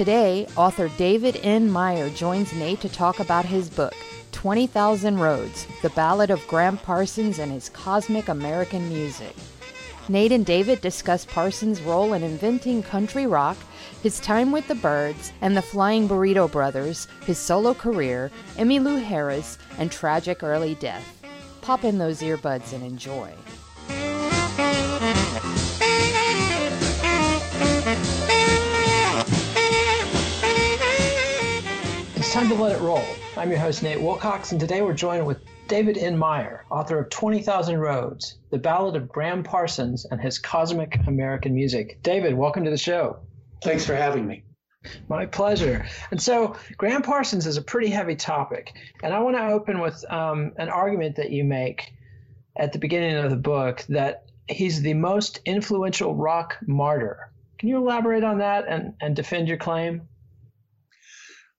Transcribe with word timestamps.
Today, 0.00 0.46
author 0.56 0.88
David 0.96 1.38
N. 1.42 1.70
Meyer 1.70 2.08
joins 2.08 2.54
Nate 2.54 2.80
to 2.80 2.88
talk 2.88 3.20
about 3.20 3.44
his 3.44 3.68
book, 3.68 3.94
20,000 4.32 5.18
Roads 5.18 5.66
The 5.82 5.90
Ballad 5.90 6.30
of 6.30 6.40
Gram 6.48 6.78
Parsons 6.78 7.38
and 7.38 7.52
His 7.52 7.68
Cosmic 7.68 8.30
American 8.30 8.88
Music. 8.88 9.36
Nate 10.08 10.32
and 10.32 10.46
David 10.46 10.80
discuss 10.80 11.26
Parsons' 11.26 11.82
role 11.82 12.14
in 12.14 12.22
inventing 12.22 12.82
country 12.82 13.26
rock, 13.26 13.58
his 14.02 14.20
time 14.20 14.52
with 14.52 14.66
the 14.68 14.74
Byrds 14.74 15.34
and 15.42 15.54
the 15.54 15.60
Flying 15.60 16.08
Burrito 16.08 16.50
Brothers, 16.50 17.06
his 17.26 17.36
solo 17.36 17.74
career, 17.74 18.30
Emmylou 18.56 19.04
Harris, 19.04 19.58
and 19.76 19.92
tragic 19.92 20.42
early 20.42 20.76
death. 20.76 21.22
Pop 21.60 21.84
in 21.84 21.98
those 21.98 22.22
earbuds 22.22 22.72
and 22.72 22.82
enjoy. 22.82 23.34
It's 32.30 32.36
time 32.36 32.48
to 32.48 32.54
let 32.54 32.70
it 32.70 32.80
roll. 32.80 33.02
I'm 33.36 33.50
your 33.50 33.58
host, 33.58 33.82
Nate 33.82 34.00
Wilcox, 34.00 34.52
and 34.52 34.60
today 34.60 34.82
we're 34.82 34.94
joined 34.94 35.26
with 35.26 35.38
David 35.66 35.98
N. 35.98 36.16
Meyer, 36.16 36.64
author 36.70 36.96
of 37.00 37.10
20,000 37.10 37.76
Roads, 37.76 38.38
The 38.50 38.58
Ballad 38.58 38.94
of 38.94 39.08
Gram 39.08 39.42
Parsons 39.42 40.06
and 40.08 40.20
His 40.20 40.38
Cosmic 40.38 40.96
American 41.08 41.56
Music. 41.56 42.00
David, 42.04 42.34
welcome 42.34 42.62
to 42.62 42.70
the 42.70 42.78
show. 42.78 43.18
Thanks 43.64 43.84
for 43.84 43.96
having 43.96 44.28
me. 44.28 44.44
My 45.08 45.26
pleasure. 45.26 45.84
And 46.12 46.22
so, 46.22 46.54
Gram 46.76 47.02
Parsons 47.02 47.48
is 47.48 47.56
a 47.56 47.62
pretty 47.62 47.90
heavy 47.90 48.14
topic, 48.14 48.74
and 49.02 49.12
I 49.12 49.18
want 49.18 49.36
to 49.36 49.48
open 49.48 49.80
with 49.80 50.04
um, 50.08 50.52
an 50.56 50.68
argument 50.68 51.16
that 51.16 51.32
you 51.32 51.42
make 51.42 51.92
at 52.54 52.72
the 52.72 52.78
beginning 52.78 53.16
of 53.16 53.30
the 53.30 53.36
book 53.36 53.84
that 53.88 54.26
he's 54.48 54.82
the 54.82 54.94
most 54.94 55.40
influential 55.46 56.14
rock 56.14 56.58
martyr. 56.64 57.32
Can 57.58 57.68
you 57.68 57.78
elaborate 57.78 58.22
on 58.22 58.38
that 58.38 58.68
and, 58.68 58.94
and 59.00 59.16
defend 59.16 59.48
your 59.48 59.56
claim? 59.56 60.02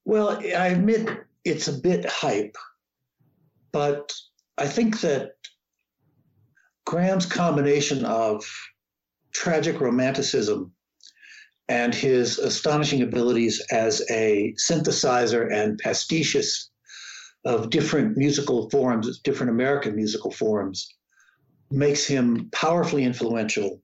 Well, 0.06 0.30
I 0.40 0.68
admit 0.68 1.10
it's 1.46 1.68
a 1.68 1.74
bit 1.74 2.06
hype, 2.06 2.56
but 3.72 4.12
I 4.58 4.68
think 4.68 5.02
that 5.02 5.32
Gram's 6.86 7.26
combination 7.26 8.06
of 8.06 8.44
tragic 9.34 9.80
romanticism 9.80 10.74
and 11.70 11.96
his 11.96 12.38
astonishing 12.38 13.02
abilities 13.02 13.64
as 13.72 14.02
a 14.10 14.54
synthesizer 14.58 15.52
and 15.52 15.80
pastiches 15.80 16.70
of 17.46 17.70
different 17.70 18.18
musical 18.18 18.70
forms, 18.70 19.20
different 19.20 19.52
American 19.52 19.96
musical 19.96 20.32
forms, 20.32 20.94
makes 21.72 22.06
him 22.06 22.50
powerfully 22.52 23.04
influential, 23.04 23.82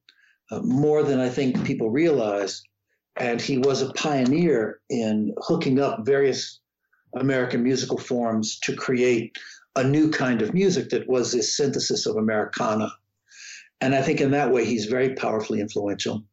uh, 0.52 0.62
more 0.62 1.04
than 1.04 1.20
I 1.20 1.30
think 1.30 1.66
people 1.66 1.90
realize 1.90 2.62
and 3.20 3.42
he 3.42 3.58
was 3.58 3.82
a 3.82 3.94
pioneer 3.94 4.80
in 4.90 5.34
hooking 5.40 5.80
up 5.80 6.06
various 6.06 6.60
American 7.16 7.64
musical 7.64 7.98
forms 7.98 8.60
to 8.60 8.76
create 8.76 9.38
a 9.76 9.84
new 9.84 10.10
kind 10.10 10.42
of 10.42 10.54
music 10.54 10.90
that 10.90 11.08
was 11.08 11.32
this 11.32 11.56
synthesis 11.56 12.06
of 12.06 12.16
Americana. 12.16 12.92
And 13.82 13.94
I 13.94 14.02
think 14.02 14.22
in 14.22 14.32
that 14.32 14.52
way 14.52 14.66
he's 14.66 14.86
very 14.86 15.16
powerfully 15.16 15.62
influential. 15.62 16.24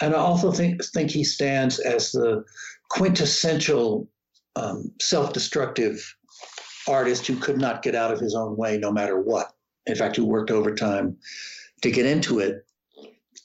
And 0.00 0.14
I 0.14 0.18
also 0.18 0.52
think 0.52 0.84
think 0.84 1.10
he 1.10 1.24
stands 1.24 1.78
as 1.78 2.12
the 2.12 2.44
quintessential 2.90 4.08
um, 4.56 4.92
self-destructive 5.00 6.14
artist 6.88 7.26
who 7.26 7.36
could 7.36 7.58
not 7.58 7.82
get 7.82 7.94
out 7.94 8.12
of 8.12 8.20
his 8.20 8.34
own 8.34 8.56
way 8.56 8.76
no 8.78 8.92
matter 8.92 9.20
what. 9.20 9.52
In 9.86 9.94
fact, 9.94 10.16
who 10.16 10.26
worked 10.26 10.50
overtime 10.50 11.16
to 11.82 11.90
get 11.90 12.06
into 12.06 12.38
it 12.38 12.66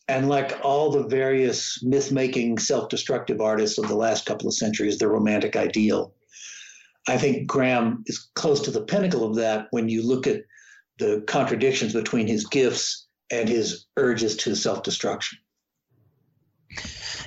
and 0.08 0.30
like 0.30 0.58
all 0.64 0.90
the 0.92 1.08
various 1.08 1.84
myth 1.84 2.12
making, 2.12 2.58
self 2.58 2.90
destructive 2.90 3.42
artists 3.42 3.78
of 3.78 3.88
the 3.88 3.96
last 3.96 4.26
couple 4.26 4.48
of 4.48 4.54
centuries, 4.54 4.98
the 4.98 5.08
romantic 5.08 5.56
ideal. 5.56 6.14
I 7.08 7.18
think 7.18 7.48
Gram 7.48 8.04
is 8.06 8.30
close 8.36 8.62
to 8.62 8.72
the 8.72 8.84
pinnacle 8.84 9.24
of 9.24 9.36
that 9.36 9.68
when 9.72 9.90
you 9.90 10.06
look 10.06 10.28
at 10.28 10.42
the 11.00 11.24
contradictions 11.28 11.94
between 11.94 12.28
his 12.28 12.46
gifts 12.48 13.08
and 13.32 13.48
his 13.48 13.86
urges 13.98 14.36
to 14.38 14.56
self 14.56 14.84
destruction. 14.84 15.40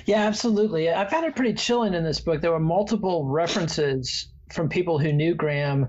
Yeah, 0.05 0.23
absolutely. 0.25 0.91
I 0.91 1.05
found 1.07 1.25
it 1.25 1.35
pretty 1.35 1.53
chilling 1.53 1.93
in 1.93 2.03
this 2.03 2.19
book. 2.19 2.41
There 2.41 2.51
were 2.51 2.59
multiple 2.59 3.25
references 3.25 4.27
from 4.51 4.69
people 4.69 4.97
who 4.97 5.13
knew 5.13 5.35
Gram 5.35 5.87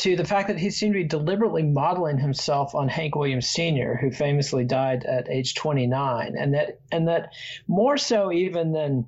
to 0.00 0.16
the 0.16 0.24
fact 0.24 0.48
that 0.48 0.58
he 0.58 0.70
seemed 0.70 0.94
to 0.94 1.00
be 1.00 1.04
deliberately 1.04 1.62
modeling 1.62 2.16
himself 2.16 2.74
on 2.74 2.88
Hank 2.88 3.14
Williams 3.14 3.50
Sr., 3.50 3.98
who 4.00 4.10
famously 4.10 4.64
died 4.64 5.04
at 5.04 5.28
age 5.28 5.54
29, 5.54 6.36
and 6.38 6.54
that 6.54 6.80
and 6.90 7.06
that 7.08 7.34
more 7.68 7.98
so 7.98 8.32
even 8.32 8.72
than 8.72 9.04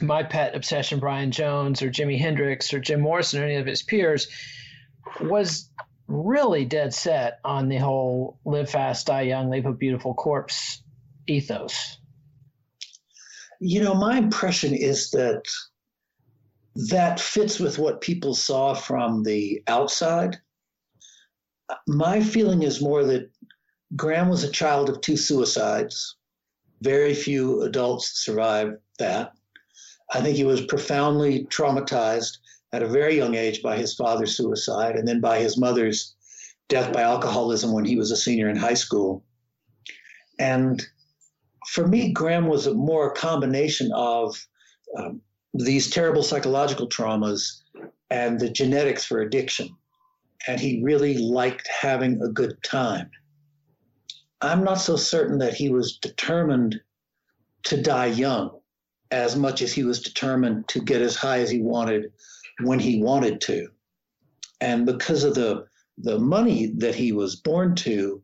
my 0.00 0.24
pet 0.24 0.56
obsession, 0.56 0.98
Brian 0.98 1.30
Jones 1.30 1.82
or 1.82 1.90
Jimi 1.90 2.18
Hendrix 2.18 2.74
or 2.74 2.80
Jim 2.80 3.00
Morrison 3.00 3.40
or 3.40 3.44
any 3.44 3.54
of 3.54 3.66
his 3.66 3.84
peers, 3.84 4.26
was 5.20 5.70
really 6.08 6.64
dead 6.64 6.92
set 6.92 7.38
on 7.44 7.68
the 7.68 7.76
whole 7.76 8.40
live 8.44 8.70
fast, 8.70 9.06
die 9.06 9.22
young, 9.22 9.50
leave 9.50 9.66
a 9.66 9.72
beautiful 9.72 10.14
corpse 10.14 10.82
ethos. 11.28 11.96
You 13.60 13.84
know, 13.84 13.94
my 13.94 14.18
impression 14.18 14.74
is 14.74 15.10
that 15.10 15.42
that 16.86 17.18
fits 17.18 17.58
with 17.58 17.76
what 17.76 18.00
people 18.00 18.34
saw 18.34 18.72
from 18.72 19.24
the 19.24 19.60
outside. 19.66 20.38
My 21.88 22.22
feeling 22.22 22.62
is 22.62 22.80
more 22.80 23.02
that 23.04 23.30
Gram 23.96 24.28
was 24.28 24.44
a 24.44 24.50
child 24.50 24.88
of 24.88 25.00
two 25.00 25.16
suicides. 25.16 26.16
Very 26.80 27.14
few 27.14 27.62
adults 27.62 28.22
survived 28.24 28.76
that. 29.00 29.32
I 30.12 30.20
think 30.20 30.36
he 30.36 30.44
was 30.44 30.66
profoundly 30.66 31.46
traumatized 31.46 32.38
at 32.72 32.84
a 32.84 32.88
very 32.88 33.16
young 33.16 33.34
age 33.34 33.60
by 33.60 33.76
his 33.76 33.94
father's 33.94 34.36
suicide 34.36 34.94
and 34.94 35.08
then 35.08 35.20
by 35.20 35.40
his 35.40 35.58
mother's 35.58 36.14
death 36.68 36.92
by 36.92 37.02
alcoholism 37.02 37.72
when 37.72 37.86
he 37.86 37.96
was 37.96 38.12
a 38.12 38.16
senior 38.16 38.48
in 38.48 38.56
high 38.56 38.74
school. 38.74 39.24
And 40.38 40.80
for 41.66 41.88
me, 41.88 42.12
Gram 42.12 42.46
was 42.46 42.68
a 42.68 42.74
more 42.74 43.10
a 43.10 43.14
combination 43.14 43.90
of 43.92 44.46
um, 44.96 45.22
these 45.54 45.90
terrible 45.90 46.22
psychological 46.22 46.88
traumas 46.88 47.62
and 48.10 48.38
the 48.38 48.50
genetics 48.50 49.04
for 49.04 49.20
addiction. 49.20 49.68
And 50.46 50.60
he 50.60 50.82
really 50.82 51.18
liked 51.18 51.68
having 51.68 52.22
a 52.22 52.28
good 52.28 52.62
time. 52.62 53.10
I'm 54.40 54.62
not 54.62 54.80
so 54.80 54.96
certain 54.96 55.38
that 55.38 55.54
he 55.54 55.68
was 55.68 55.98
determined 55.98 56.80
to 57.64 57.82
die 57.82 58.06
young 58.06 58.58
as 59.10 59.36
much 59.36 59.62
as 59.62 59.72
he 59.72 59.84
was 59.84 60.00
determined 60.00 60.68
to 60.68 60.80
get 60.80 61.02
as 61.02 61.16
high 61.16 61.40
as 61.40 61.50
he 61.50 61.60
wanted 61.60 62.12
when 62.62 62.78
he 62.78 63.02
wanted 63.02 63.40
to. 63.42 63.68
And 64.60 64.86
because 64.86 65.24
of 65.24 65.34
the 65.34 65.66
the 66.00 66.18
money 66.18 66.66
that 66.76 66.94
he 66.94 67.10
was 67.10 67.34
born 67.34 67.74
to, 67.74 68.22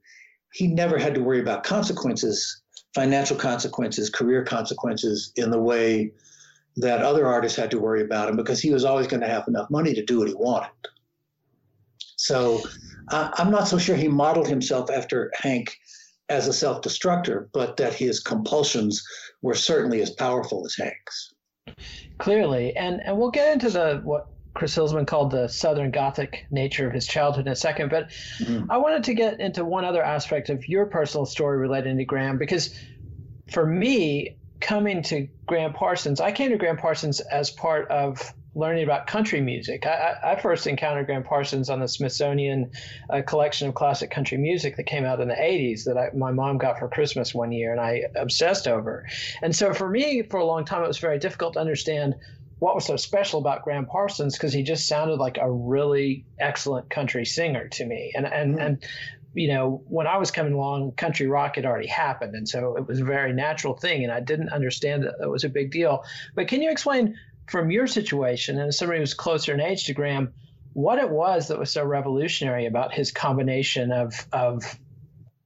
he 0.52 0.68
never 0.68 0.96
had 0.96 1.14
to 1.14 1.20
worry 1.20 1.40
about 1.40 1.64
consequences, 1.64 2.62
financial 2.94 3.36
consequences, 3.36 4.10
career 4.10 4.44
consequences 4.44 5.32
in 5.34 5.50
the 5.50 5.60
way 5.60 6.12
that 6.76 7.02
other 7.02 7.26
artists 7.26 7.56
had 7.56 7.70
to 7.70 7.78
worry 7.78 8.02
about 8.02 8.28
him 8.28 8.36
because 8.36 8.60
he 8.60 8.72
was 8.72 8.84
always 8.84 9.06
going 9.06 9.20
to 9.20 9.28
have 9.28 9.46
enough 9.48 9.70
money 9.70 9.94
to 9.94 10.04
do 10.04 10.18
what 10.18 10.28
he 10.28 10.34
wanted. 10.34 10.70
So 12.16 12.62
uh, 13.10 13.30
I'm 13.34 13.50
not 13.50 13.68
so 13.68 13.78
sure 13.78 13.96
he 13.96 14.08
modeled 14.08 14.48
himself 14.48 14.90
after 14.90 15.30
Hank 15.36 15.76
as 16.28 16.48
a 16.48 16.52
self 16.52 16.80
destructor, 16.80 17.48
but 17.52 17.76
that 17.76 17.94
his 17.94 18.20
compulsions 18.20 19.06
were 19.42 19.54
certainly 19.54 20.00
as 20.00 20.10
powerful 20.10 20.64
as 20.64 20.74
Hank's. 20.74 21.34
Clearly. 22.18 22.74
And, 22.76 23.00
and 23.04 23.18
we'll 23.18 23.30
get 23.30 23.52
into 23.52 23.70
the 23.70 24.00
what 24.04 24.28
Chris 24.54 24.74
Hillman 24.74 25.04
called 25.04 25.32
the 25.32 25.48
Southern 25.48 25.90
Gothic 25.90 26.46
nature 26.50 26.86
of 26.86 26.94
his 26.94 27.06
childhood 27.06 27.46
in 27.46 27.52
a 27.52 27.56
second. 27.56 27.90
But 27.90 28.10
mm-hmm. 28.38 28.70
I 28.70 28.76
wanted 28.78 29.04
to 29.04 29.14
get 29.14 29.40
into 29.40 29.64
one 29.64 29.84
other 29.84 30.02
aspect 30.02 30.48
of 30.48 30.68
your 30.68 30.86
personal 30.86 31.26
story 31.26 31.58
related 31.58 31.96
to 31.98 32.04
Gram, 32.04 32.38
because 32.38 32.74
for 33.50 33.66
me, 33.66 34.38
coming 34.64 35.02
to 35.02 35.28
Gram 35.46 35.74
Parsons, 35.74 36.20
I 36.20 36.32
came 36.32 36.50
to 36.50 36.56
Gram 36.56 36.78
Parsons 36.78 37.20
as 37.20 37.50
part 37.50 37.90
of 37.90 38.32
learning 38.54 38.82
about 38.82 39.06
country 39.06 39.40
music. 39.40 39.84
I, 39.84 40.14
I 40.24 40.40
first 40.40 40.66
encountered 40.66 41.06
Gram 41.06 41.22
Parsons 41.22 41.68
on 41.68 41.80
the 41.80 41.88
Smithsonian 41.88 42.70
uh, 43.10 43.20
collection 43.26 43.68
of 43.68 43.74
classic 43.74 44.10
country 44.10 44.38
music 44.38 44.76
that 44.76 44.84
came 44.84 45.04
out 45.04 45.20
in 45.20 45.28
the 45.28 45.34
80s 45.34 45.84
that 45.84 45.98
I, 45.98 46.16
my 46.16 46.32
mom 46.32 46.56
got 46.56 46.78
for 46.78 46.88
Christmas 46.88 47.34
one 47.34 47.52
year 47.52 47.72
and 47.72 47.80
I 47.80 48.04
obsessed 48.16 48.66
over. 48.66 49.06
And 49.42 49.54
so 49.54 49.74
for 49.74 49.88
me, 49.88 50.22
for 50.22 50.38
a 50.38 50.46
long 50.46 50.64
time, 50.64 50.82
it 50.82 50.88
was 50.88 50.98
very 50.98 51.18
difficult 51.18 51.54
to 51.54 51.60
understand 51.60 52.14
what 52.58 52.74
was 52.74 52.86
so 52.86 52.96
special 52.96 53.40
about 53.40 53.64
Gram 53.64 53.84
Parsons 53.84 54.34
because 54.34 54.54
he 54.54 54.62
just 54.62 54.88
sounded 54.88 55.16
like 55.16 55.36
a 55.36 55.50
really 55.50 56.24
excellent 56.38 56.88
country 56.88 57.26
singer 57.26 57.68
to 57.68 57.84
me. 57.84 58.12
And 58.14 58.24
and 58.24 58.54
mm-hmm. 58.54 58.66
and 58.66 58.84
you 59.34 59.48
know, 59.48 59.82
when 59.86 60.06
I 60.06 60.16
was 60.16 60.30
coming 60.30 60.52
along, 60.52 60.92
country 60.92 61.26
rock 61.26 61.56
had 61.56 61.66
already 61.66 61.88
happened, 61.88 62.34
and 62.34 62.48
so 62.48 62.76
it 62.76 62.86
was 62.86 63.00
a 63.00 63.04
very 63.04 63.32
natural 63.32 63.74
thing, 63.74 64.04
and 64.04 64.12
I 64.12 64.20
didn't 64.20 64.50
understand 64.50 65.04
that 65.04 65.14
it 65.20 65.28
was 65.28 65.44
a 65.44 65.48
big 65.48 65.70
deal. 65.70 66.04
But 66.34 66.48
can 66.48 66.62
you 66.62 66.70
explain 66.70 67.16
from 67.48 67.70
your 67.70 67.86
situation 67.86 68.58
and 68.58 68.74
somebody 68.74 69.00
who's 69.00 69.14
closer 69.14 69.52
in 69.52 69.60
age 69.60 69.84
to 69.84 69.94
Gram, 69.94 70.32
what 70.72 70.98
it 70.98 71.10
was 71.10 71.48
that 71.48 71.58
was 71.58 71.70
so 71.70 71.84
revolutionary 71.84 72.66
about 72.66 72.92
his 72.92 73.10
combination 73.10 73.92
of 73.92 74.14
of 74.32 74.62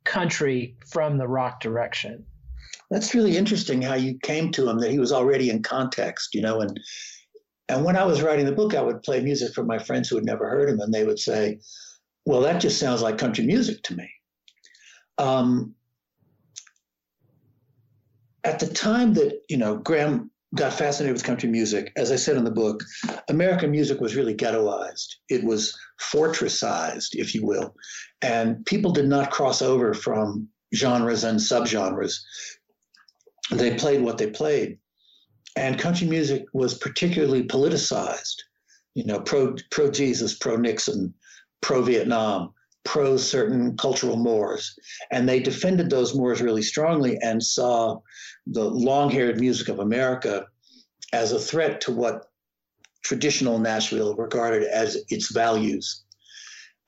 country 0.04 0.76
from 0.86 1.18
the 1.18 1.28
rock 1.28 1.60
direction? 1.60 2.24
That's 2.90 3.14
really 3.14 3.36
interesting 3.36 3.82
how 3.82 3.94
you 3.94 4.18
came 4.18 4.50
to 4.52 4.68
him 4.68 4.78
that 4.78 4.90
he 4.90 4.98
was 4.98 5.12
already 5.12 5.50
in 5.50 5.62
context, 5.62 6.34
you 6.34 6.40
know, 6.40 6.60
and 6.60 6.80
and 7.68 7.84
when 7.84 7.96
I 7.96 8.04
was 8.04 8.22
writing 8.22 8.46
the 8.46 8.52
book, 8.52 8.74
I 8.74 8.80
would 8.80 9.02
play 9.02 9.20
music 9.20 9.54
for 9.54 9.62
my 9.62 9.78
friends 9.78 10.08
who 10.08 10.16
had 10.16 10.24
never 10.24 10.48
heard 10.48 10.70
him, 10.70 10.80
and 10.80 10.92
they 10.92 11.04
would 11.04 11.18
say, 11.18 11.60
"Well, 12.28 12.42
that 12.42 12.60
just 12.60 12.78
sounds 12.78 13.00
like 13.02 13.16
country 13.16 13.46
music 13.46 13.82
to 13.84 13.96
me." 13.96 14.10
Um, 15.16 15.74
at 18.44 18.58
the 18.58 18.66
time 18.66 19.14
that 19.14 19.40
you 19.48 19.56
know 19.56 19.76
Gram 19.78 20.30
got 20.54 20.72
fascinated 20.72 21.14
with 21.14 21.24
country 21.24 21.48
music, 21.48 21.92
as 21.96 22.12
I 22.12 22.16
said 22.16 22.36
in 22.36 22.44
the 22.44 22.50
book, 22.50 22.84
American 23.28 23.70
music 23.70 24.00
was 24.00 24.14
really 24.14 24.34
ghettoized. 24.34 25.14
It 25.28 25.42
was 25.44 25.76
fortressized, 26.00 27.10
if 27.12 27.34
you 27.34 27.44
will, 27.44 27.74
and 28.22 28.64
people 28.66 28.92
did 28.92 29.08
not 29.08 29.30
cross 29.30 29.62
over 29.62 29.94
from 29.94 30.48
genres 30.74 31.24
and 31.24 31.40
subgenres 31.40 32.20
they 33.50 33.74
played 33.74 34.02
what 34.02 34.18
they 34.18 34.30
played. 34.30 34.78
And 35.56 35.78
country 35.78 36.06
music 36.06 36.44
was 36.52 36.76
particularly 36.76 37.44
politicized, 37.44 38.36
you 38.94 39.04
know, 39.04 39.20
pro 39.20 39.56
pro 39.70 39.90
Jesus, 39.90 40.36
pro 40.36 40.56
Nixon, 40.56 41.14
pro 41.60 41.82
Vietnam, 41.82 42.52
pro 42.84 43.16
certain 43.16 43.76
cultural 43.76 44.16
mores. 44.16 44.78
And 45.10 45.28
they 45.28 45.40
defended 45.40 45.90
those 45.90 46.14
mores 46.14 46.40
really 46.40 46.62
strongly 46.62 47.18
and 47.22 47.42
saw 47.42 48.00
the 48.46 48.64
long 48.64 49.10
haired 49.10 49.40
music 49.40 49.68
of 49.68 49.78
America 49.78 50.46
as 51.12 51.32
a 51.32 51.38
threat 51.38 51.80
to 51.82 51.92
what 51.92 52.30
traditional 53.02 53.58
Nashville 53.58 54.14
regarded 54.14 54.64
as 54.64 54.96
its 55.08 55.32
values. 55.32 56.04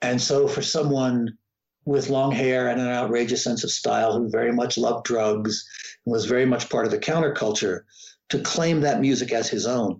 And 0.01 0.21
so 0.21 0.47
for 0.47 0.61
someone 0.61 1.37
with 1.85 2.09
long 2.09 2.31
hair 2.31 2.67
and 2.67 2.79
an 2.79 2.87
outrageous 2.87 3.43
sense 3.43 3.63
of 3.63 3.71
style 3.71 4.13
who 4.13 4.29
very 4.29 4.51
much 4.51 4.77
loved 4.77 5.05
drugs 5.05 5.65
and 6.05 6.13
was 6.13 6.25
very 6.25 6.45
much 6.45 6.69
part 6.69 6.85
of 6.85 6.91
the 6.91 6.99
counterculture, 6.99 7.81
to 8.29 8.39
claim 8.39 8.81
that 8.81 9.01
music 9.01 9.31
as 9.31 9.49
his 9.49 9.65
own 9.65 9.99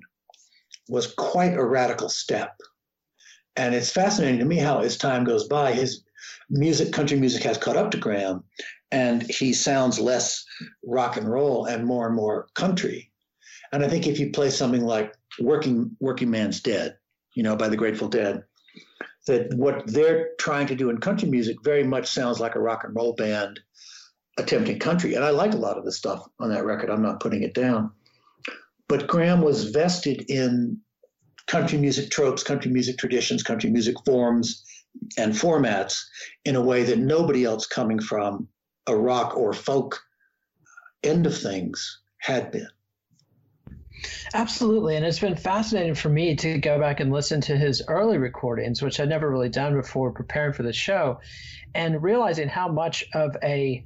was 0.88 1.14
quite 1.14 1.54
a 1.54 1.64
radical 1.64 2.10
step. 2.10 2.56
And 3.56 3.76
it's 3.76 3.92
fascinating 3.92 4.40
to 4.40 4.46
me 4.46 4.58
how, 4.58 4.80
as 4.80 4.98
time 4.98 5.24
goes 5.24 5.48
by, 5.48 5.74
his 5.74 6.04
music, 6.50 6.94
country 6.94 7.20
music, 7.20 7.44
has 7.44 7.58
caught 7.58 7.78
up 7.78 7.92
to 7.92 7.98
Gram, 7.98 8.44
and 8.92 9.24
he 9.24 9.54
sounds 9.54 10.00
less 10.00 10.46
rock 10.86 11.18
and 11.18 11.28
roll 11.30 11.66
and 11.66 11.86
more 11.86 12.08
and 12.08 12.16
more 12.16 12.48
country. 12.54 13.12
And 13.72 13.84
I 13.84 13.88
think 13.88 14.08
if 14.08 14.20
you 14.20 14.32
play 14.32 14.50
something 14.50 14.84
like 14.84 15.14
"Working 15.40 15.96
Working 16.00 16.30
Man's 16.30 16.62
Dead," 16.62 16.98
you 17.36 17.44
know, 17.44 17.56
by 17.56 17.70
the 17.70 17.78
Grateful 17.78 18.10
Dead, 18.10 18.44
that 19.28 19.54
what 19.54 19.86
they're 19.86 20.30
trying 20.40 20.68
to 20.68 20.76
do 20.76 20.90
in 20.90 21.00
country 21.00 21.30
music 21.30 21.58
very 21.64 21.84
much 21.84 22.08
sounds 22.08 22.40
like 22.40 22.56
a 22.56 22.60
rock 22.60 22.84
and 22.84 22.96
roll 22.96 23.14
band 23.14 23.60
attempting 24.38 24.80
country. 24.80 25.14
And 25.14 25.24
I 25.24 25.30
like 25.30 25.54
a 25.54 25.58
lot 25.58 25.78
of 25.78 25.86
the 25.86 25.92
stuff 25.92 26.26
on 26.40 26.50
that 26.50 26.66
record. 26.66 26.90
I'm 26.90 27.02
not 27.02 27.20
putting 27.20 27.44
it 27.44 27.54
down. 27.54 27.92
But 28.88 29.08
Gram 29.08 29.42
was 29.42 29.70
vested 29.72 30.30
in 30.30 30.80
country 31.48 31.78
music 31.78 32.10
tropes, 32.10 32.44
country 32.44 32.72
music 32.72 32.98
traditions, 32.98 33.44
country 33.44 33.70
music 33.70 33.96
forms 34.06 34.64
and 35.18 35.34
formats 35.34 36.04
in 36.46 36.56
a 36.56 36.62
way 36.62 36.84
that 36.84 37.00
nobody 37.00 37.44
else 37.44 37.66
coming 37.66 38.00
from 38.00 38.48
a 38.88 38.96
rock 38.96 39.38
or 39.38 39.54
folk 39.54 40.00
end 41.04 41.26
of 41.26 41.38
things 41.38 42.02
had 42.20 42.52
been. 42.52 42.68
Absolutely. 44.34 44.96
And 44.96 45.06
it's 45.06 45.20
been 45.20 45.36
fascinating 45.36 45.96
for 45.96 46.10
me 46.10 46.36
to 46.38 46.58
go 46.58 46.80
back 46.80 47.00
and 47.00 47.12
listen 47.12 47.42
to 47.42 47.58
his 47.58 47.84
early 47.88 48.18
recordings, 48.18 48.82
which 48.82 49.00
I'd 49.00 49.10
never 49.10 49.30
really 49.30 49.50
done 49.50 49.76
before 49.76 50.12
preparing 50.12 50.54
for 50.54 50.64
the 50.64 50.74
show, 50.74 51.20
and 51.76 52.02
realizing 52.02 52.48
how 52.48 52.68
much 52.68 53.04
of 53.14 53.36
a 53.44 53.86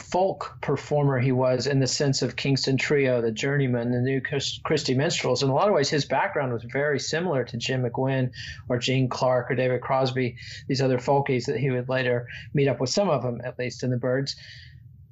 folk 0.00 0.56
performer 0.60 1.18
he 1.18 1.32
was 1.32 1.66
in 1.66 1.78
the 1.78 1.86
sense 1.86 2.22
of 2.22 2.36
Kingston 2.36 2.76
Trio, 2.76 3.20
the 3.20 3.30
Journeymen, 3.30 3.92
the 3.92 4.00
New 4.00 4.20
Christy 4.64 4.94
Minstrels. 4.94 5.42
In 5.42 5.50
a 5.50 5.54
lot 5.54 5.68
of 5.68 5.74
ways, 5.74 5.88
his 5.88 6.04
background 6.04 6.52
was 6.52 6.64
very 6.64 6.98
similar 6.98 7.44
to 7.44 7.56
Jim 7.56 7.82
McGuinn 7.82 8.30
or 8.68 8.78
Gene 8.78 9.08
Clark 9.08 9.50
or 9.50 9.54
David 9.54 9.80
Crosby, 9.82 10.36
these 10.68 10.82
other 10.82 10.98
folkies 10.98 11.46
that 11.46 11.58
he 11.58 11.70
would 11.70 11.88
later 11.88 12.26
meet 12.54 12.68
up 12.68 12.80
with, 12.80 12.90
some 12.90 13.10
of 13.10 13.22
them 13.22 13.40
at 13.44 13.58
least 13.58 13.82
in 13.82 13.90
the 13.90 13.96
Byrds. 13.96 14.36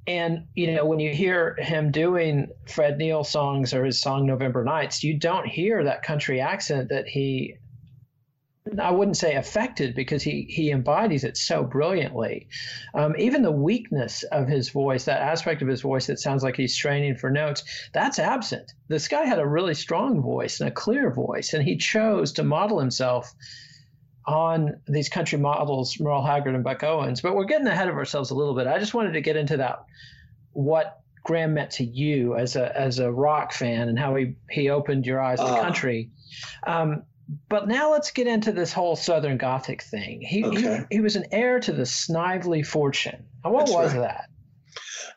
And 0.07 0.47
you 0.55 0.73
know, 0.73 0.85
when 0.85 0.99
you 0.99 1.13
hear 1.13 1.55
him 1.59 1.91
doing 1.91 2.47
Fred 2.67 2.97
Neil 2.97 3.23
songs 3.23 3.73
or 3.73 3.85
his 3.85 4.01
song 4.01 4.25
November 4.25 4.63
Nights, 4.63 5.03
you 5.03 5.17
don't 5.17 5.45
hear 5.45 5.83
that 5.83 6.03
country 6.03 6.41
accent 6.41 6.89
that 6.89 7.07
he 7.07 7.55
I 8.77 8.91
wouldn't 8.91 9.17
say 9.17 9.35
affected 9.35 9.95
because 9.95 10.21
he 10.21 10.45
he 10.49 10.71
embodies 10.71 11.23
it 11.23 11.37
so 11.37 11.63
brilliantly. 11.63 12.47
Um, 12.93 13.15
even 13.17 13.41
the 13.41 13.51
weakness 13.51 14.23
of 14.23 14.47
his 14.47 14.69
voice, 14.69 15.05
that 15.05 15.21
aspect 15.21 15.61
of 15.61 15.67
his 15.67 15.81
voice 15.81 16.07
that 16.07 16.19
sounds 16.19 16.43
like 16.43 16.55
he's 16.55 16.73
straining 16.73 17.15
for 17.15 17.29
notes, 17.29 17.63
that's 17.93 18.19
absent. 18.19 18.73
This 18.87 19.07
guy 19.07 19.25
had 19.25 19.39
a 19.39 19.47
really 19.47 19.73
strong 19.73 20.21
voice 20.21 20.59
and 20.59 20.69
a 20.69 20.73
clear 20.73 21.11
voice, 21.11 21.53
and 21.53 21.63
he 21.63 21.77
chose 21.77 22.33
to 22.33 22.43
model 22.43 22.79
himself 22.79 23.33
on 24.25 24.79
these 24.87 25.09
country 25.09 25.39
models, 25.39 25.99
Merle 25.99 26.23
Haggard 26.23 26.53
and 26.53 26.63
Buck 26.63 26.83
Owens. 26.83 27.21
But 27.21 27.35
we're 27.35 27.45
getting 27.45 27.67
ahead 27.67 27.87
of 27.87 27.95
ourselves 27.95 28.29
a 28.29 28.35
little 28.35 28.53
bit. 28.53 28.67
I 28.67 28.77
just 28.77 28.93
wanted 28.93 29.13
to 29.13 29.21
get 29.21 29.35
into 29.35 29.57
that 29.57 29.85
what 30.51 30.99
Gram 31.23 31.53
meant 31.53 31.71
to 31.71 31.83
you 31.83 32.35
as 32.35 32.55
a 32.55 32.77
as 32.77 32.99
a 32.99 33.11
rock 33.11 33.53
fan 33.53 33.89
and 33.89 33.99
how 33.99 34.15
he 34.15 34.35
he 34.49 34.69
opened 34.69 35.05
your 35.05 35.19
eyes 35.19 35.39
to 35.39 35.45
uh, 35.45 35.61
country. 35.61 36.11
Um, 36.65 37.03
but 37.47 37.67
now 37.67 37.91
let's 37.91 38.11
get 38.11 38.27
into 38.27 38.51
this 38.51 38.73
whole 38.73 38.95
Southern 38.95 39.37
Gothic 39.37 39.83
thing. 39.83 40.21
He, 40.21 40.43
okay. 40.43 40.85
he, 40.89 40.97
he 40.97 41.01
was 41.01 41.15
an 41.15 41.25
heir 41.31 41.59
to 41.59 41.71
the 41.71 41.85
Snively 41.85 42.63
fortune. 42.63 43.23
And 43.43 43.53
what 43.53 43.67
That's 43.67 43.71
was 43.71 43.93
right. 43.93 44.01
that? 44.01 44.29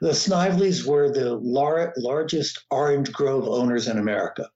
The 0.01 0.11
Sniveleys 0.11 0.85
were 0.85 1.11
the 1.11 1.35
lar- 1.35 1.95
largest 1.97 2.65
orange 2.71 3.13
grove 3.13 3.49
owners 3.49 3.89
in 3.89 3.99
America. 3.99 4.51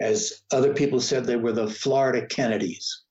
As 0.00 0.42
other 0.52 0.74
people 0.74 1.00
said, 1.00 1.24
they 1.24 1.36
were 1.36 1.52
the 1.52 1.70
Florida 1.70 2.26
Kennedys. 2.26 3.02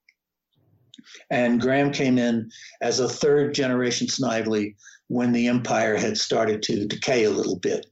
And 1.30 1.60
Gram 1.60 1.92
came 1.92 2.18
in 2.18 2.52
as 2.82 3.00
a 3.00 3.10
third 3.10 3.54
generation 3.54 4.08
Snively 4.08 4.76
when 5.08 5.32
the 5.32 5.48
empire 5.48 5.98
had 5.98 6.18
started 6.18 6.62
to 6.64 6.86
decay 6.86 7.26
a 7.26 7.32
little 7.32 7.58
bit. 7.58 7.88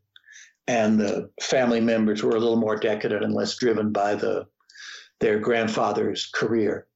And 0.67 0.99
the 0.99 1.29
family 1.41 1.81
members 1.81 2.23
were 2.23 2.35
a 2.35 2.39
little 2.39 2.55
more 2.55 2.77
decadent 2.77 3.23
and 3.23 3.33
less 3.33 3.57
driven 3.57 3.91
by 3.91 4.15
the 4.15 4.47
their 5.19 5.39
grandfather's 5.39 6.29
career. 6.33 6.87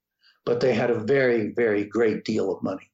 But 0.45 0.59
they 0.61 0.73
had 0.73 0.89
a 0.89 0.99
very, 0.99 1.51
very 1.51 1.85
great 1.85 2.23
deal 2.23 2.51
of 2.51 2.63
money. 2.63 2.91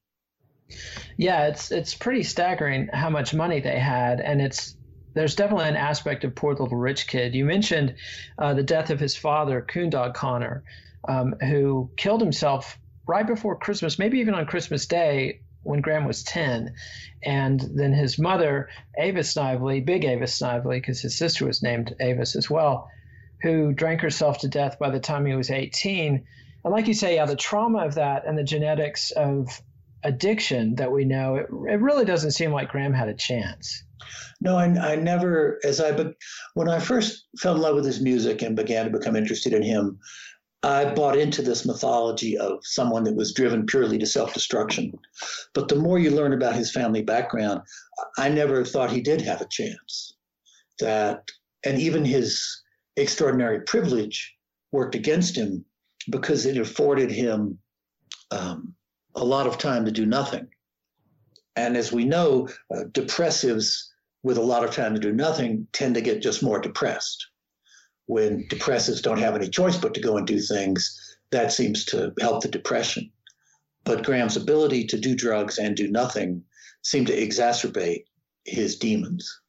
Yeah, 1.16 1.46
it's 1.46 1.70
it's 1.70 1.94
pretty 1.94 2.22
staggering 2.22 2.88
how 2.92 3.10
much 3.10 3.34
money 3.34 3.60
they 3.60 3.78
had, 3.78 4.20
and 4.20 4.40
it's 4.40 4.76
there's 5.14 5.36
definitely 5.36 5.68
an 5.68 5.76
aspect 5.76 6.24
of 6.24 6.34
poor 6.34 6.54
little 6.54 6.76
rich 6.76 7.06
kid. 7.06 7.34
You 7.34 7.44
mentioned 7.44 7.94
uh, 8.38 8.54
the 8.54 8.62
death 8.62 8.90
of 8.90 8.98
his 8.98 9.14
father, 9.16 9.64
Coondog 9.68 10.14
Connor, 10.14 10.64
um, 11.08 11.34
who 11.40 11.90
killed 11.96 12.20
himself 12.20 12.78
right 13.06 13.26
before 13.26 13.56
Christmas, 13.56 13.98
maybe 13.98 14.18
even 14.18 14.34
on 14.34 14.46
Christmas 14.46 14.86
Day 14.86 15.40
when 15.62 15.80
Gram 15.80 16.04
was 16.04 16.22
10. 16.24 16.74
And 17.22 17.60
then 17.74 17.92
his 17.92 18.18
mother, 18.18 18.68
Avis 18.98 19.32
Snively, 19.32 19.80
big 19.80 20.04
Avis 20.04 20.34
Snively, 20.34 20.78
because 20.78 21.00
his 21.00 21.16
sister 21.16 21.46
was 21.46 21.62
named 21.62 21.94
Avis 22.00 22.36
as 22.36 22.50
well, 22.50 22.88
who 23.44 23.74
drank 23.74 24.00
herself 24.00 24.38
to 24.38 24.48
death 24.48 24.78
by 24.78 24.88
the 24.88 24.98
time 24.98 25.26
he 25.26 25.34
was 25.34 25.50
18. 25.50 26.24
And 26.64 26.72
like 26.72 26.88
you 26.88 26.94
say, 26.94 27.16
yeah, 27.16 27.26
the 27.26 27.36
trauma 27.36 27.84
of 27.84 27.94
that 27.96 28.26
and 28.26 28.38
the 28.38 28.42
genetics 28.42 29.10
of 29.10 29.60
addiction 30.02 30.76
that 30.76 30.90
we 30.90 31.04
know, 31.04 31.36
it, 31.36 31.46
it 31.50 31.80
really 31.80 32.06
doesn't 32.06 32.30
seem 32.30 32.52
like 32.52 32.70
Gram 32.70 32.94
had 32.94 33.08
a 33.08 33.14
chance. 33.14 33.84
No, 34.40 34.56
I, 34.56 34.64
I 34.64 34.96
never, 34.96 35.60
as 35.62 35.78
I, 35.78 35.92
be, 35.92 36.14
when 36.54 36.70
I 36.70 36.78
first 36.80 37.26
fell 37.38 37.54
in 37.54 37.60
love 37.60 37.74
with 37.74 37.84
his 37.84 38.00
music 38.00 38.40
and 38.40 38.56
began 38.56 38.86
to 38.86 38.98
become 38.98 39.14
interested 39.14 39.52
in 39.52 39.62
him, 39.62 39.98
I 40.62 40.86
bought 40.94 41.18
into 41.18 41.42
this 41.42 41.66
mythology 41.66 42.38
of 42.38 42.60
someone 42.62 43.04
that 43.04 43.14
was 43.14 43.34
driven 43.34 43.66
purely 43.66 43.98
to 43.98 44.06
self 44.06 44.32
destruction. 44.32 44.98
But 45.52 45.68
the 45.68 45.76
more 45.76 45.98
you 45.98 46.10
learn 46.10 46.32
about 46.32 46.56
his 46.56 46.72
family 46.72 47.02
background, 47.02 47.60
I 48.16 48.30
never 48.30 48.64
thought 48.64 48.90
he 48.90 49.02
did 49.02 49.20
have 49.20 49.42
a 49.42 49.48
chance. 49.50 50.16
That, 50.80 51.28
and 51.62 51.78
even 51.78 52.06
his 52.06 52.63
extraordinary 52.96 53.60
privilege 53.60 54.34
worked 54.72 54.94
against 54.94 55.36
him 55.36 55.64
because 56.10 56.46
it 56.46 56.56
afforded 56.56 57.10
him 57.10 57.58
um, 58.30 58.74
a 59.14 59.24
lot 59.24 59.46
of 59.46 59.58
time 59.58 59.84
to 59.84 59.92
do 59.92 60.06
nothing. 60.06 60.48
And 61.56 61.76
as 61.76 61.92
we 61.92 62.04
know, 62.04 62.48
uh, 62.74 62.84
depressives 62.90 63.88
with 64.22 64.38
a 64.38 64.42
lot 64.42 64.64
of 64.64 64.72
time 64.72 64.94
to 64.94 65.00
do 65.00 65.12
nothing 65.12 65.68
tend 65.72 65.94
to 65.94 66.00
get 66.00 66.22
just 66.22 66.42
more 66.42 66.58
depressed 66.58 67.28
when 68.06 68.46
depressives 68.48 69.02
don't 69.02 69.18
have 69.18 69.34
any 69.34 69.48
choice 69.48 69.76
but 69.76 69.94
to 69.94 70.00
go 70.00 70.16
and 70.16 70.26
do 70.26 70.38
things, 70.38 71.16
that 71.30 71.52
seems 71.52 71.84
to 71.86 72.12
help 72.20 72.42
the 72.42 72.48
depression. 72.48 73.10
But 73.84 74.04
Gram's 74.04 74.36
ability 74.36 74.86
to 74.88 74.98
do 74.98 75.14
drugs 75.14 75.58
and 75.58 75.76
do 75.76 75.90
nothing 75.90 76.44
seemed 76.82 77.06
to 77.08 77.16
exacerbate 77.16 78.04
his 78.44 78.76
demons. 78.78 79.40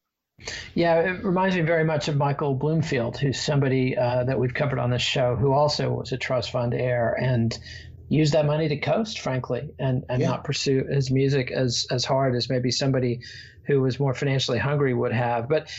Yeah, 0.76 1.00
it 1.00 1.24
reminds 1.24 1.56
me 1.56 1.62
very 1.62 1.86
much 1.86 2.10
of 2.10 2.18
Michael 2.18 2.54
Bloomfield, 2.54 3.18
who's 3.18 3.40
somebody 3.40 3.98
uh, 3.98 4.26
that 4.26 4.38
we've 4.38 4.54
covered 4.54 4.78
on 4.78 4.90
this 4.90 5.02
show, 5.02 5.36
who 5.36 5.54
also 5.54 5.90
was 5.90 6.12
a 6.12 6.18
trust 6.18 6.52
fund 6.52 6.74
heir 6.74 7.14
and 7.14 7.58
used 8.10 8.34
that 8.34 8.46
money 8.46 8.68
to 8.68 8.78
coast, 8.78 9.20
frankly, 9.20 9.70
and, 9.80 10.04
and 10.10 10.22
yeah. 10.22 10.30
not 10.30 10.44
pursue 10.44 10.84
his 10.84 11.10
music 11.10 11.50
as 11.50 11.88
as 11.90 12.04
hard 12.04 12.36
as 12.36 12.50
maybe 12.50 12.72
somebody 12.72 13.22
who 13.66 13.82
was 13.82 14.00
more 14.00 14.14
financially 14.14 14.60
hungry 14.60 14.94
would 14.94 15.14
have. 15.14 15.48
But 15.48 15.72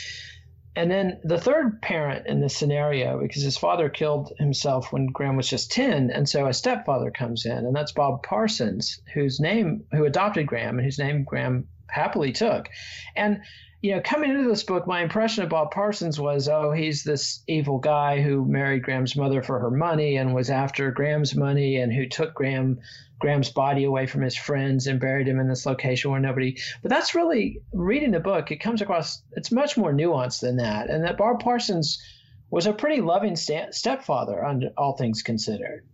and 0.75 0.91
then 0.91 1.21
the 1.25 1.39
third 1.39 1.81
parent 1.83 2.27
in 2.27 2.41
this 2.41 2.57
scenario, 2.57 3.21
because 3.21 3.43
his 3.43 3.57
father 3.57 3.89
killed 3.91 4.33
himself 4.39 4.93
when 4.93 5.07
Gram 5.07 5.37
was 5.37 5.49
just 5.49 5.73
10, 5.73 6.11
and 6.11 6.29
so 6.29 6.47
a 6.47 6.53
stepfather 6.53 7.11
comes 7.11 7.47
in, 7.47 7.53
and 7.53 7.75
that's 7.75 7.93
Bob 7.93 8.23
Parsons, 8.23 9.01
whose 9.15 9.41
name, 9.41 9.85
who 9.93 10.05
adopted 10.05 10.47
Gram, 10.47 10.79
and 10.79 10.85
whose 10.85 10.99
name 10.99 11.25
Gram 11.25 11.69
happily 11.89 12.33
took. 12.33 12.69
And 13.15 13.41
you 13.83 13.95
know, 13.95 14.01
coming 14.01 14.31
into 14.31 14.49
this 14.49 14.63
book, 14.63 14.87
my 14.87 15.03
impression 15.03 15.45
of 15.45 15.51
Bob 15.51 15.71
Parsons 15.71 16.19
was, 16.19 16.49
oh, 16.49 16.73
he's 16.73 17.05
this 17.05 17.43
evil 17.47 17.79
guy 17.79 18.21
who 18.21 18.45
married 18.45 18.83
Gram's 18.83 19.17
mother 19.17 19.43
for 19.43 19.59
her 19.61 19.71
money 19.71 20.17
and 20.17 20.35
was 20.35 20.51
after 20.51 20.91
Gram's 20.91 21.35
money 21.35 21.77
and 21.77 21.93
who 21.93 22.09
took 22.09 22.35
Gram 22.35 22.79
Gram's 23.19 23.51
body 23.51 23.85
away 23.85 24.07
from 24.07 24.23
his 24.23 24.37
friends 24.37 24.87
and 24.87 25.01
buried 25.01 25.27
him 25.29 25.41
in 25.41 25.49
this 25.49 25.67
location 25.67 26.11
where 26.11 26.21
nobody. 26.21 26.59
But 26.83 26.91
that's 26.91 27.15
really 27.15 27.63
reading 27.73 28.11
the 28.11 28.21
book. 28.21 28.51
It 28.51 28.61
comes 28.61 28.83
across. 28.83 29.23
It's 29.33 29.53
much 29.53 29.77
more 29.77 29.93
nuanced 29.93 30.41
than 30.41 30.57
that, 30.57 30.91
and 30.91 31.05
that 31.05 31.17
Bob 31.17 31.41
Parsons 31.41 32.03
was 32.51 32.67
a 32.67 32.73
pretty 32.73 33.01
loving 33.01 33.37
st- 33.37 33.75
stepfather, 33.75 34.45
under 34.45 34.69
all 34.77 34.97
things 34.97 35.23
considered. 35.23 35.87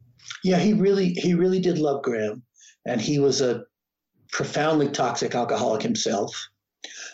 Yeah, 0.43 0.59
he 0.59 0.73
really 0.73 1.11
he 1.11 1.35
really 1.35 1.61
did 1.61 1.79
love 1.79 2.03
Gram, 2.03 2.43
and 2.85 3.01
he 3.01 3.19
was 3.19 3.41
a 3.41 3.65
profoundly 4.33 4.89
toxic 4.89 5.35
alcoholic 5.35 5.83
himself. 5.83 6.49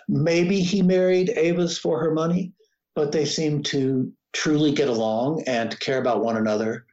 Maybe 0.09 0.61
he 0.61 0.83
married 0.83 1.31
Avis 1.37 1.79
for 1.79 2.01
her 2.01 2.13
money, 2.13 2.53
but 2.95 3.13
they 3.13 3.25
seem 3.25 3.63
to 3.65 4.13
truly 4.33 4.73
get 4.73 4.89
along 4.89 5.43
and 5.47 5.79
care 5.81 5.99
about 5.99 6.25
one 6.25 6.37
another. 6.37 6.87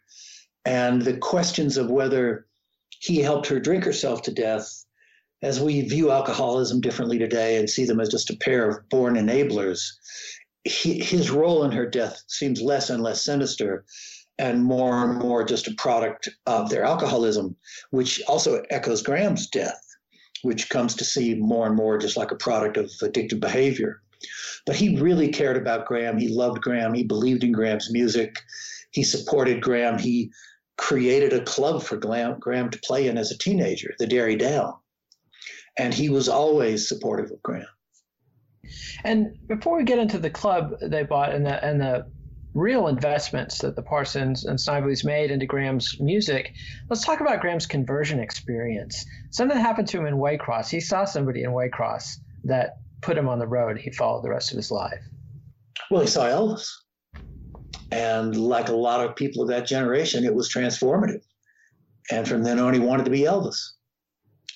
And 0.65 1.01
the 1.01 1.17
questions 1.17 1.77
of 1.77 1.89
whether 1.89 2.48
he 3.00 3.20
helped 3.20 3.48
her 3.48 3.60
drink 3.60 3.84
herself 3.84 4.22
to 4.24 4.32
death, 4.32 4.86
as 5.41 5.60
we 5.60 5.82
view 5.82 6.12
alcoholism 6.12 6.82
differently 6.82 7.20
today 7.20 7.58
and 7.58 7.70
see 7.70 7.86
them 7.86 8.00
as 8.00 8.10
just 8.10 8.29
a 8.29 8.38
pair 8.38 8.70
of 8.70 8.89
born 8.89 9.15
enablers, 9.15 9.91
he, 10.63 11.00
his 11.00 11.29
role 11.29 11.63
in 11.63 11.72
her 11.72 11.86
death 11.86 12.24
seems 12.27 12.62
less 12.62 12.89
and 12.89 13.03
less 13.03 13.24
sinister 13.24 13.86
and 14.38 14.63
more 14.63 15.03
and 15.03 15.20
more 15.20 15.44
just 15.44 15.67
a 15.67 15.75
product 15.77 16.29
of 16.46 16.70
their 16.70 16.84
alcoholism, 16.84 17.55
which 17.91 18.22
also 18.27 18.63
echoes 18.70 19.01
Gram's 19.01 19.48
death, 19.48 19.79
which 20.42 20.70
comes 20.70 20.96
to 20.96 21.06
see 21.06 21.36
more 21.36 21.68
and 21.68 21.75
more 21.75 21.98
just 21.98 22.18
like 22.18 22.32
a 22.32 22.36
product 22.36 22.77
of 22.77 22.86
addictive 23.01 23.39
behavior. 23.39 24.01
But 24.65 24.75
he 24.75 25.00
really 25.00 25.30
cared 25.30 25.58
about 25.58 25.86
Gram. 25.86 26.18
He 26.18 26.30
loved 26.30 26.62
Gram. 26.62 26.94
He 26.94 27.04
believed 27.04 27.44
in 27.44 27.51
Gram's 27.51 27.92
music. 27.92 28.36
He 28.92 29.04
supported 29.04 29.62
Gram. 29.62 30.00
He 30.00 30.32
created 30.77 31.34
a 31.34 31.44
club 31.44 31.84
for 31.84 31.98
Gram 31.98 32.70
to 32.70 32.80
play 32.84 33.08
in 33.08 33.18
as 33.18 33.32
a 33.32 33.38
teenager, 33.38 33.94
the 34.00 34.08
Derry 34.08 34.36
Down. 34.36 34.74
And 35.77 35.94
he 35.94 36.10
was 36.10 36.30
always 36.30 36.88
supportive 36.88 37.32
of 37.32 37.42
Gram. 37.44 37.65
And 39.04 39.36
before 39.48 39.77
we 39.77 39.84
get 39.84 40.00
into 40.00 40.18
the 40.18 40.30
club 40.30 40.74
they 40.82 41.04
bought 41.04 41.34
and 41.34 41.46
the, 41.46 41.63
and 41.63 41.80
the 41.80 42.08
real 42.55 42.88
investments 42.88 43.59
that 43.59 43.75
the 43.75 43.81
Parsons 43.81 44.45
and 44.45 44.59
Snively's 44.59 45.03
made 45.03 45.29
into 45.29 45.45
Gram's 45.45 46.00
music, 46.00 46.53
let's 46.89 47.05
talk 47.05 47.19
about 47.19 47.41
Gram's 47.41 47.67
conversion 47.67 48.19
experience. 48.19 49.05
Something 49.29 49.57
happened 49.57 49.89
to 49.89 50.00
him 50.00 50.05
in 50.07 50.15
Waycross. 50.15 50.69
He 50.69 50.79
saw 50.79 51.03
somebody 51.03 51.43
in 51.43 51.51
Waycross 51.51 52.15
that 52.45 52.77
put 53.01 53.17
him 53.17 53.27
on 53.27 53.39
the 53.39 53.47
road 53.47 53.77
he 53.77 53.91
followed 53.91 54.24
the 54.24 54.29
rest 54.29 54.51
of 54.51 54.57
his 54.57 54.71
life. 54.71 55.01
Well, 55.91 56.01
he 56.01 56.07
saw 56.07 56.25
Elvis. 56.25 56.71
And 57.91 58.35
like 58.35 58.69
a 58.69 58.75
lot 58.75 59.05
of 59.05 59.15
people 59.15 59.43
of 59.43 59.50
that 59.50 59.67
generation, 59.67 60.24
it 60.24 60.33
was 60.33 60.51
transformative. 60.51 61.21
And 62.09 62.27
from 62.27 62.43
then 62.43 62.59
on, 62.59 62.74
he 62.74 62.79
wanted 62.79 63.05
to 63.05 63.12
be 63.12 63.21
Elvis. 63.21 63.71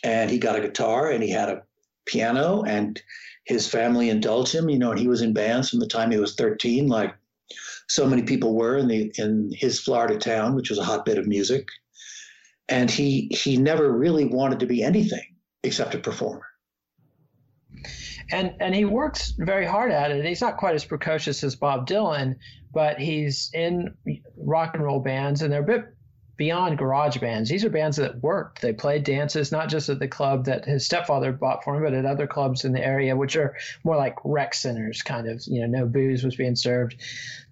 And 0.04 0.32
he 0.32 0.40
got 0.40 0.56
a 0.56 0.62
guitar 0.62 1.12
and 1.12 1.22
he 1.22 1.30
had 1.30 1.50
a 1.50 1.64
piano, 2.06 2.64
and 2.64 3.02
his 3.46 3.68
family 3.68 4.10
indulged 4.10 4.56
him. 4.56 4.70
You 4.70 4.80
know, 4.80 4.92
and 4.92 5.00
he 5.00 5.08
was 5.08 5.22
in 5.22 5.34
bands 5.34 5.70
from 5.70 5.80
the 5.80 5.88
time 5.88 6.12
he 6.12 6.18
was 6.18 6.36
13, 6.36 6.88
like 6.88 7.14
so 7.90 8.08
many 8.08 8.22
people 8.22 8.56
were 8.56 8.78
in 8.78 8.88
the 8.88 9.12
in 9.18 9.52
his 9.54 9.80
Florida 9.80 10.18
town, 10.18 10.56
which 10.56 10.70
was 10.70 10.80
a 10.80 10.84
hotbed 10.84 11.18
of 11.18 11.28
music. 11.28 11.68
And 12.68 12.90
he 12.90 13.30
he 13.32 13.58
never 13.58 13.92
really 13.92 14.26
wanted 14.26 14.60
to 14.60 14.68
be 14.68 14.84
anything 14.84 15.36
except 15.64 15.96
a 15.96 16.00
performer 16.00 16.46
and 18.32 18.56
and 18.60 18.76
he 18.76 18.86
works 18.86 19.34
very 19.38 19.66
hard 19.66 19.92
at 19.92 20.12
it. 20.12 20.26
He's 20.26 20.42
not 20.42 20.58
quite 20.58 20.76
as 20.76 20.86
precocious 20.86 21.44
as 21.44 21.56
Bob 21.56 21.88
Dylan, 21.88 22.36
but 22.74 23.00
he's 23.00 23.50
in 23.54 23.96
rock 24.38 24.76
and 24.76 24.84
roll 24.84 25.00
bands, 25.00 25.42
and 25.42 25.52
they're 25.52 25.64
a 25.64 25.66
bit 25.66 25.86
beyond 26.40 26.78
garage 26.78 27.18
bands. 27.18 27.50
These 27.50 27.66
are 27.66 27.70
bands 27.70 27.98
that 27.98 28.24
worked. 28.24 28.62
They 28.62 28.72
played 28.72 29.04
dances 29.04 29.52
not 29.52 29.68
just 29.68 29.90
at 29.90 30.00
the 30.00 30.08
club 30.08 30.46
that 30.46 30.64
his 30.64 30.86
stepfather 30.86 31.34
bought 31.34 31.66
for 31.66 31.76
him, 31.76 31.84
but 31.84 31.94
at 31.94 32.06
other 32.06 32.28
clubs 32.28 32.64
in 32.64 32.72
the 32.72 32.84
area, 32.84 33.14
which 33.18 33.36
are 33.36 33.58
more 33.84 33.98
like 33.98 34.16
rec 34.24 34.54
centers, 34.54 35.02
kind 35.02 35.28
of. 35.28 35.44
You 35.48 35.68
know, 35.68 35.80
no 35.80 35.86
booze 35.86 36.24
was 36.24 36.38
being 36.38 36.56
served. 36.56 36.96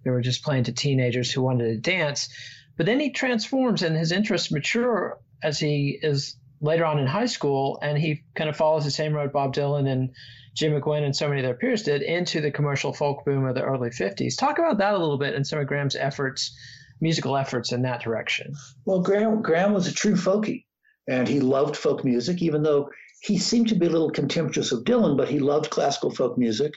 They 0.06 0.10
were 0.10 0.22
just 0.22 0.42
playing 0.42 0.64
to 0.64 0.72
teenagers 0.72 1.30
who 1.30 1.42
wanted 1.42 1.66
to 1.66 1.92
dance. 1.92 2.30
But 2.78 2.86
then 2.86 3.02
he 3.02 3.10
transforms, 3.12 3.84
and 3.84 3.94
his 3.94 4.14
interests 4.14 4.54
mature 4.54 5.20
as 5.44 5.60
he 5.60 6.00
is 6.02 6.38
later 6.62 6.86
on 6.86 6.98
in 6.98 7.08
high 7.08 7.26
school, 7.26 7.80
and 7.82 7.98
he 7.98 8.24
kind 8.36 8.50
of 8.50 8.56
follows 8.56 8.86
the 8.86 8.92
same 8.92 9.12
road 9.12 9.34
Bob 9.34 9.54
Dylan 9.54 9.92
and 9.92 10.12
Jim 10.54 10.72
McGuinn 10.72 11.04
and 11.04 11.14
so 11.14 11.28
many 11.28 11.42
of 11.42 11.46
their 11.46 11.56
peers 11.56 11.84
did 11.84 12.02
into 12.02 12.40
the 12.40 12.52
commercial 12.52 12.94
folk 12.94 13.26
boom 13.26 13.46
of 13.46 13.54
the 13.54 13.64
early 13.64 13.90
50s. 13.90 14.38
Talk 14.38 14.60
about 14.60 14.78
that 14.78 14.94
a 14.94 14.98
little 14.98 15.18
bit 15.18 15.36
and 15.36 15.46
some 15.46 15.60
of 15.60 15.68
Gram's 15.68 15.98
efforts, 15.98 16.58
musical 17.02 17.38
efforts 17.38 17.72
in 17.72 17.82
that 17.84 18.02
direction. 18.02 18.54
Well, 18.86 19.02
Gram, 19.02 19.42
Gram 19.42 19.74
was 19.74 19.88
a 19.88 19.94
true 19.94 20.16
folkie, 20.16 20.66
and 21.08 21.28
he 21.28 21.40
loved 21.40 21.76
folk 21.76 22.04
music, 22.04 22.42
even 22.42 22.64
though 22.64 22.90
he 23.22 23.38
seemed 23.38 23.68
to 23.70 23.76
be 23.76 23.88
a 23.88 23.90
little 23.90 24.12
contemptuous 24.12 24.72
of 24.72 24.84
Dylan, 24.84 25.18
but 25.18 25.28
he 25.28 25.40
loved 25.40 25.70
classical 25.70 26.12
folk 26.12 26.38
music. 26.38 26.74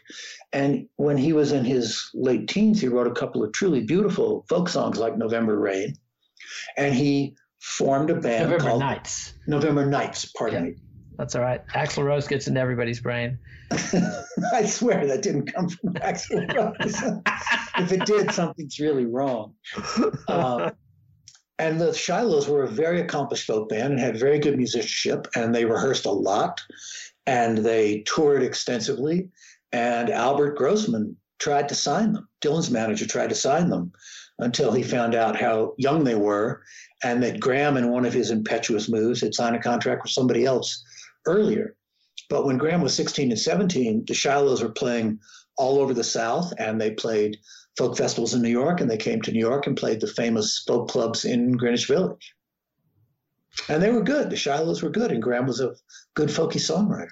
And 0.52 0.88
when 0.96 1.16
he 1.16 1.32
was 1.32 1.52
in 1.52 1.64
his 1.64 2.10
late 2.14 2.48
teens, 2.48 2.80
he 2.80 2.88
wrote 2.88 3.06
a 3.06 3.14
couple 3.14 3.44
of 3.44 3.52
truly 3.52 3.82
beautiful 3.82 4.46
folk 4.48 4.68
songs 4.68 4.98
like 4.98 5.18
November 5.18 5.58
Rain. 5.58 5.94
And 6.76 6.94
he 6.94 7.36
formed 7.60 8.10
a 8.10 8.14
band 8.14 8.44
November 8.44 8.64
called 8.64 8.80
Nights. 8.80 9.34
November 9.46 9.86
Nights, 9.86 10.32
pardon 10.36 10.64
yeah. 10.64 10.70
me. 10.70 10.76
That's 11.20 11.34
all 11.34 11.42
right. 11.42 11.60
Axl 11.74 12.02
Rose 12.02 12.26
gets 12.26 12.48
into 12.48 12.60
everybody's 12.60 12.98
brain. 12.98 13.38
I 14.54 14.64
swear 14.64 15.06
that 15.06 15.20
didn't 15.20 15.52
come 15.52 15.68
from 15.68 15.92
Axl 15.96 16.50
Rose. 16.54 16.96
if 17.76 17.92
it 17.92 18.06
did, 18.06 18.32
something's 18.32 18.80
really 18.80 19.04
wrong. 19.04 19.52
Uh, 20.26 20.70
And 21.58 21.78
the 21.78 21.92
Shilohs 21.92 22.48
were 22.48 22.62
a 22.62 22.68
very 22.68 23.02
accomplished 23.02 23.46
folk 23.46 23.68
band 23.68 23.92
and 23.92 24.00
had 24.00 24.18
very 24.18 24.38
good 24.38 24.56
musicianship, 24.56 25.26
and 25.36 25.54
they 25.54 25.66
rehearsed 25.66 26.06
a 26.06 26.10
lot 26.10 26.58
and 27.26 27.58
they 27.58 28.02
toured 28.06 28.42
extensively. 28.42 29.28
And 29.72 30.08
Albert 30.08 30.56
Grossman 30.56 31.18
tried 31.38 31.68
to 31.68 31.74
sign 31.74 32.14
them. 32.14 32.28
Dylan's 32.40 32.70
manager 32.70 33.06
tried 33.06 33.28
to 33.28 33.34
sign 33.34 33.68
them 33.68 33.92
until 34.38 34.72
he 34.72 34.82
found 34.82 35.14
out 35.14 35.38
how 35.38 35.74
young 35.76 36.02
they 36.02 36.14
were 36.14 36.62
and 37.04 37.22
that 37.22 37.40
Gram, 37.40 37.76
in 37.76 37.90
one 37.90 38.06
of 38.06 38.14
his 38.14 38.30
impetuous 38.30 38.88
moves, 38.88 39.20
had 39.20 39.34
signed 39.34 39.54
a 39.54 39.60
contract 39.60 40.02
with 40.02 40.12
somebody 40.12 40.46
else 40.46 40.82
earlier. 41.26 41.76
But 42.28 42.46
when 42.46 42.58
Gram 42.58 42.80
was 42.80 42.94
16 42.94 43.30
and 43.30 43.38
17, 43.38 44.04
the 44.06 44.14
Shilohs 44.14 44.62
were 44.62 44.70
playing 44.70 45.18
all 45.56 45.78
over 45.78 45.92
the 45.92 46.04
South 46.04 46.52
and 46.58 46.80
they 46.80 46.92
played 46.92 47.38
folk 47.76 47.96
festivals 47.96 48.34
in 48.34 48.42
New 48.42 48.50
York 48.50 48.80
and 48.80 48.90
they 48.90 48.96
came 48.96 49.20
to 49.22 49.32
New 49.32 49.40
York 49.40 49.66
and 49.66 49.76
played 49.76 50.00
the 50.00 50.06
famous 50.06 50.62
folk 50.66 50.88
clubs 50.88 51.24
in 51.24 51.52
Greenwich 51.52 51.86
Village. 51.86 52.34
And 53.68 53.82
they 53.82 53.90
were 53.90 54.02
good. 54.02 54.30
The 54.30 54.36
Shilohs 54.36 54.82
were 54.82 54.90
good, 54.90 55.10
and 55.10 55.22
Gram 55.22 55.46
was 55.46 55.60
a 55.60 55.74
good 56.14 56.28
folky 56.28 56.60
songwriter. 56.60 57.10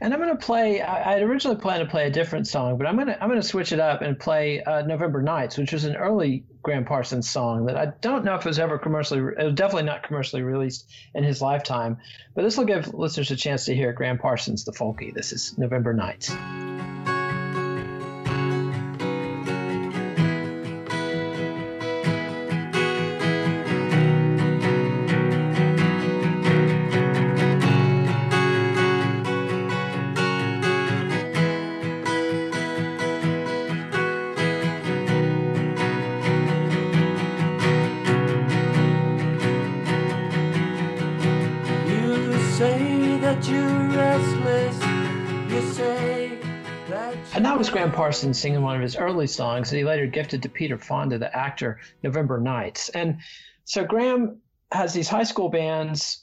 And 0.00 0.12
I'm 0.12 0.20
going 0.20 0.36
to 0.36 0.44
play. 0.44 0.80
I, 0.80 1.14
would 1.14 1.22
originally 1.22 1.56
planned 1.56 1.84
to 1.84 1.90
play 1.90 2.06
a 2.06 2.10
different 2.10 2.46
song, 2.46 2.78
but 2.78 2.86
I'm 2.86 2.96
going 2.96 3.08
to 3.08 3.22
I'm 3.22 3.28
going 3.28 3.40
to 3.40 3.46
switch 3.46 3.72
it 3.72 3.80
up 3.80 4.02
and 4.02 4.18
play 4.18 4.62
uh, 4.62 4.82
"November 4.82 5.22
Nights," 5.22 5.58
which 5.58 5.72
was 5.72 5.84
an 5.84 5.96
early 5.96 6.44
Gram 6.62 6.84
Parsons 6.84 7.28
song 7.28 7.66
that 7.66 7.76
I 7.76 7.86
don't 8.00 8.24
know 8.24 8.34
if 8.34 8.40
it 8.40 8.48
was 8.48 8.58
ever 8.58 8.78
commercially. 8.78 9.20
It 9.20 9.44
was 9.44 9.54
definitely 9.54 9.84
not 9.84 10.02
commercially 10.02 10.42
released 10.42 10.90
in 11.14 11.24
his 11.24 11.40
lifetime. 11.40 11.98
But 12.34 12.42
this 12.42 12.56
will 12.56 12.64
give 12.64 12.92
listeners 12.94 13.30
a 13.30 13.36
chance 13.36 13.66
to 13.66 13.74
hear 13.74 13.92
Gram 13.92 14.18
Parsons, 14.18 14.64
the 14.64 14.72
folky. 14.72 15.12
This 15.12 15.32
is 15.32 15.56
"November 15.58 15.92
Nights." 15.92 16.34
Parsons 48.04 48.38
singing 48.38 48.60
one 48.60 48.76
of 48.76 48.82
his 48.82 48.96
early 48.96 49.26
songs 49.26 49.70
that 49.70 49.78
he 49.78 49.82
later 49.82 50.06
gifted 50.06 50.42
to 50.42 50.50
Peter 50.50 50.76
Fonda, 50.76 51.16
the 51.16 51.34
actor, 51.34 51.80
November 52.02 52.38
Nights. 52.38 52.90
And 52.90 53.20
so 53.64 53.82
Gram 53.82 54.42
has 54.72 54.92
these 54.92 55.08
high 55.08 55.22
school 55.22 55.48
bands. 55.48 56.22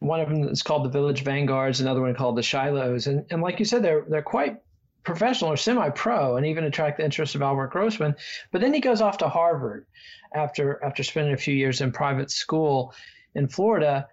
One 0.00 0.20
of 0.20 0.28
them 0.28 0.46
is 0.50 0.62
called 0.62 0.84
the 0.84 0.90
Village 0.90 1.24
Vanguards, 1.24 1.80
another 1.80 2.02
one 2.02 2.14
called 2.14 2.36
the 2.36 2.42
Shilohs. 2.42 3.06
And, 3.06 3.24
and 3.30 3.40
like 3.40 3.58
you 3.58 3.64
said, 3.64 3.82
they're, 3.82 4.04
they're 4.06 4.20
quite 4.20 4.58
professional 5.02 5.50
or 5.50 5.56
semi-pro 5.56 6.36
and 6.36 6.44
even 6.44 6.64
attract 6.64 6.98
the 6.98 7.06
interest 7.06 7.34
of 7.34 7.40
Albert 7.40 7.68
Grossman. 7.68 8.14
But 8.52 8.60
then 8.60 8.74
he 8.74 8.80
goes 8.80 9.00
off 9.00 9.16
to 9.18 9.28
Harvard 9.30 9.86
after 10.34 10.78
after 10.84 11.02
spending 11.02 11.32
a 11.32 11.38
few 11.38 11.54
years 11.54 11.80
in 11.80 11.90
private 11.90 12.30
school 12.30 12.92
in 13.34 13.48
Florida. 13.48 14.08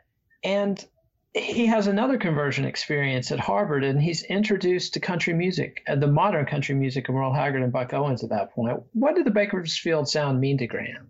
And 0.46 0.82
he 1.34 1.66
has 1.66 1.88
another 1.88 2.18
conversion 2.18 2.66
experience 2.66 3.32
at 3.32 3.40
Harvard, 3.40 3.84
and 3.84 4.02
he's 4.02 4.24
introduced 4.24 4.94
to 4.94 5.00
country 5.00 5.34
music, 5.34 5.82
uh, 5.88 5.96
the 5.96 6.08
modern 6.08 6.46
country 6.46 6.76
music 6.76 7.08
of 7.08 7.16
Merle 7.16 7.34
Haggard 7.34 7.64
and 7.64 7.72
Buck 7.72 7.94
Owens 7.94 8.24
at 8.24 8.30
that 8.30 8.54
point. 8.54 8.78
What 8.94 9.16
did 9.16 9.26
the 9.26 9.32
Bakersfield 9.32 10.10
sound 10.10 10.42
mean 10.42 10.58
to 10.58 10.68
Gram? 10.68 11.10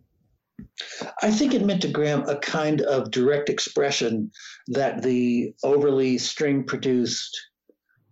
I 1.23 1.31
think 1.31 1.55
it 1.55 1.65
meant 1.65 1.81
to 1.81 1.87
Gram 1.87 2.27
a 2.29 2.37
kind 2.37 2.81
of 2.81 3.09
direct 3.09 3.49
expression 3.49 4.31
that 4.67 5.01
the 5.01 5.55
overly 5.63 6.19
string 6.19 6.65
produced, 6.65 7.35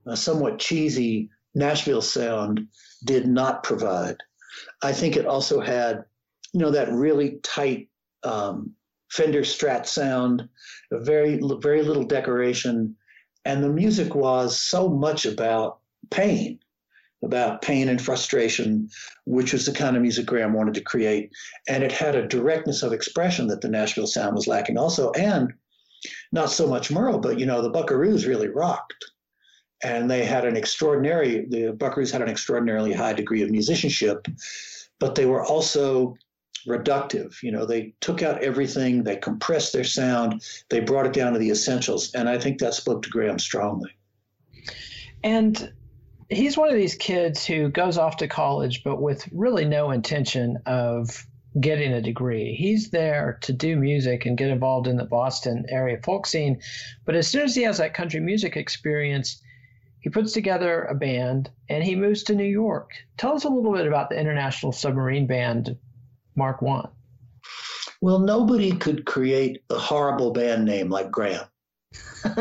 uh, 0.07 0.15
somewhat 0.15 0.57
cheesy 0.57 1.29
Nashville 1.53 2.01
sound 2.01 2.61
did 3.05 3.27
not 3.27 3.63
provide. 3.63 4.17
I 4.81 4.93
think 4.93 5.15
it 5.15 5.27
also 5.27 5.61
had, 5.61 6.05
you 6.53 6.59
know, 6.59 6.71
that 6.71 6.91
really 6.91 7.39
tight 7.43 7.89
um, 8.23 8.73
Fender 9.09 9.41
Strat 9.41 9.85
sound, 9.85 10.47
very 10.91 11.39
very 11.61 11.83
little 11.83 12.05
decoration, 12.05 12.95
and 13.45 13.63
the 13.63 13.69
music 13.69 14.15
was 14.15 14.59
so 14.59 14.89
much 14.89 15.25
about 15.25 15.79
pain, 16.11 16.59
about 17.23 17.61
pain 17.61 17.89
and 17.89 18.01
frustration, 18.01 18.89
which 19.25 19.53
was 19.53 19.65
the 19.65 19.71
kind 19.71 19.95
of 19.95 20.01
music 20.01 20.25
Gram 20.25 20.53
wanted 20.53 20.73
to 20.75 20.81
create, 20.81 21.31
and 21.67 21.83
it 21.83 21.91
had 21.91 22.15
a 22.15 22.27
directness 22.27 22.83
of 22.83 22.93
expression 22.93 23.47
that 23.47 23.61
the 23.61 23.69
Nashville 23.69 24.07
sound 24.07 24.35
was 24.35 24.47
lacking 24.47 24.77
also, 24.77 25.11
and 25.11 25.53
not 26.31 26.49
so 26.49 26.67
much 26.67 26.91
Merle, 26.91 27.19
but 27.19 27.39
you 27.39 27.45
know 27.45 27.61
the 27.61 27.71
Buckaroos 27.71 28.27
really 28.27 28.47
rocked. 28.47 29.05
And 29.81 30.11
they 30.11 30.25
had 30.25 30.45
an 30.45 30.57
extraordinary, 30.57 31.45
the 31.49 31.73
Buckaroos 31.73 32.11
had 32.11 32.21
an 32.21 32.29
extraordinarily 32.29 32.91
high 32.91 33.13
degree 33.13 33.41
of 33.41 33.49
musicianship, 33.49 34.27
but 34.99 35.15
they 35.15 35.25
were 35.25 35.43
also 35.43 36.15
reductive. 36.67 37.41
You 37.41 37.51
know, 37.51 37.65
they 37.65 37.93
took 38.01 38.21
out 38.21 38.43
everything, 38.43 39.03
they 39.03 39.17
compressed 39.17 39.73
their 39.73 39.83
sound, 39.83 40.43
they 40.69 40.79
brought 40.79 41.05
it 41.05 41.13
down 41.13 41.33
to 41.33 41.39
the 41.39 41.49
essentials. 41.49 42.13
And 42.13 42.29
I 42.29 42.37
think 42.37 42.59
that 42.59 42.73
spoke 42.73 43.01
to 43.03 43.09
Gram 43.09 43.39
strongly. 43.39 43.91
And 45.23 45.73
he's 46.29 46.57
one 46.57 46.69
of 46.69 46.75
these 46.75 46.95
kids 46.95 47.45
who 47.45 47.69
goes 47.69 47.97
off 47.97 48.17
to 48.17 48.27
college, 48.27 48.83
but 48.83 49.01
with 49.01 49.27
really 49.31 49.65
no 49.65 49.91
intention 49.91 50.57
of 50.65 51.25
getting 51.59 51.93
a 51.93 52.01
degree. 52.01 52.55
He's 52.55 52.91
there 52.91 53.39
to 53.41 53.51
do 53.51 53.75
music 53.75 54.25
and 54.25 54.37
get 54.37 54.49
involved 54.49 54.87
in 54.87 54.97
the 54.97 55.05
Boston 55.05 55.65
area 55.69 55.99
folk 56.03 56.27
scene. 56.27 56.61
But 57.05 57.15
as 57.15 57.27
soon 57.27 57.41
as 57.43 57.55
he 57.55 57.63
has 57.63 57.79
that 57.79 57.93
country 57.93 58.19
music 58.19 58.55
experience, 58.55 59.41
he 59.99 60.09
puts 60.09 60.31
together 60.31 60.83
a 60.83 60.95
band 60.95 61.49
and 61.67 61.83
he 61.83 61.95
moves 61.95 62.23
to 62.23 62.35
New 62.35 62.45
York. 62.45 62.91
Tell 63.17 63.35
us 63.35 63.43
a 63.43 63.49
little 63.49 63.73
bit 63.73 63.87
about 63.87 64.09
the 64.09 64.19
International 64.19 64.71
Submarine 64.71 65.27
Band 65.27 65.75
Mark 66.39 66.63
Want? 66.63 66.89
Well, 68.01 68.19
nobody 68.19 68.71
could 68.71 69.05
create 69.05 69.61
a 69.69 69.77
horrible 69.77 70.31
band 70.31 70.65
name 70.65 70.89
like 70.89 71.11
Gram. 71.11 71.45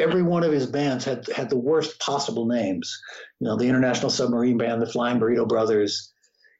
Every 0.00 0.22
one 0.22 0.42
of 0.42 0.52
his 0.52 0.66
bands 0.66 1.04
had 1.04 1.26
had 1.28 1.50
the 1.50 1.58
worst 1.58 2.00
possible 2.00 2.46
names. 2.46 2.98
You 3.38 3.48
know, 3.48 3.56
the 3.56 3.68
International 3.68 4.10
Submarine 4.10 4.58
Band, 4.58 4.80
the 4.80 4.86
Flying 4.86 5.20
Burrito 5.20 5.46
Brothers. 5.46 6.12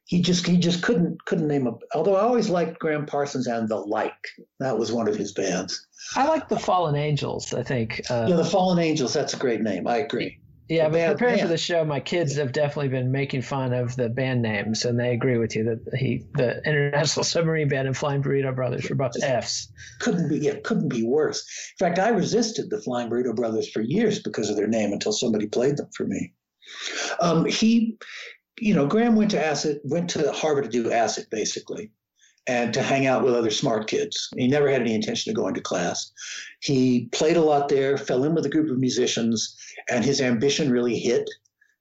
He 0.05 0.21
just 0.21 0.45
he 0.45 0.57
just 0.57 0.83
couldn't 0.83 1.23
couldn't 1.25 1.47
name 1.47 1.65
a. 1.65 1.73
Although 1.95 2.15
I 2.15 2.21
always 2.21 2.49
liked 2.49 2.79
Gram 2.79 3.05
Parsons 3.05 3.47
and 3.47 3.67
the 3.67 3.77
Like. 3.77 4.13
That 4.59 4.77
was 4.77 4.91
one 4.91 5.07
of 5.07 5.15
his 5.15 5.31
bands. 5.31 5.87
I 6.15 6.27
like 6.27 6.49
the 6.49 6.59
Fallen 6.59 6.95
Angels. 6.95 7.53
I 7.53 7.63
think. 7.63 8.01
Uh, 8.09 8.27
yeah, 8.29 8.35
the 8.35 8.45
Fallen 8.45 8.79
Angels. 8.79 9.13
That's 9.13 9.33
a 9.33 9.37
great 9.37 9.61
name. 9.61 9.87
I 9.87 9.97
agree. 9.97 10.39
Yeah, 10.69 10.87
but 10.87 11.17
preparing 11.17 11.39
for 11.39 11.47
the 11.47 11.57
show, 11.57 11.83
my 11.83 11.99
kids 11.99 12.37
have 12.37 12.53
definitely 12.53 12.87
been 12.87 13.11
making 13.11 13.41
fun 13.41 13.73
of 13.73 13.95
the 13.95 14.07
band 14.07 14.41
names, 14.41 14.85
and 14.85 14.97
they 14.97 15.13
agree 15.13 15.37
with 15.37 15.55
you 15.55 15.63
that 15.65 15.97
he, 15.97 16.23
the 16.35 16.61
International 16.65 17.23
Submarine 17.23 17.67
Band 17.67 17.87
and 17.87 17.97
Flying 17.97 18.23
Burrito 18.23 18.55
Brothers 18.55 18.89
were 18.89 18.95
both 18.95 19.21
Fs. 19.21 19.71
Couldn't 19.99 20.29
be, 20.29 20.37
yeah, 20.37 20.55
couldn't 20.63 20.87
be 20.87 21.03
worse. 21.03 21.45
In 21.79 21.85
fact, 21.85 21.99
I 21.99 22.09
resisted 22.09 22.69
the 22.69 22.81
Flying 22.81 23.09
Burrito 23.09 23.35
Brothers 23.35 23.69
for 23.69 23.81
years 23.81 24.19
because 24.19 24.49
of 24.49 24.55
their 24.55 24.67
name 24.67 24.93
until 24.93 25.11
somebody 25.11 25.47
played 25.47 25.77
them 25.77 25.89
for 25.93 26.05
me. 26.05 26.33
Um, 27.19 27.45
he, 27.45 27.97
you 28.59 28.73
know, 28.73 28.87
Gram 28.87 29.15
went 29.15 29.31
to 29.31 29.45
acid, 29.45 29.81
went 29.83 30.11
to 30.11 30.31
Harvard 30.31 30.65
to 30.65 30.69
do 30.69 30.91
acid, 30.91 31.27
basically 31.29 31.91
and 32.47 32.73
to 32.73 32.81
hang 32.81 33.05
out 33.05 33.23
with 33.23 33.35
other 33.35 33.49
smart 33.49 33.87
kids. 33.87 34.29
He 34.35 34.47
never 34.47 34.69
had 34.69 34.81
any 34.81 34.93
intention 34.93 35.29
of 35.29 35.35
going 35.35 35.53
to 35.53 35.61
class. 35.61 36.11
He 36.61 37.07
played 37.11 37.37
a 37.37 37.41
lot 37.41 37.69
there, 37.69 37.97
fell 37.97 38.23
in 38.23 38.35
with 38.35 38.45
a 38.45 38.49
group 38.49 38.69
of 38.69 38.79
musicians, 38.79 39.55
and 39.89 40.03
his 40.03 40.19
ambition 40.21 40.71
really 40.71 40.97
hit. 40.97 41.29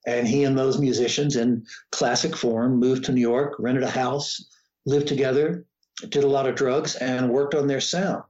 And 0.06 0.26
he 0.26 0.44
and 0.44 0.58
those 0.58 0.78
musicians, 0.78 1.36
in 1.36 1.64
classic 1.90 2.36
form, 2.36 2.78
moved 2.78 3.04
to 3.04 3.12
New 3.12 3.20
York, 3.20 3.54
rented 3.58 3.84
a 3.84 3.90
house, 3.90 4.44
lived 4.86 5.06
together, 5.08 5.64
did 6.08 6.24
a 6.24 6.28
lot 6.28 6.48
of 6.48 6.54
drugs, 6.54 6.96
and 6.96 7.30
worked 7.30 7.54
on 7.54 7.66
their 7.66 7.80
sound. 7.80 8.24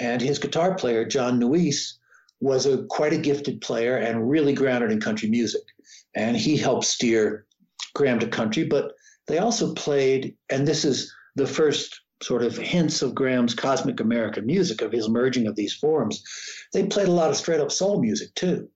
And 0.00 0.22
his 0.22 0.38
guitar 0.38 0.74
player, 0.74 1.04
John 1.04 1.40
Nuese, 1.40 1.94
was 2.40 2.66
a 2.66 2.84
quite 2.84 3.12
a 3.12 3.18
gifted 3.18 3.60
player 3.60 3.96
and 3.96 4.30
really 4.30 4.54
grounded 4.54 4.90
in 4.90 5.00
country 5.00 5.28
music. 5.28 5.62
And 6.14 6.36
he 6.36 6.56
helped 6.56 6.86
steer 6.86 7.46
Gram 7.94 8.18
to 8.20 8.26
country, 8.26 8.64
but 8.64 8.92
they 9.26 9.38
also 9.38 9.74
played, 9.74 10.36
and 10.48 10.66
this 10.66 10.84
is 10.84 11.12
the 11.40 11.46
first 11.46 12.00
sort 12.22 12.42
of 12.42 12.56
hints 12.56 13.02
of 13.02 13.14
Gram's 13.14 13.54
cosmic 13.54 14.00
American 14.00 14.46
music, 14.46 14.82
of 14.82 14.92
his 14.92 15.08
merging 15.08 15.46
of 15.46 15.56
these 15.56 15.74
forms, 15.74 16.22
they 16.72 16.86
played 16.86 17.08
a 17.08 17.12
lot 17.12 17.30
of 17.30 17.36
straight 17.36 17.60
up 17.60 17.72
soul 17.72 18.00
music 18.00 18.34
too. 18.34 18.68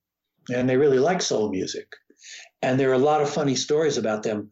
And 0.52 0.68
they 0.68 0.76
really 0.76 0.98
liked 0.98 1.22
soul 1.22 1.50
music. 1.50 1.94
And 2.62 2.80
there 2.80 2.90
are 2.90 2.94
a 2.94 2.98
lot 2.98 3.20
of 3.20 3.30
funny 3.30 3.54
stories 3.54 3.98
about 3.98 4.22
them 4.22 4.50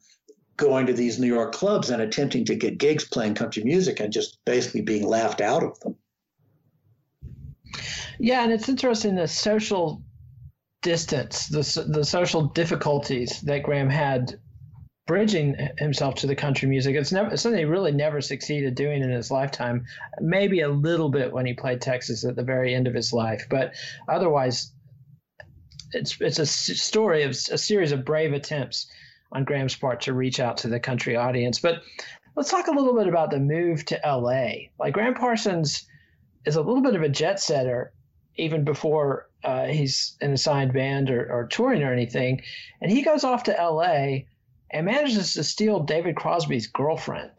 going 0.58 0.86
to 0.86 0.92
these 0.92 1.18
New 1.18 1.26
York 1.26 1.54
clubs 1.54 1.90
and 1.90 2.02
attempting 2.02 2.44
to 2.44 2.54
get 2.54 2.78
gigs 2.78 3.04
playing 3.04 3.34
country 3.34 3.64
music 3.64 4.00
and 4.00 4.12
just 4.12 4.38
basically 4.44 4.82
being 4.82 5.06
laughed 5.06 5.40
out 5.40 5.62
of 5.62 5.80
them. 5.80 5.96
Yeah, 8.18 8.44
and 8.44 8.52
it's 8.52 8.68
interesting 8.68 9.14
the 9.14 9.26
social 9.26 10.02
distance, 10.82 11.46
the, 11.46 11.84
the 11.88 12.04
social 12.04 12.42
difficulties 12.48 13.40
that 13.42 13.62
Gram 13.62 13.88
had 13.88 14.38
bridging 15.06 15.56
himself 15.78 16.14
to 16.16 16.26
the 16.26 16.36
country 16.36 16.68
music. 16.68 16.94
It's 16.94 17.12
never 17.12 17.36
something 17.36 17.58
he 17.58 17.64
really 17.64 17.92
never 17.92 18.20
succeeded 18.20 18.74
doing 18.74 19.02
in 19.02 19.10
his 19.10 19.30
lifetime. 19.30 19.84
Maybe 20.20 20.60
a 20.60 20.68
little 20.68 21.10
bit 21.10 21.32
when 21.32 21.46
he 21.46 21.54
played 21.54 21.80
Texas 21.80 22.24
at 22.24 22.36
the 22.36 22.44
very 22.44 22.74
end 22.74 22.86
of 22.86 22.94
his 22.94 23.12
life, 23.12 23.46
but 23.50 23.74
otherwise, 24.08 24.72
it's 25.92 26.18
it's 26.20 26.38
a 26.38 26.46
story 26.46 27.24
of 27.24 27.30
a 27.30 27.58
series 27.58 27.92
of 27.92 28.04
brave 28.04 28.32
attempts 28.32 28.90
on 29.32 29.44
Gram's 29.44 29.76
part 29.76 30.02
to 30.02 30.12
reach 30.12 30.40
out 30.40 30.58
to 30.58 30.68
the 30.68 30.80
country 30.80 31.16
audience. 31.16 31.58
But 31.58 31.82
let's 32.36 32.50
talk 32.50 32.68
a 32.68 32.72
little 32.72 32.94
bit 32.94 33.08
about 33.08 33.30
the 33.30 33.40
move 33.40 33.84
to 33.86 34.06
L.A. 34.06 34.70
Like 34.78 34.94
Gram 34.94 35.14
Parsons 35.14 35.86
is 36.46 36.56
a 36.56 36.62
little 36.62 36.82
bit 36.82 36.94
of 36.94 37.02
a 37.02 37.08
jet 37.08 37.40
setter 37.40 37.92
even 38.36 38.64
before 38.64 39.28
uh, 39.44 39.66
he's 39.66 40.16
in 40.22 40.32
a 40.32 40.38
signed 40.38 40.72
band 40.72 41.10
or, 41.10 41.30
or 41.30 41.46
touring 41.48 41.82
or 41.82 41.92
anything, 41.92 42.40
and 42.80 42.90
he 42.90 43.02
goes 43.02 43.24
off 43.24 43.42
to 43.42 43.60
L.A 43.60 44.26
and 44.72 44.86
manages 44.86 45.34
to 45.34 45.44
steal 45.44 45.80
David 45.80 46.16
Crosby's 46.16 46.66
girlfriend. 46.66 47.32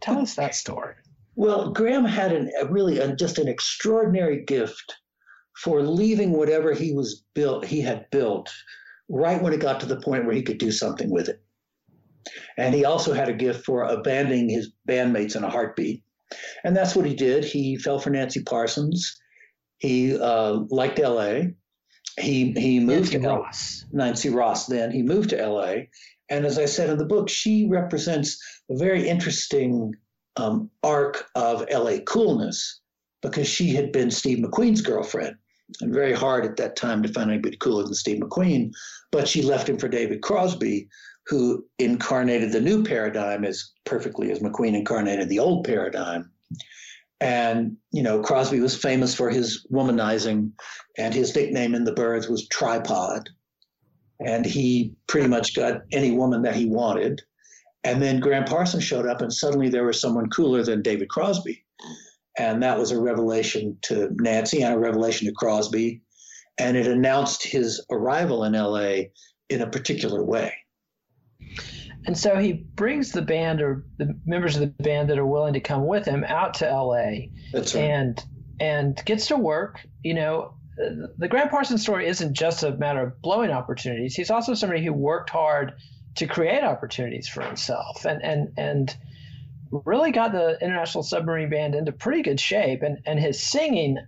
Tell 0.00 0.18
us 0.18 0.34
that 0.34 0.54
story. 0.54 0.94
Well, 1.36 1.70
Gram 1.70 2.04
had 2.04 2.32
an, 2.32 2.50
a 2.60 2.66
really 2.66 2.98
a, 2.98 3.14
just 3.16 3.38
an 3.38 3.48
extraordinary 3.48 4.44
gift 4.44 4.94
for 5.56 5.82
leaving 5.82 6.32
whatever 6.32 6.72
he 6.72 6.92
was 6.92 7.24
built 7.34 7.64
he 7.64 7.80
had 7.80 8.10
built 8.10 8.52
right 9.08 9.40
when 9.40 9.52
it 9.52 9.60
got 9.60 9.80
to 9.80 9.86
the 9.86 10.00
point 10.00 10.24
where 10.24 10.34
he 10.34 10.42
could 10.42 10.58
do 10.58 10.70
something 10.70 11.10
with 11.10 11.28
it. 11.28 11.42
And 12.56 12.74
he 12.74 12.84
also 12.84 13.12
had 13.12 13.28
a 13.28 13.34
gift 13.34 13.64
for 13.64 13.84
abandoning 13.84 14.48
his 14.48 14.72
bandmates 14.88 15.36
in 15.36 15.44
a 15.44 15.50
heartbeat. 15.50 16.02
And 16.64 16.74
that's 16.76 16.96
what 16.96 17.06
he 17.06 17.14
did. 17.14 17.44
He 17.44 17.76
fell 17.76 17.98
for 17.98 18.10
Nancy 18.10 18.42
Parsons. 18.42 19.20
He 19.78 20.18
uh, 20.18 20.60
liked 20.70 20.98
LA. 20.98 21.40
He 22.18 22.52
he 22.52 22.78
moved 22.78 23.12
Nancy 23.12 23.18
to 23.18 23.28
Ross. 23.28 23.84
Nancy 23.92 24.30
Ross. 24.30 24.66
Then 24.66 24.90
he 24.90 25.02
moved 25.02 25.30
to 25.30 25.46
LA, 25.46 25.74
and 26.30 26.46
as 26.46 26.58
I 26.58 26.64
said 26.64 26.90
in 26.90 26.98
the 26.98 27.04
book, 27.04 27.28
she 27.28 27.66
represents 27.66 28.38
a 28.70 28.76
very 28.76 29.08
interesting 29.08 29.94
um, 30.36 30.70
arc 30.82 31.26
of 31.34 31.64
LA 31.70 31.98
coolness 32.06 32.80
because 33.22 33.48
she 33.48 33.74
had 33.74 33.92
been 33.92 34.10
Steve 34.10 34.38
McQueen's 34.38 34.80
girlfriend. 34.80 35.36
And 35.80 35.94
very 35.94 36.12
hard 36.12 36.44
at 36.44 36.56
that 36.58 36.76
time 36.76 37.02
to 37.02 37.08
find 37.08 37.30
anybody 37.30 37.56
cooler 37.56 37.84
than 37.84 37.94
Steve 37.94 38.20
McQueen. 38.20 38.70
But 39.10 39.26
she 39.26 39.42
left 39.42 39.68
him 39.68 39.78
for 39.78 39.88
David 39.88 40.20
Crosby, 40.20 40.88
who 41.26 41.64
incarnated 41.78 42.52
the 42.52 42.60
new 42.60 42.84
paradigm 42.84 43.44
as 43.44 43.72
perfectly 43.86 44.30
as 44.30 44.40
McQueen 44.40 44.74
incarnated 44.74 45.28
the 45.28 45.38
old 45.38 45.64
paradigm. 45.64 46.30
And, 47.20 47.78
you 47.92 48.02
know, 48.02 48.20
Crosby 48.20 48.60
was 48.60 48.76
famous 48.76 49.14
for 49.14 49.30
his 49.30 49.66
womanizing, 49.72 50.52
and 50.98 51.14
his 51.14 51.34
nickname 51.34 51.74
in 51.74 51.84
the 51.84 51.94
Byrds 51.94 52.28
was 52.28 52.46
Tripod 52.48 53.30
and 54.20 54.44
he 54.44 54.94
pretty 55.06 55.28
much 55.28 55.54
got 55.54 55.82
any 55.92 56.12
woman 56.12 56.42
that 56.42 56.56
he 56.56 56.66
wanted. 56.66 57.22
And 57.82 58.02
then 58.02 58.20
Gram 58.20 58.44
Parsons 58.44 58.84
showed 58.84 59.06
up, 59.06 59.20
and 59.20 59.32
suddenly 59.32 59.68
there 59.68 59.84
was 59.84 60.00
someone 60.00 60.30
cooler 60.30 60.62
than 60.62 60.82
David 60.82 61.08
Crosby. 61.08 61.64
And 62.38 62.62
that 62.62 62.78
was 62.78 62.90
a 62.90 63.00
revelation 63.00 63.78
to 63.82 64.10
Nancy 64.14 64.62
and 64.62 64.74
a 64.74 64.78
revelation 64.78 65.26
to 65.28 65.34
Crosby. 65.34 66.02
And 66.58 66.76
it 66.76 66.86
announced 66.86 67.44
his 67.44 67.84
arrival 67.90 68.44
in 68.44 68.54
LA 68.54 69.10
in 69.50 69.60
a 69.60 69.68
particular 69.68 70.24
way. 70.24 70.54
And 72.06 72.16
so 72.16 72.36
he 72.36 72.52
brings 72.52 73.12
the 73.12 73.22
band 73.22 73.60
or 73.60 73.84
the 73.98 74.18
members 74.26 74.56
of 74.56 74.60
the 74.60 74.82
band 74.82 75.08
that 75.10 75.18
are 75.18 75.26
willing 75.26 75.54
to 75.54 75.60
come 75.60 75.86
with 75.86 76.04
him 76.04 76.24
out 76.24 76.54
to 76.54 76.66
LA. 76.66 77.28
That's 77.52 77.74
right. 77.74 77.82
And 77.82 78.24
and 78.60 79.02
gets 79.04 79.26
to 79.28 79.36
work, 79.36 79.80
you 80.02 80.14
know, 80.14 80.54
the 80.76 81.28
Gram 81.28 81.48
Parsons 81.48 81.82
story 81.82 82.06
isn't 82.08 82.34
just 82.34 82.62
a 82.62 82.72
matter 82.72 83.02
of 83.02 83.22
blowing 83.22 83.50
opportunities. 83.50 84.14
He's 84.14 84.30
also 84.30 84.54
somebody 84.54 84.84
who 84.84 84.92
worked 84.92 85.30
hard 85.30 85.74
to 86.16 86.26
create 86.26 86.62
opportunities 86.62 87.28
for 87.28 87.42
himself 87.42 88.04
and 88.04 88.22
and 88.22 88.52
and 88.56 88.96
really 89.70 90.12
got 90.12 90.32
the 90.32 90.58
International 90.60 91.02
Submarine 91.02 91.50
Band 91.50 91.74
into 91.74 91.92
pretty 91.92 92.22
good 92.22 92.40
shape. 92.40 92.82
And 92.82 92.98
and 93.06 93.18
his 93.18 93.42
singing 93.42 93.98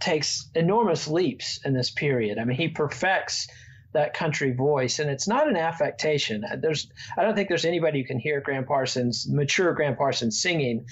takes 0.00 0.48
enormous 0.54 1.08
leaps 1.08 1.60
in 1.64 1.72
this 1.72 1.90
period. 1.90 2.38
I 2.38 2.44
mean, 2.44 2.56
he 2.56 2.68
perfects 2.68 3.48
that 3.92 4.12
country 4.12 4.52
voice, 4.52 4.98
and 4.98 5.08
it's 5.08 5.28
not 5.28 5.48
an 5.48 5.56
affectation. 5.56 6.44
There's 6.58 6.90
I 7.16 7.22
don't 7.22 7.34
think 7.34 7.48
there's 7.48 7.64
anybody 7.64 8.00
who 8.00 8.06
can 8.06 8.18
hear 8.18 8.40
Gram 8.40 8.64
Parsons, 8.64 9.26
mature 9.28 9.72
Gram 9.72 9.96
Parsons 9.96 10.40
singing 10.40 10.86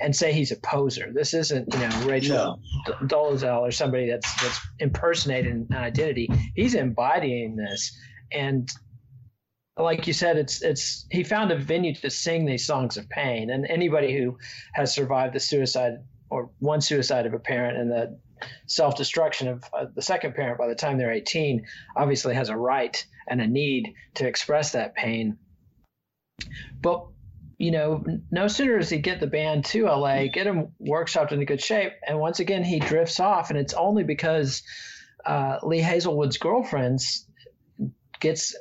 and 0.00 0.14
say 0.14 0.32
he's 0.32 0.52
a 0.52 0.56
poser. 0.56 1.10
This 1.12 1.34
isn't, 1.34 1.72
you 1.72 1.80
know, 1.80 2.06
Rachel 2.06 2.60
no. 2.86 2.94
Dolezal 3.06 3.60
or 3.60 3.70
somebody 3.70 4.10
that's 4.10 4.42
that's 4.42 4.60
impersonating 4.78 5.66
an 5.70 5.76
identity. 5.76 6.28
He's 6.54 6.74
embodying 6.74 7.56
this, 7.56 7.96
and 8.32 8.70
like 9.78 10.06
you 10.06 10.12
said, 10.12 10.38
it's 10.38 10.62
it's 10.62 11.06
he 11.10 11.22
found 11.24 11.52
a 11.52 11.56
venue 11.56 11.94
to 11.94 12.10
sing 12.10 12.46
these 12.46 12.66
songs 12.66 12.96
of 12.96 13.08
pain. 13.08 13.50
And 13.50 13.66
anybody 13.66 14.16
who 14.16 14.38
has 14.72 14.94
survived 14.94 15.34
the 15.34 15.40
suicide 15.40 15.98
or 16.30 16.50
one 16.58 16.80
suicide 16.80 17.26
of 17.26 17.34
a 17.34 17.38
parent 17.38 17.78
and 17.78 17.90
the 17.90 18.18
self 18.66 18.96
destruction 18.96 19.48
of 19.48 19.64
uh, 19.72 19.86
the 19.94 20.02
second 20.02 20.34
parent 20.34 20.58
by 20.58 20.68
the 20.68 20.74
time 20.74 20.98
they're 20.98 21.12
18 21.12 21.66
obviously 21.96 22.34
has 22.34 22.48
a 22.48 22.56
right 22.56 23.04
and 23.28 23.40
a 23.40 23.46
need 23.46 23.94
to 24.14 24.26
express 24.26 24.72
that 24.72 24.94
pain. 24.94 25.36
But 26.80 27.06
you 27.58 27.70
know, 27.70 28.04
no 28.30 28.48
sooner 28.48 28.78
does 28.78 28.90
he 28.90 28.98
get 28.98 29.20
the 29.20 29.26
band 29.26 29.64
to 29.66 29.86
LA, 29.86 30.26
get 30.26 30.46
him 30.46 30.68
workshopped 30.80 31.32
into 31.32 31.46
good 31.46 31.62
shape, 31.62 31.92
and 32.06 32.18
once 32.18 32.40
again 32.40 32.62
he 32.62 32.78
drifts 32.78 33.18
off, 33.18 33.50
and 33.50 33.58
it's 33.58 33.74
only 33.74 34.04
because 34.04 34.62
uh, 35.24 35.58
Lee 35.62 35.80
Hazlewood's 35.80 36.36
girlfriends 36.36 37.26
gets 38.20 38.54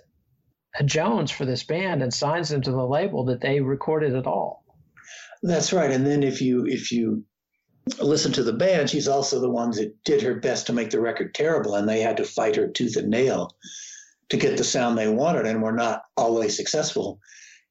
a 0.79 0.84
Jones 0.84 1.31
for 1.31 1.45
this 1.45 1.63
band 1.63 2.03
and 2.03 2.13
signs 2.13 2.49
them 2.49 2.62
to 2.62 2.71
the 2.71 2.86
label 2.86 3.25
that 3.25 3.41
they 3.41 3.62
recorded 3.62 4.15
at 4.15 4.27
all. 4.27 4.63
That's 5.43 5.73
right. 5.73 5.91
And 5.91 6.05
then 6.05 6.23
if 6.23 6.41
you 6.41 6.65
if 6.65 6.91
you 6.91 7.23
listen 8.01 8.31
to 8.34 8.43
the 8.43 8.53
band, 8.53 8.89
she's 8.89 9.08
also 9.08 9.39
the 9.39 9.49
ones 9.49 9.77
that 9.77 10.03
did 10.03 10.21
her 10.21 10.36
best 10.36 10.67
to 10.67 10.73
make 10.73 10.89
the 10.89 10.99
record 11.01 11.36
terrible, 11.36 11.75
and 11.75 11.88
they 11.88 11.99
had 11.99 12.17
to 12.17 12.23
fight 12.23 12.55
her 12.55 12.67
tooth 12.67 12.95
and 12.95 13.10
nail 13.10 13.51
to 14.29 14.38
get 14.38 14.58
the 14.58 14.63
sound 14.63 14.97
they 14.97 15.08
wanted, 15.08 15.45
and 15.45 15.62
were 15.62 15.73
not 15.73 16.03
always 16.15 16.55
successful. 16.55 17.19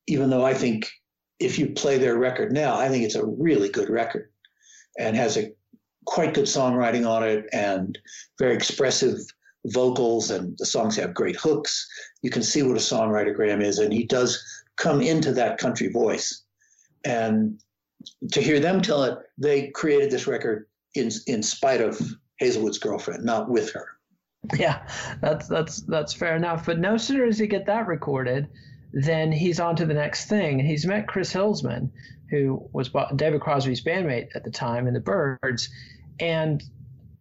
Even 0.06 0.28
though 0.28 0.44
I 0.44 0.52
think 0.52 0.90
if 1.38 1.58
you 1.58 1.70
play 1.70 1.98
their 1.98 2.16
record 2.16 2.52
now, 2.52 2.78
I 2.78 2.88
think 2.88 3.04
it's 3.04 3.14
a 3.14 3.26
really 3.26 3.68
good 3.68 3.90
record 3.90 4.30
and 4.98 5.16
has 5.16 5.36
a 5.36 5.52
quite 6.06 6.34
good 6.34 6.44
songwriting 6.44 7.08
on 7.08 7.22
it 7.22 7.46
and 7.52 7.98
very 8.38 8.54
expressive 8.54 9.18
vocals 9.66 10.30
and 10.30 10.56
the 10.58 10.66
songs 10.66 10.96
have 10.96 11.14
great 11.14 11.36
hooks. 11.36 11.88
You 12.22 12.30
can 12.30 12.42
see 12.42 12.62
what 12.62 12.76
a 12.76 12.80
songwriter 12.80 13.34
Gram 13.34 13.60
is, 13.60 13.78
and 13.78 13.92
he 13.92 14.04
does 14.04 14.42
come 14.76 15.00
into 15.00 15.32
that 15.32 15.58
country 15.58 15.88
voice. 15.88 16.42
And 17.04 17.58
to 18.32 18.40
hear 18.40 18.60
them 18.60 18.82
tell 18.82 19.04
it, 19.04 19.18
they 19.38 19.68
created 19.68 20.10
this 20.10 20.26
record 20.26 20.66
in 20.94 21.10
in 21.26 21.42
spite 21.42 21.80
of 21.80 22.00
Hazlewood's 22.40 22.78
girlfriend, 22.78 23.24
not 23.24 23.48
with 23.48 23.72
her. 23.72 23.88
Yeah, 24.58 24.86
that's 25.20 25.48
that's 25.48 25.80
that's 25.82 26.12
fair 26.12 26.36
enough. 26.36 26.66
But 26.66 26.78
no 26.78 26.96
sooner 26.96 27.26
does 27.26 27.38
he 27.38 27.46
get 27.46 27.66
that 27.66 27.86
recorded 27.86 28.48
then 28.94 29.32
he's 29.32 29.58
on 29.58 29.76
to 29.76 29.86
the 29.86 29.94
next 29.94 30.26
thing. 30.26 30.60
And 30.60 30.68
he's 30.68 30.86
met 30.86 31.08
Chris 31.08 31.32
Hillman, 31.32 31.92
who 32.30 32.68
was 32.72 32.90
David 33.16 33.40
Crosby's 33.40 33.82
bandmate 33.82 34.28
at 34.34 34.44
the 34.44 34.50
time 34.50 34.86
in 34.86 34.94
the 34.94 35.00
Byrds. 35.00 35.68
And 36.20 36.62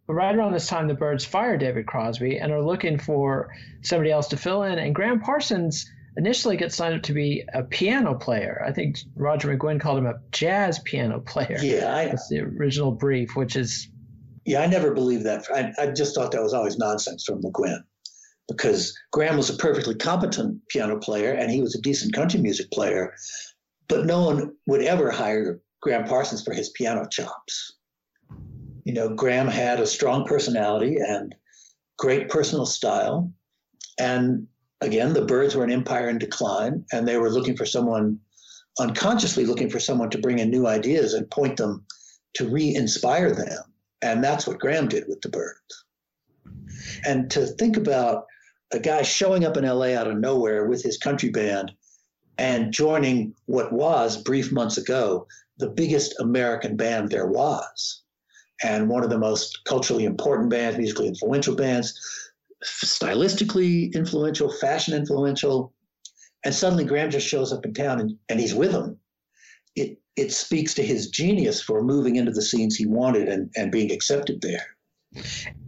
right 0.08 0.36
around 0.36 0.54
this 0.54 0.68
time, 0.68 0.88
the 0.88 0.94
Byrds 0.94 1.26
fired 1.26 1.60
David 1.60 1.88
Crosby 1.88 2.38
and 2.38 2.52
are 2.52 2.62
looking 2.62 3.00
for 3.00 3.56
somebody 3.82 4.12
else 4.12 4.28
to 4.30 4.38
fill 4.38 4.64
in. 4.64 4.78
And 4.78 4.94
Gram 4.94 5.20
Parsons 5.20 5.92
initially 6.16 6.58
gets 6.58 6.76
signed 6.76 6.94
up 6.94 7.02
to 7.04 7.14
be 7.14 7.44
a 7.52 7.64
piano 7.64 8.14
player. 8.14 8.64
I 8.66 8.72
think 8.72 9.00
Roger 9.16 9.58
McGuinn 9.58 9.82
called 9.82 9.98
him 9.98 10.06
a 10.06 10.20
jazz 10.32 10.78
piano 10.78 11.20
player. 11.20 11.58
Yeah, 11.60 11.96
I, 11.96 12.06
that's 12.06 12.30
the 12.30 12.42
original 12.42 12.92
brief, 12.92 13.36
which 13.36 13.56
is. 13.56 13.90
Yeah, 14.46 14.62
I 14.62 14.68
never 14.68 14.94
believed 14.94 15.26
that. 15.26 15.48
I, 15.52 15.74
I 15.82 15.88
just 15.88 16.14
thought 16.14 16.34
that 16.34 16.44
was 16.44 16.54
always 16.54 16.78
nonsense 16.78 17.24
from 17.24 17.42
McGuinn 17.42 17.84
because 18.48 18.98
Gram 19.12 19.38
was 19.38 19.50
a 19.50 19.58
perfectly 19.58 19.96
competent 19.96 20.60
piano 20.70 20.98
player 20.98 21.32
and 21.32 21.52
he 21.52 21.62
was 21.62 21.76
a 21.76 21.82
decent 21.82 22.14
country 22.14 22.40
music 22.40 22.72
player, 22.72 23.14
but 23.88 24.06
no 24.06 24.24
one 24.24 24.56
would 24.68 24.82
ever 24.82 25.12
hire 25.12 25.62
Gram 25.82 26.06
Parsons 26.06 26.44
for 26.44 26.54
his 26.54 26.70
piano 26.70 27.08
chops. 27.10 27.74
You 28.86 28.94
know, 28.94 29.10
Gram 29.10 29.48
had 29.48 29.80
a 29.80 29.88
strong 29.88 30.26
personality 30.26 30.98
and 30.98 31.34
great 31.98 32.30
personal 32.30 32.66
style. 32.66 33.32
And 34.00 34.48
again, 34.82 35.14
the 35.14 35.26
Byrds 35.26 35.56
were 35.56 35.64
an 35.64 35.72
empire 35.72 36.10
in 36.10 36.18
decline, 36.18 36.86
and 36.92 37.08
they 37.08 37.18
were 37.18 37.30
looking 37.30 37.56
for 37.56 37.66
someone, 37.66 38.20
unconsciously 38.80 39.46
looking 39.46 39.70
for 39.70 39.80
someone 39.80 40.10
to 40.10 40.18
bring 40.18 40.40
in 40.40 40.50
new 40.50 40.68
ideas 40.68 41.14
and 41.14 41.30
point 41.30 41.58
them 41.58 41.86
to 42.36 42.50
re 42.50 42.76
inspire 42.76 43.34
them. 43.34 43.64
And 44.02 44.22
that's 44.22 44.46
what 44.46 44.60
Gram 44.60 44.90
did 44.90 45.06
with 45.08 45.22
the 45.22 45.30
Byrds. 45.30 45.86
And 47.06 47.32
to 47.32 47.46
think 47.46 47.78
about 47.78 48.26
a 48.74 48.80
guy 48.80 49.02
showing 49.02 49.46
up 49.46 49.58
in 49.58 49.66
LA 49.66 49.96
out 49.96 50.08
of 50.08 50.18
nowhere 50.18 50.66
with 50.66 50.84
his 50.84 50.98
country 50.98 51.30
band 51.30 51.72
and 52.38 52.74
joining 52.74 53.36
what 53.46 53.72
was 53.72 54.22
brief 54.22 54.52
months 54.52 54.78
ago 54.78 55.28
the 55.58 55.70
biggest 55.70 56.20
American 56.20 56.76
band 56.76 57.10
there 57.10 57.28
was, 57.28 58.02
and 58.64 58.90
one 58.90 59.04
of 59.04 59.10
the 59.10 59.18
most 59.18 59.60
culturally 59.66 60.06
important 60.06 60.50
bands, 60.50 60.78
musically 60.78 61.08
influential 61.08 61.56
bands, 61.56 61.94
stylistically 62.64 63.94
influential, 63.94 64.52
fashion 64.52 64.96
influential, 64.96 65.74
and 66.44 66.54
suddenly 66.54 66.86
Gram 66.86 67.12
just 67.12 67.28
shows 67.28 67.54
up 67.54 67.66
in 67.66 67.74
town 67.74 68.00
and, 68.00 68.18
and 68.30 68.40
he's 68.40 68.56
with 68.56 68.72
them. 68.72 68.98
It 69.76 70.00
it 70.16 70.32
speaks 70.32 70.74
to 70.76 70.84
his 70.84 71.10
genius 71.10 71.62
for 71.62 71.84
moving 71.84 72.16
into 72.18 72.32
the 72.32 72.42
scenes 72.42 72.76
he 72.76 72.86
wanted 72.86 73.28
and, 73.28 73.50
and 73.56 73.72
being 73.72 73.92
accepted 73.92 74.42
there. 74.42 74.73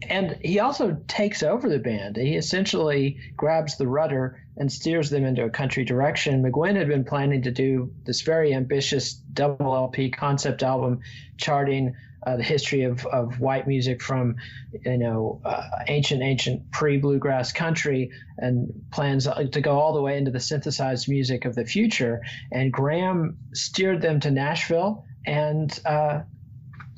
And 0.08 0.38
he 0.42 0.60
also 0.60 0.98
takes 1.08 1.44
over 1.44 1.70
the 1.70 1.80
band. 1.80 2.18
He 2.18 2.36
essentially 2.36 3.20
grabs 3.36 3.78
the 3.78 3.88
rudder 3.88 4.42
and 4.58 4.72
steers 4.72 5.10
them 5.10 5.26
into 5.26 5.44
a 5.44 5.50
country 5.50 5.84
direction. 5.84 6.44
McGuinn 6.44 6.76
had 6.76 6.88
been 6.88 7.04
planning 7.04 7.42
to 7.44 7.52
do 7.52 7.94
this 8.06 8.22
very 8.22 8.54
ambitious 8.54 9.14
double 9.14 9.76
LP 9.76 10.12
concept 10.12 10.64
album 10.64 11.02
charting 11.38 11.96
uh, 12.26 12.38
the 12.38 12.44
history 12.44 12.84
of, 12.84 13.06
of 13.06 13.40
white 13.40 13.68
music 13.68 14.02
from, 14.02 14.36
you 14.84 14.98
know, 14.98 15.42
uh, 15.46 15.62
ancient, 15.88 16.24
ancient 16.24 16.72
pre 16.72 16.98
bluegrass 16.98 17.52
country 17.52 18.12
and 18.38 18.74
plans 18.92 19.28
to 19.52 19.62
go 19.62 19.78
all 19.78 19.94
the 19.94 20.02
way 20.02 20.18
into 20.18 20.32
the 20.32 20.40
synthesized 20.40 21.08
music 21.08 21.46
of 21.46 21.54
the 21.54 21.66
future. 21.66 22.22
And 22.52 22.74
Gram 22.74 23.38
steered 23.54 24.02
them 24.02 24.20
to 24.22 24.32
Nashville 24.32 25.06
and 25.26 25.78
uh, 25.86 26.22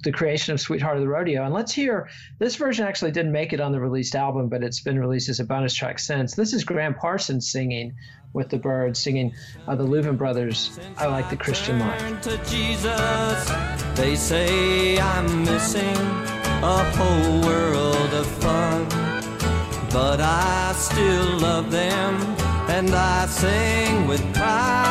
the 0.04 0.12
creation 0.12 0.54
of 0.54 0.60
Sweetheart 0.60 0.98
of 0.98 1.02
the 1.02 1.08
Rodeo. 1.08 1.44
And 1.44 1.54
let's 1.54 1.74
hear 1.74 2.10
this 2.40 2.56
version 2.56 2.86
actually 2.86 3.12
didn't 3.12 3.32
make 3.32 3.54
it 3.54 3.60
on 3.60 3.72
the 3.72 3.80
released 3.80 4.16
album, 4.16 4.48
but 4.48 4.64
it's 4.64 4.80
been 4.80 5.00
released 5.00 5.30
as 5.30 5.40
a 5.40 5.44
bonus 5.44 5.74
track 5.74 6.00
since. 6.00 6.36
This 6.36 6.54
is 6.54 6.64
Gram 6.64 6.94
Parsons 6.94 7.50
singing 7.52 7.96
with 8.34 8.50
the 8.50 8.58
Byrds, 8.58 9.00
singing 9.00 9.34
uh, 9.68 9.76
the 9.76 9.86
Louvin 9.86 10.18
Brothers, 10.18 10.80
I 10.98 11.08
Like 11.08 11.30
the 11.30 11.38
Christian 11.38 11.80
Life. 11.80 12.22
To 12.22 12.38
Jesus, 12.46 13.52
they 13.96 14.16
say 14.16 15.00
I'm 15.00 15.44
missing 15.44 15.96
a 16.62 16.84
whole 16.96 17.42
world 17.42 18.14
of 18.14 18.28
fun. 18.42 18.88
But 19.92 20.20
I 20.20 20.74
still 20.78 21.38
love 21.40 21.72
them 21.72 22.16
and 22.70 22.94
I 22.94 23.26
sing 23.26 24.08
with 24.08 24.22
pride. 24.36 24.87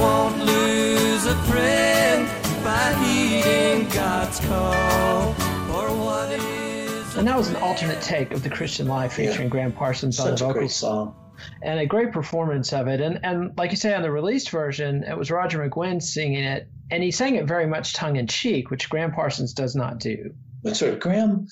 Won't 0.00 0.38
lose 0.38 1.26
a 1.26 1.36
friend 1.44 2.26
by 2.64 2.94
heeding 3.04 3.88
God's 3.90 4.40
call 4.40 5.32
for 5.34 5.88
what 6.04 6.32
is. 6.32 7.16
And 7.16 7.26
that 7.28 7.36
was 7.36 7.48
an 7.48 7.56
alternate 7.56 8.00
take 8.00 8.32
of 8.32 8.42
the 8.42 8.50
Christian 8.50 8.86
Life 8.86 9.12
featuring 9.14 9.42
Yeah. 9.42 9.48
Gram 9.48 9.72
Parsons 9.72 10.18
on 10.18 10.30
the 10.32 10.36
Such 10.38 10.46
vocals. 10.46 10.74
song. 10.76 11.14
and 11.62 11.78
a 11.80 11.86
great 11.86 12.12
performance 12.12 12.72
of 12.72 12.86
it. 12.88 13.00
And 13.00 13.20
and 13.22 13.56
like 13.56 13.70
you 13.70 13.76
say 13.76 13.94
on 13.94 14.02
the 14.02 14.10
released 14.10 14.50
version, 14.50 15.04
it 15.04 15.16
was 15.16 15.30
Roger 15.30 15.58
McGuinn 15.58 16.02
singing 16.02 16.44
it, 16.44 16.68
and 16.90 17.02
he 17.02 17.10
sang 17.10 17.36
it 17.36 17.46
very 17.46 17.66
much 17.66 17.94
tongue 17.94 18.16
in 18.16 18.26
cheek, 18.26 18.70
which 18.70 18.88
Gram 18.90 19.12
Parsons 19.12 19.52
does 19.54 19.74
not 19.74 19.98
do. 20.00 20.34
That's 20.62 20.82
right. 20.82 20.98
Gram, 20.98 21.46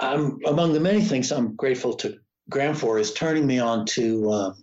I'm 0.00 0.38
among 0.46 0.72
the 0.72 0.80
many 0.80 1.00
things 1.02 1.30
I'm 1.32 1.54
grateful 1.54 1.94
to 1.94 2.18
Gram 2.50 2.74
for 2.74 2.98
is 2.98 3.12
turning 3.12 3.46
me 3.46 3.58
on 3.60 3.86
to 3.86 4.30
uh, 4.30 4.54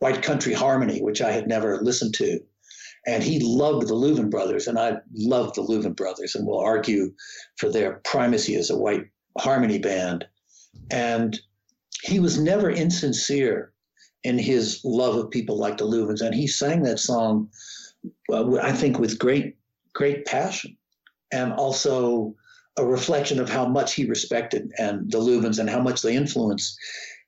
White 0.00 0.22
Country 0.22 0.52
Harmony, 0.52 1.00
which 1.00 1.22
I 1.22 1.30
had 1.32 1.46
never 1.48 1.78
listened 1.80 2.14
to. 2.14 2.40
And 3.06 3.22
he 3.22 3.40
loved 3.40 3.88
the 3.88 3.94
Louvin 3.94 4.30
brothers, 4.30 4.68
and 4.68 4.78
I 4.78 4.98
loved 5.12 5.56
the 5.56 5.62
Louvin 5.62 5.96
brothers, 5.96 6.34
and 6.34 6.46
will 6.46 6.60
argue 6.60 7.12
for 7.56 7.68
their 7.68 8.00
primacy 8.04 8.54
as 8.54 8.70
a 8.70 8.78
white 8.78 9.06
harmony 9.38 9.78
band. 9.78 10.24
And 10.90 11.38
he 12.02 12.20
was 12.20 12.38
never 12.38 12.70
insincere 12.70 13.72
in 14.24 14.38
his 14.38 14.80
love 14.84 15.16
of 15.16 15.30
people 15.30 15.58
like 15.58 15.78
the 15.78 15.86
Louvins, 15.86 16.20
and 16.20 16.34
he 16.34 16.46
sang 16.46 16.82
that 16.82 17.00
song, 17.00 17.48
uh, 18.32 18.56
I 18.56 18.72
think, 18.72 18.98
with 18.98 19.18
great, 19.18 19.56
great 19.94 20.24
passion, 20.24 20.76
and 21.32 21.52
also 21.54 22.36
a 22.78 22.86
reflection 22.86 23.38
of 23.40 23.50
how 23.50 23.66
much 23.66 23.94
he 23.94 24.06
respected 24.06 24.70
and 24.78 25.10
the 25.10 25.18
Louvins 25.18 25.58
and 25.58 25.68
how 25.68 25.80
much 25.80 26.02
they 26.02 26.16
influenced 26.16 26.78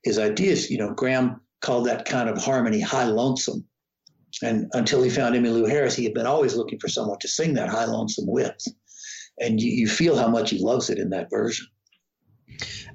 his 0.02 0.18
ideas. 0.18 0.70
You 0.70 0.78
know, 0.78 0.94
Gram 0.94 1.40
called 1.60 1.86
that 1.86 2.04
kind 2.04 2.28
of 2.28 2.38
harmony 2.38 2.80
high 2.80 3.04
lonesome. 3.04 3.66
And 4.42 4.68
until 4.72 5.02
he 5.02 5.10
found 5.10 5.34
Emmylou 5.34 5.68
Harris, 5.68 5.96
he 5.96 6.04
had 6.04 6.14
been 6.14 6.26
always 6.26 6.54
looking 6.54 6.78
for 6.78 6.88
someone 6.88 7.18
to 7.20 7.28
sing 7.28 7.54
that 7.54 7.68
high 7.68 7.84
lonesome 7.84 8.26
with. 8.26 8.56
And 9.40 9.60
you, 9.60 9.70
you 9.70 9.88
feel 9.88 10.16
how 10.16 10.28
much 10.28 10.50
he 10.50 10.58
loves 10.58 10.90
it 10.90 10.98
in 10.98 11.10
that 11.10 11.30
version. 11.30 11.66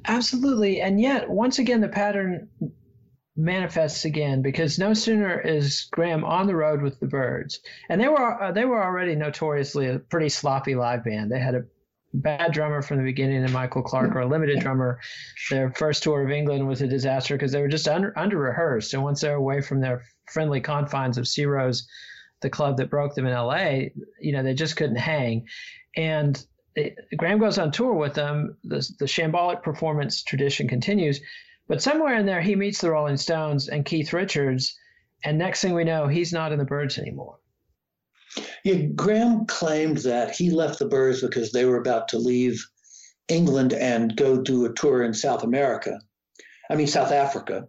Absolutely, 0.06 0.82
and 0.82 1.02
yet 1.02 1.30
once 1.30 1.60
again 1.60 1.82
the 1.82 1.89
pattern 1.89 2.47
manifests 3.36 4.06
again 4.06 4.41
because 4.41 4.80
no 4.80 4.93
sooner 4.93 5.39
is 5.39 5.88
Gram 5.91 6.23
on 6.23 6.47
the 6.47 6.56
road 6.56 6.82
with 6.82 6.99
the 6.99 7.08
Byrds, 7.08 7.60
and 7.89 7.99
they 7.99 8.08
were 8.08 8.41
uh, 8.41 8.52
they 8.52 8.65
were 8.65 8.84
already 8.84 9.15
notoriously 9.15 9.88
a 9.88 9.99
pretty 9.99 10.30
sloppy 10.30 10.75
live 10.75 11.04
band. 11.04 11.32
They 11.32 11.39
had 11.39 11.56
a 11.56 11.65
bad 12.13 12.51
drummer 12.51 12.81
from 12.81 12.97
the 12.97 13.03
beginning, 13.03 13.43
and 13.43 13.53
Michael 13.53 13.81
Clarke, 13.81 14.15
or 14.15 14.21
a 14.21 14.27
limited 14.27 14.59
drummer. 14.59 14.99
Their 15.49 15.71
first 15.71 16.03
tour 16.03 16.23
of 16.23 16.31
England 16.31 16.67
was 16.67 16.81
a 16.81 16.87
disaster 16.87 17.35
because 17.35 17.51
they 17.51 17.61
were 17.61 17.67
just 17.67 17.87
under 17.87 18.17
under 18.17 18.37
rehearsed, 18.37 18.93
and 18.93 19.03
once 19.03 19.21
they're 19.21 19.35
away 19.35 19.61
from 19.61 19.81
their 19.81 20.03
friendly 20.25 20.61
confines 20.61 21.17
of 21.17 21.27
Ciro's, 21.27 21.87
the 22.41 22.49
club 22.49 22.77
that 22.77 22.89
broke 22.89 23.15
them 23.15 23.25
in 23.25 23.33
L.A., 23.33 23.93
you 24.19 24.31
know 24.31 24.43
they 24.43 24.53
just 24.53 24.75
couldn't 24.75 24.97
hang, 24.97 25.47
and 25.95 26.43
it, 26.75 26.95
Gram 27.17 27.39
goes 27.39 27.57
on 27.57 27.71
tour 27.71 27.93
with 27.93 28.13
them. 28.13 28.57
The, 28.63 28.87
the 28.99 29.05
shambolic 29.05 29.63
performance 29.63 30.23
tradition 30.23 30.67
continues, 30.67 31.21
but 31.67 31.81
somewhere 31.81 32.17
in 32.17 32.25
there 32.25 32.41
he 32.41 32.55
meets 32.55 32.81
the 32.81 32.91
Rolling 32.91 33.17
Stones 33.17 33.69
and 33.69 33.85
Keith 33.85 34.13
Richards, 34.13 34.77
and 35.23 35.37
next 35.37 35.61
thing 35.61 35.73
we 35.73 35.83
know, 35.83 36.07
he's 36.07 36.33
not 36.33 36.51
in 36.51 36.59
the 36.59 36.65
Byrds 36.65 36.97
anymore. 36.97 37.39
Yeah, 38.63 38.75
Gram 38.95 39.45
claimed 39.45 39.97
that 39.99 40.35
he 40.35 40.51
left 40.51 40.79
the 40.79 40.85
Byrds 40.85 41.21
because 41.21 41.51
they 41.51 41.65
were 41.65 41.77
about 41.77 42.09
to 42.09 42.17
leave 42.17 42.63
England 43.27 43.73
and 43.73 44.15
go 44.15 44.41
do 44.41 44.65
a 44.65 44.73
tour 44.73 45.03
in 45.03 45.13
South 45.13 45.43
America, 45.43 45.99
I 46.69 46.75
mean, 46.75 46.87
South 46.87 47.11
Africa, 47.11 47.67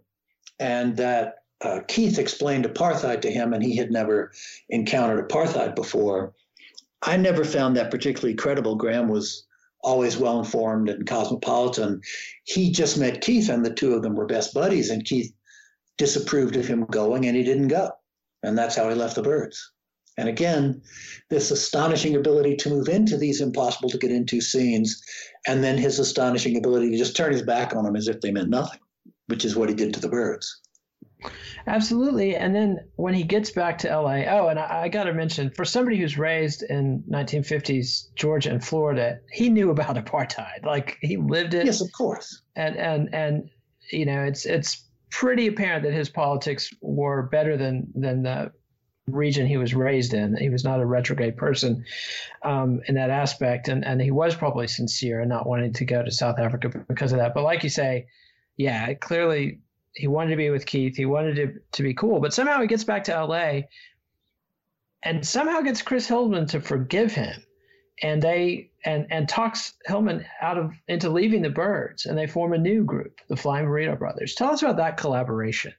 and 0.59 0.97
that 0.97 1.35
uh, 1.61 1.81
Keith 1.87 2.17
explained 2.17 2.65
apartheid 2.65 3.21
to 3.21 3.31
him, 3.31 3.53
and 3.53 3.63
he 3.63 3.75
had 3.75 3.91
never 3.91 4.31
encountered 4.69 5.27
apartheid 5.27 5.75
before. 5.75 6.33
I 7.03 7.17
never 7.17 7.43
found 7.43 7.75
that 7.77 7.91
particularly 7.91 8.35
credible. 8.35 8.75
Gram 8.75 9.07
was 9.09 9.45
always 9.83 10.17
well 10.17 10.39
informed 10.39 10.89
and 10.89 11.07
cosmopolitan. 11.07 12.01
He 12.43 12.71
just 12.71 12.99
met 12.99 13.21
Keith, 13.21 13.49
and 13.49 13.65
the 13.65 13.73
two 13.73 13.93
of 13.93 14.01
them 14.01 14.15
were 14.15 14.25
best 14.25 14.53
buddies, 14.53 14.89
and 14.89 15.05
Keith 15.05 15.33
disapproved 15.97 16.55
of 16.55 16.67
him 16.67 16.85
going, 16.85 17.25
and 17.25 17.35
he 17.35 17.43
didn't 17.43 17.67
go. 17.67 17.91
And 18.43 18.57
that's 18.57 18.75
how 18.75 18.89
he 18.89 18.95
left 18.95 19.15
the 19.15 19.21
Byrds. 19.21 19.71
And 20.21 20.29
again, 20.29 20.83
this 21.29 21.49
astonishing 21.49 22.15
ability 22.15 22.55
to 22.57 22.69
move 22.69 22.87
into 22.87 23.17
these 23.17 23.41
impossible 23.41 23.89
to 23.89 23.97
get 23.97 24.11
into 24.11 24.39
scenes, 24.39 25.03
and 25.47 25.63
then 25.63 25.79
his 25.79 25.97
astonishing 25.97 26.57
ability 26.57 26.91
to 26.91 26.97
just 26.97 27.17
turn 27.17 27.33
his 27.33 27.41
back 27.41 27.75
on 27.75 27.83
them 27.83 27.95
as 27.95 28.07
if 28.07 28.21
they 28.21 28.29
meant 28.29 28.49
nothing, 28.49 28.79
which 29.25 29.43
is 29.43 29.55
what 29.55 29.67
he 29.67 29.73
did 29.73 29.95
to 29.95 29.99
the 29.99 30.07
Byrds. 30.07 30.61
Absolutely. 31.65 32.35
And 32.35 32.53
then 32.53 32.79
when 32.97 33.15
he 33.15 33.23
gets 33.23 33.49
back 33.49 33.79
to 33.79 33.87
LA, 33.87 34.23
oh, 34.27 34.47
and 34.49 34.59
I, 34.59 34.83
I 34.83 34.89
got 34.89 35.05
to 35.05 35.13
mention 35.13 35.49
for 35.49 35.65
somebody 35.65 35.97
who's 35.97 36.19
raised 36.19 36.61
in 36.63 37.03
1950s 37.09 38.13
Georgia 38.15 38.51
and 38.51 38.63
Florida, 38.63 39.19
he 39.31 39.49
knew 39.49 39.71
about 39.71 39.95
apartheid. 39.95 40.65
Like 40.65 40.97
he 41.01 41.17
lived 41.17 41.55
it. 41.55 41.65
Yes, 41.65 41.81
of 41.81 41.91
course. 41.91 42.43
And 42.55 42.75
and 42.77 43.13
and 43.13 43.49
you 43.91 44.05
know, 44.05 44.23
it's 44.23 44.45
it's 44.45 44.87
pretty 45.09 45.47
apparent 45.47 45.83
that 45.83 45.93
his 45.93 46.09
politics 46.09 46.71
were 46.81 47.23
better 47.23 47.57
than 47.57 47.87
than 47.95 48.23
the 48.23 48.51
region 49.13 49.47
he 49.47 49.57
was 49.57 49.73
raised 49.73 50.13
in. 50.13 50.35
He 50.35 50.49
was 50.49 50.63
not 50.63 50.79
a 50.79 50.85
retrograde 50.85 51.37
person 51.37 51.85
um, 52.43 52.81
in 52.87 52.95
that 52.95 53.09
aspect, 53.09 53.67
and 53.67 53.85
and 53.85 54.01
he 54.01 54.11
was 54.11 54.35
probably 54.35 54.67
sincere 54.67 55.21
in 55.21 55.29
not 55.29 55.47
wanting 55.47 55.73
to 55.73 55.85
go 55.85 56.03
to 56.03 56.11
South 56.11 56.39
Africa 56.39 56.69
because 56.87 57.11
of 57.11 57.19
that. 57.19 57.33
But 57.33 57.43
like 57.43 57.63
you 57.63 57.69
say, 57.69 58.07
yeah, 58.57 58.93
clearly 58.93 59.59
he 59.93 60.07
wanted 60.07 60.31
to 60.31 60.37
be 60.37 60.49
with 60.49 60.65
Keith. 60.65 60.95
He 60.95 61.05
wanted 61.05 61.35
to, 61.35 61.53
to 61.73 61.83
be 61.83 61.93
cool, 61.93 62.19
but 62.19 62.33
somehow 62.33 62.61
he 62.61 62.67
gets 62.67 62.83
back 62.83 63.03
to 63.05 63.25
LA 63.25 63.61
and 65.03 65.25
somehow 65.25 65.61
gets 65.61 65.81
Chris 65.81 66.07
Hillman 66.07 66.47
to 66.47 66.59
forgive 66.59 67.13
him. 67.13 67.43
And 68.03 68.21
they 68.21 68.71
and 68.83 69.05
and 69.11 69.29
talks 69.29 69.73
Hillman 69.85 70.25
out 70.41 70.57
of 70.57 70.73
into 70.87 71.09
leaving 71.11 71.43
the 71.43 71.51
Byrds, 71.51 72.07
and 72.07 72.17
they 72.17 72.25
form 72.25 72.53
a 72.53 72.57
new 72.57 72.83
group, 72.83 73.19
the 73.27 73.35
Flying 73.35 73.67
Burrito 73.67 73.97
Brothers. 73.97 74.33
Tell 74.33 74.49
us 74.49 74.63
about 74.63 74.77
that 74.77 74.97
collaboration. 74.97 75.73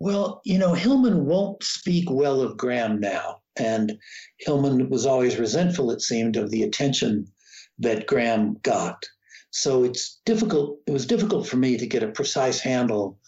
Well, 0.00 0.40
you 0.44 0.58
know, 0.58 0.72
Hillman 0.72 1.26
won't 1.26 1.62
speak 1.62 2.10
well 2.10 2.40
of 2.40 2.56
Gram 2.56 2.98
now. 2.98 3.42
And 3.58 3.98
Hillman 4.38 4.88
was 4.88 5.04
always 5.04 5.38
resentful, 5.38 5.90
it 5.90 6.00
seemed, 6.00 6.36
of 6.36 6.50
the 6.50 6.62
attention 6.62 7.26
that 7.78 8.06
Gram 8.06 8.56
got. 8.62 9.04
So 9.50 9.84
it's 9.84 10.20
difficult, 10.24 10.78
it 10.86 10.92
was 10.92 11.06
difficult 11.06 11.46
for 11.46 11.56
me 11.56 11.76
to 11.76 11.86
get 11.86 12.02
a 12.02 12.08
precise 12.08 12.60
handle 12.60 13.18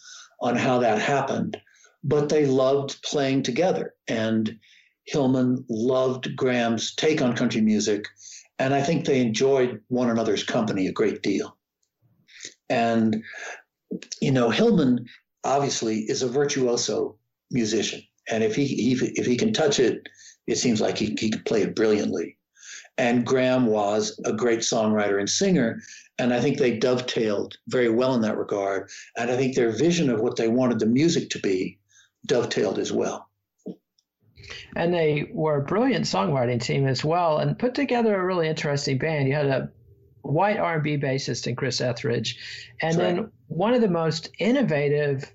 on 0.41 0.57
how 0.57 0.79
that 0.79 0.99
happened. 0.99 1.59
But 2.03 2.31
they 2.31 2.47
loved 2.47 3.03
playing 3.03 3.43
together. 3.43 3.95
And 4.09 4.59
Hillman 5.05 5.65
loved 5.69 6.35
Gram's 6.37 6.95
take 6.95 7.21
on 7.21 7.37
country 7.37 7.61
music. 7.61 8.07
And 8.59 8.73
I 8.73 8.83
think 8.83 9.05
they 9.05 9.21
enjoyed 9.21 9.81
one 9.89 10.09
another's 10.09 10.45
company 10.45 10.87
a 10.87 10.93
great 10.93 11.23
deal. 11.23 11.57
And, 12.71 13.23
you 14.21 14.31
know, 14.31 14.49
Hillman 14.49 15.05
obviously 15.45 16.01
is 16.01 16.23
a 16.23 16.29
virtuoso 16.29 17.17
musician. 17.51 18.03
And 18.31 18.45
if 18.45 18.55
he, 18.55 18.67
he 18.67 18.93
if 19.15 19.27
he 19.27 19.37
can 19.37 19.53
touch 19.53 19.81
it, 19.81 20.09
it 20.47 20.57
seems 20.57 20.81
like 20.81 20.99
he, 20.99 21.17
he 21.19 21.31
could 21.31 21.45
play 21.45 21.63
it 21.63 21.75
brilliantly. 21.75 22.37
and 22.99 23.27
Gram 23.27 23.67
was 23.67 24.21
a 24.25 24.33
great 24.33 24.61
songwriter 24.61 25.19
and 25.19 25.29
singer. 25.29 25.81
And 26.19 26.33
I 26.33 26.41
think 26.41 26.59
they 26.59 26.79
dovetailed 26.79 27.57
very 27.69 27.89
well 27.89 28.15
in 28.15 28.21
that 28.23 28.37
regard. 28.37 28.91
And 29.17 29.31
I 29.31 29.37
think 29.37 29.55
their 29.55 29.71
vision 29.71 30.11
of 30.11 30.21
what 30.21 30.37
they 30.37 30.49
wanted 30.49 30.79
the 30.79 30.87
music 30.87 31.31
to 31.31 31.39
be 31.41 31.79
dovetailed 32.27 32.79
as 32.79 32.93
well. 32.93 33.29
And 34.77 34.93
they 34.93 35.31
were 35.33 35.57
a 35.57 35.65
brilliant 35.65 36.05
songwriting 36.05 36.61
team 36.61 36.87
as 36.87 37.05
well, 37.05 37.39
and 37.39 37.59
put 37.59 37.75
together 37.75 38.15
a 38.15 38.25
really 38.25 38.49
interesting 38.49 38.99
band. 38.99 39.29
You 39.29 39.35
had 39.35 39.47
a 39.47 39.71
white 40.23 40.59
R&B 40.59 40.99
bassist 40.99 41.47
in 41.47 41.57
Chris 41.57 41.81
Ethridge, 41.81 42.39
and 42.81 42.93
That's 42.93 42.97
then 42.97 43.17
right. 43.17 43.29
one 43.49 43.75
of 43.75 43.81
the 43.81 43.89
most 43.89 44.31
innovative, 44.39 45.31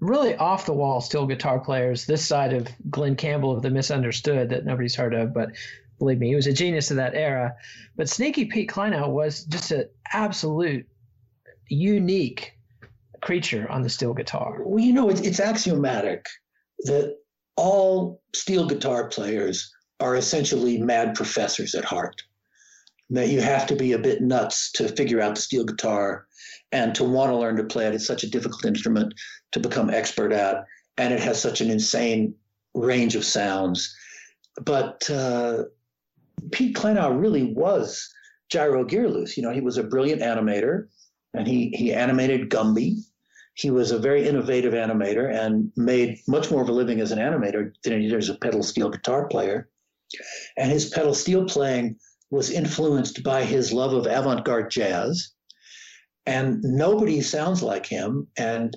really 0.00 0.34
off 0.36 0.66
the 0.66 0.72
wall 0.72 1.00
steel 1.00 1.26
guitar 1.26 1.60
players 1.60 2.06
this 2.06 2.26
side 2.26 2.52
of 2.52 2.68
Glenn 2.88 3.16
Campbell 3.16 3.52
of 3.52 3.62
the 3.62 3.70
Misunderstood 3.70 4.48
that 4.50 4.64
nobody's 4.64 4.94
heard 4.94 5.14
of, 5.14 5.34
but 5.34 5.50
believe 5.98 6.18
me, 6.18 6.28
he 6.28 6.34
was 6.34 6.46
a 6.46 6.52
genius 6.52 6.90
of 6.90 6.96
that 6.96 7.14
era. 7.14 7.54
But 7.96 8.08
Sneaky 8.08 8.46
Pete 8.46 8.70
Kleinow 8.70 9.08
was 9.08 9.44
just 9.44 9.70
an 9.70 9.88
absolute 10.12 10.86
unique 11.68 12.52
creature 13.20 13.70
on 13.70 13.82
the 13.82 13.90
steel 13.90 14.14
guitar. 14.14 14.62
Well, 14.64 14.82
you 14.82 14.92
know, 14.92 15.10
it's, 15.10 15.20
it's 15.20 15.40
axiomatic 15.40 16.26
that 16.80 17.16
all 17.56 18.22
steel 18.34 18.66
guitar 18.66 19.08
players 19.08 19.72
are 20.00 20.16
essentially 20.16 20.78
mad 20.78 21.14
professors 21.14 21.74
at 21.74 21.84
heart. 21.84 22.22
That 23.10 23.28
you 23.28 23.40
have 23.40 23.66
to 23.66 23.76
be 23.76 23.92
a 23.92 23.98
bit 23.98 24.22
nuts 24.22 24.70
to 24.72 24.88
figure 24.88 25.20
out 25.20 25.34
the 25.34 25.40
steel 25.40 25.64
guitar 25.64 26.26
and 26.72 26.94
to 26.94 27.04
want 27.04 27.30
to 27.32 27.36
learn 27.36 27.56
to 27.56 27.64
play 27.64 27.86
it. 27.86 27.94
It's 27.94 28.06
such 28.06 28.22
a 28.22 28.30
difficult 28.30 28.64
instrument 28.64 29.14
to 29.52 29.60
become 29.60 29.90
expert 29.90 30.32
at, 30.32 30.64
and 30.96 31.12
it 31.12 31.20
has 31.20 31.40
such 31.40 31.60
an 31.60 31.70
insane 31.70 32.34
range 32.74 33.16
of 33.16 33.24
sounds. 33.24 33.92
But 34.62 35.10
uh, 35.10 35.64
Pete 36.52 36.76
Kleinow 36.76 37.20
really 37.20 37.52
was 37.52 38.08
Gyro 38.48 38.84
Gearloose. 38.84 39.36
You 39.36 39.42
know, 39.42 39.52
he 39.52 39.60
was 39.60 39.76
a 39.76 39.82
brilliant 39.82 40.22
animator, 40.22 40.86
and 41.34 41.46
he 41.48 41.70
he 41.76 41.92
animated 41.92 42.48
Gumby, 42.48 43.02
he 43.60 43.70
was 43.70 43.90
a 43.90 43.98
very 43.98 44.26
innovative 44.26 44.72
animator 44.72 45.32
and 45.32 45.70
made 45.76 46.18
much 46.26 46.50
more 46.50 46.62
of 46.62 46.68
a 46.68 46.72
living 46.72 47.00
as 47.00 47.12
an 47.12 47.18
animator 47.18 47.72
than 47.82 48.00
he 48.00 48.08
did 48.08 48.16
as 48.16 48.30
a 48.30 48.34
pedal 48.34 48.62
steel 48.62 48.88
guitar 48.88 49.28
player. 49.28 49.68
And 50.56 50.70
his 50.70 50.88
pedal 50.88 51.14
steel 51.14 51.44
playing 51.44 51.98
was 52.30 52.50
influenced 52.50 53.22
by 53.22 53.44
his 53.44 53.72
love 53.72 53.92
of 53.92 54.06
avant 54.06 54.44
garde 54.44 54.70
jazz. 54.70 55.32
And 56.26 56.62
nobody 56.62 57.20
sounds 57.22 57.62
like 57.62 57.86
him. 57.86 58.28
And 58.36 58.76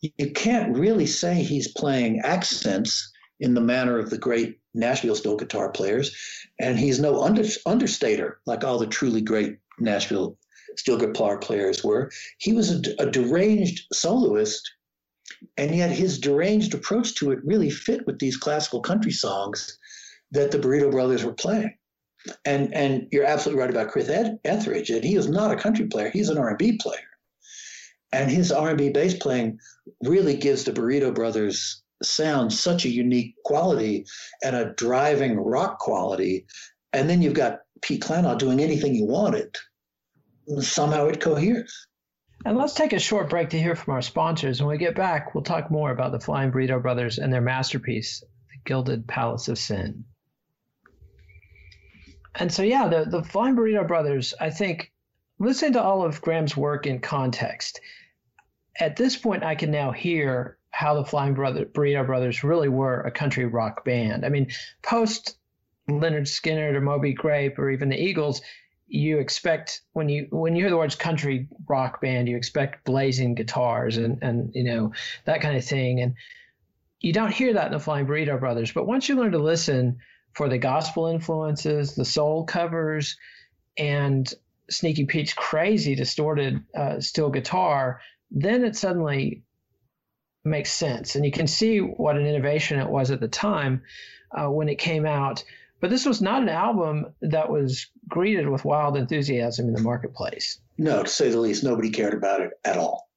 you 0.00 0.32
can't 0.32 0.76
really 0.76 1.06
say 1.06 1.34
he's 1.34 1.72
playing 1.72 2.20
accents 2.20 3.12
in 3.40 3.54
the 3.54 3.60
manner 3.60 3.98
of 3.98 4.10
the 4.10 4.18
great 4.18 4.58
Nashville 4.74 5.14
steel 5.14 5.36
guitar 5.36 5.70
players. 5.70 6.14
And 6.60 6.78
he's 6.78 6.98
no 6.98 7.22
under, 7.22 7.44
understater 7.66 8.40
like 8.46 8.64
all 8.64 8.78
the 8.78 8.86
truly 8.86 9.20
great 9.20 9.58
Nashville 9.78 10.36
steel 10.76 10.96
guitar 10.96 11.38
players 11.38 11.84
were. 11.84 12.10
He 12.38 12.52
was 12.52 12.70
a, 12.70 12.82
a 12.98 13.10
deranged 13.10 13.86
soloist, 13.92 14.68
and 15.56 15.74
yet 15.74 15.90
his 15.90 16.18
deranged 16.18 16.74
approach 16.74 17.14
to 17.16 17.30
it 17.30 17.44
really 17.44 17.70
fit 17.70 18.06
with 18.06 18.18
these 18.18 18.36
classical 18.36 18.80
country 18.80 19.12
songs 19.12 19.78
that 20.32 20.50
the 20.50 20.58
Burrito 20.58 20.90
Brothers 20.90 21.24
were 21.24 21.32
playing. 21.32 21.77
And 22.44 22.74
and 22.74 23.08
you're 23.10 23.24
absolutely 23.24 23.60
right 23.60 23.70
about 23.70 23.88
Chris 23.88 24.08
Ethridge. 24.44 24.90
And 24.90 25.04
he 25.04 25.16
is 25.16 25.28
not 25.28 25.52
a 25.52 25.56
country 25.56 25.86
player; 25.86 26.10
he's 26.10 26.28
an 26.28 26.38
R&B 26.38 26.78
player. 26.78 26.98
And 28.12 28.30
his 28.30 28.50
R&B 28.50 28.90
bass 28.90 29.14
playing 29.14 29.58
really 30.02 30.36
gives 30.36 30.64
the 30.64 30.72
Burrito 30.72 31.14
Brothers 31.14 31.82
sound 32.02 32.52
such 32.52 32.84
a 32.84 32.90
unique 32.90 33.34
quality 33.44 34.06
and 34.42 34.56
a 34.56 34.72
driving 34.74 35.36
rock 35.36 35.78
quality. 35.78 36.46
And 36.92 37.10
then 37.10 37.20
you've 37.20 37.34
got 37.34 37.60
Pete 37.82 38.02
Kleinow 38.02 38.38
doing 38.38 38.60
anything 38.60 38.94
you 38.94 39.04
wanted 39.04 39.56
somehow 40.60 41.06
it 41.06 41.20
coheres. 41.20 41.86
And 42.44 42.56
let's 42.56 42.74
take 42.74 42.92
a 42.92 42.98
short 42.98 43.28
break 43.28 43.50
to 43.50 43.60
hear 43.60 43.74
from 43.74 43.94
our 43.94 44.02
sponsors. 44.02 44.60
When 44.60 44.70
we 44.70 44.78
get 44.78 44.94
back, 44.94 45.34
we'll 45.34 45.44
talk 45.44 45.70
more 45.70 45.90
about 45.90 46.12
the 46.12 46.20
Flying 46.20 46.52
Burrito 46.52 46.80
Brothers 46.80 47.18
and 47.18 47.32
their 47.32 47.40
masterpiece, 47.40 48.20
The 48.20 48.60
Gilded 48.64 49.06
Palace 49.06 49.48
of 49.48 49.58
Sin. 49.58 50.04
And 52.34 52.52
so, 52.52 52.62
yeah, 52.62 52.88
the, 52.88 53.04
the 53.04 53.22
Flying 53.22 53.56
Burrito 53.56 53.86
Brothers, 53.86 54.34
I 54.40 54.50
think, 54.50 54.92
listening 55.38 55.74
to 55.74 55.82
all 55.82 56.04
of 56.04 56.20
Gram's 56.20 56.56
work 56.56 56.86
in 56.86 57.00
context, 57.00 57.80
at 58.78 58.96
this 58.96 59.16
point, 59.16 59.42
I 59.42 59.54
can 59.54 59.70
now 59.70 59.90
hear 59.90 60.58
how 60.70 60.94
the 60.94 61.04
Flying 61.04 61.34
Brother, 61.34 61.64
Burrito 61.64 62.06
Brothers 62.06 62.44
really 62.44 62.68
were 62.68 63.00
a 63.00 63.10
country 63.10 63.46
rock 63.46 63.84
band. 63.84 64.24
I 64.24 64.28
mean, 64.28 64.50
post 64.82 65.36
Lynyrd 65.88 66.26
Skynyrd 66.26 66.74
or 66.74 66.80
Moby 66.80 67.12
Grape 67.12 67.58
or 67.58 67.70
even 67.70 67.88
the 67.88 68.00
Eagles, 68.00 68.42
you 68.86 69.18
expect 69.18 69.82
when 69.92 70.08
you 70.08 70.26
when 70.30 70.56
you 70.56 70.62
hear 70.62 70.70
the 70.70 70.76
words 70.76 70.94
country 70.94 71.48
rock 71.68 72.00
band, 72.00 72.28
you 72.28 72.36
expect 72.36 72.84
blazing 72.84 73.34
guitars 73.34 73.98
and 73.98 74.18
and 74.22 74.50
you 74.54 74.64
know 74.64 74.92
that 75.26 75.40
kind 75.40 75.56
of 75.56 75.64
thing, 75.64 76.00
and 76.00 76.14
you 77.00 77.12
don't 77.12 77.32
hear 77.32 77.52
that 77.52 77.66
in 77.66 77.72
the 77.72 77.80
Flying 77.80 78.06
Burrito 78.06 78.40
Brothers. 78.40 78.72
But 78.72 78.86
once 78.86 79.08
you 79.08 79.16
learn 79.16 79.32
to 79.32 79.38
listen 79.38 79.98
for 80.34 80.48
the 80.48 80.58
gospel 80.58 81.06
influences, 81.06 81.94
the 81.94 82.04
soul 82.04 82.44
covers, 82.44 83.16
and 83.76 84.32
Sneaky 84.70 85.06
Pete's 85.06 85.32
crazy 85.34 85.94
distorted 85.94 86.62
uh, 86.76 87.00
steel 87.00 87.30
guitar, 87.30 88.00
then 88.30 88.64
it 88.64 88.76
suddenly 88.76 89.42
makes 90.44 90.70
sense, 90.72 91.14
and 91.14 91.24
you 91.24 91.32
can 91.32 91.46
see 91.46 91.78
what 91.78 92.16
an 92.16 92.26
innovation 92.26 92.78
it 92.78 92.88
was 92.88 93.10
at 93.10 93.20
the 93.20 93.28
time 93.28 93.82
uh, 94.32 94.48
when 94.48 94.68
it 94.68 94.78
came 94.78 95.06
out. 95.06 95.44
But 95.80 95.90
this 95.90 96.06
was 96.06 96.20
not 96.20 96.42
an 96.42 96.48
album 96.48 97.06
that 97.22 97.50
was 97.50 97.86
greeted 98.08 98.48
with 98.48 98.64
wild 98.64 98.96
enthusiasm 98.96 99.68
in 99.68 99.74
the 99.74 99.80
marketplace. 99.80 100.60
No, 100.76 101.02
to 101.02 101.08
say 101.08 101.30
the 101.30 101.38
least, 101.38 101.62
nobody 101.62 101.90
cared 101.90 102.14
about 102.14 102.40
it 102.40 102.50
at 102.64 102.76
all. 102.76 103.08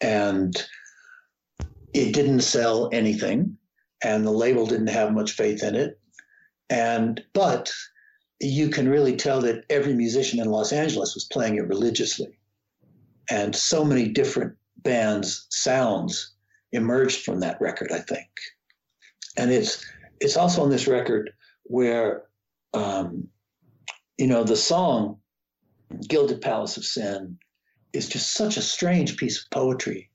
And 0.00 0.56
it 1.92 2.14
didn't 2.14 2.40
sell 2.40 2.88
anything, 2.92 3.58
and 4.02 4.26
the 4.26 4.30
label 4.30 4.66
didn't 4.66 4.88
have 4.88 5.12
much 5.12 5.32
faith 5.32 5.62
in 5.62 5.74
it. 5.74 5.98
And 6.68 7.22
but 7.32 7.72
you 8.40 8.70
can 8.70 8.88
really 8.88 9.16
tell 9.16 9.40
that 9.42 9.64
every 9.68 9.94
musician 9.94 10.40
in 10.40 10.50
Los 10.50 10.72
Angeles 10.72 11.14
was 11.14 11.24
playing 11.24 11.56
it 11.56 11.68
religiously. 11.68 12.38
And 13.28 13.54
so 13.54 13.84
many 13.84 14.08
different 14.08 14.56
bands' 14.78 15.46
sounds 15.50 16.32
emerged 16.72 17.24
from 17.24 17.40
that 17.40 17.60
record, 17.60 17.92
I 17.92 18.00
think. 18.00 18.28
And 19.36 19.50
it's 19.50 19.84
it's 20.20 20.36
also 20.36 20.62
on 20.62 20.70
this 20.70 20.86
record 20.86 21.30
where, 21.64 22.24
um, 22.74 23.28
you 24.18 24.26
know, 24.26 24.44
the 24.44 24.56
song 24.56 25.18
Gilded 26.08 26.40
Palace 26.40 26.76
of 26.76 26.84
Sin 26.84 27.38
is 27.92 28.08
just 28.08 28.32
such 28.32 28.56
a 28.56 28.62
strange 28.62 29.16
piece 29.16 29.42
of 29.42 29.50
poetry. 29.50 30.09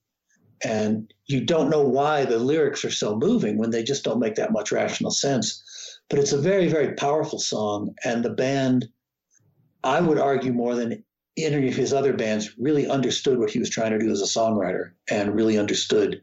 And 0.64 1.14
you 1.28 1.46
don't 1.46 1.70
know 1.70 1.82
why 1.82 2.26
the 2.26 2.40
lyrics 2.40 2.86
are 2.86 2.92
so 2.92 3.16
moving 3.16 3.58
when 3.58 3.72
they 3.72 3.84
just 3.84 4.04
don't 4.04 4.20
make 4.20 4.36
that 4.36 4.52
much 4.52 4.72
rational 4.72 5.12
sense. 5.12 5.62
But 6.10 6.20
it's 6.20 6.34
a 6.34 6.38
very, 6.38 6.68
very 6.68 6.94
powerful 6.94 7.40
song. 7.40 7.96
And 8.04 8.24
the 8.24 8.30
band, 8.30 8.88
I 9.84 10.02
would 10.02 10.20
argue 10.20 10.54
more 10.54 10.76
than 10.76 11.04
any 11.38 11.68
of 11.68 11.76
his 11.76 11.94
other 11.94 12.14
bands, 12.14 12.56
really 12.58 12.88
understood 12.88 13.38
what 13.38 13.50
he 13.50 13.60
was 13.60 13.70
trying 13.70 13.92
to 13.92 14.00
do 14.00 14.12
as 14.12 14.22
a 14.22 14.26
songwriter 14.40 14.92
and 15.10 15.36
really 15.36 15.58
understood 15.58 16.22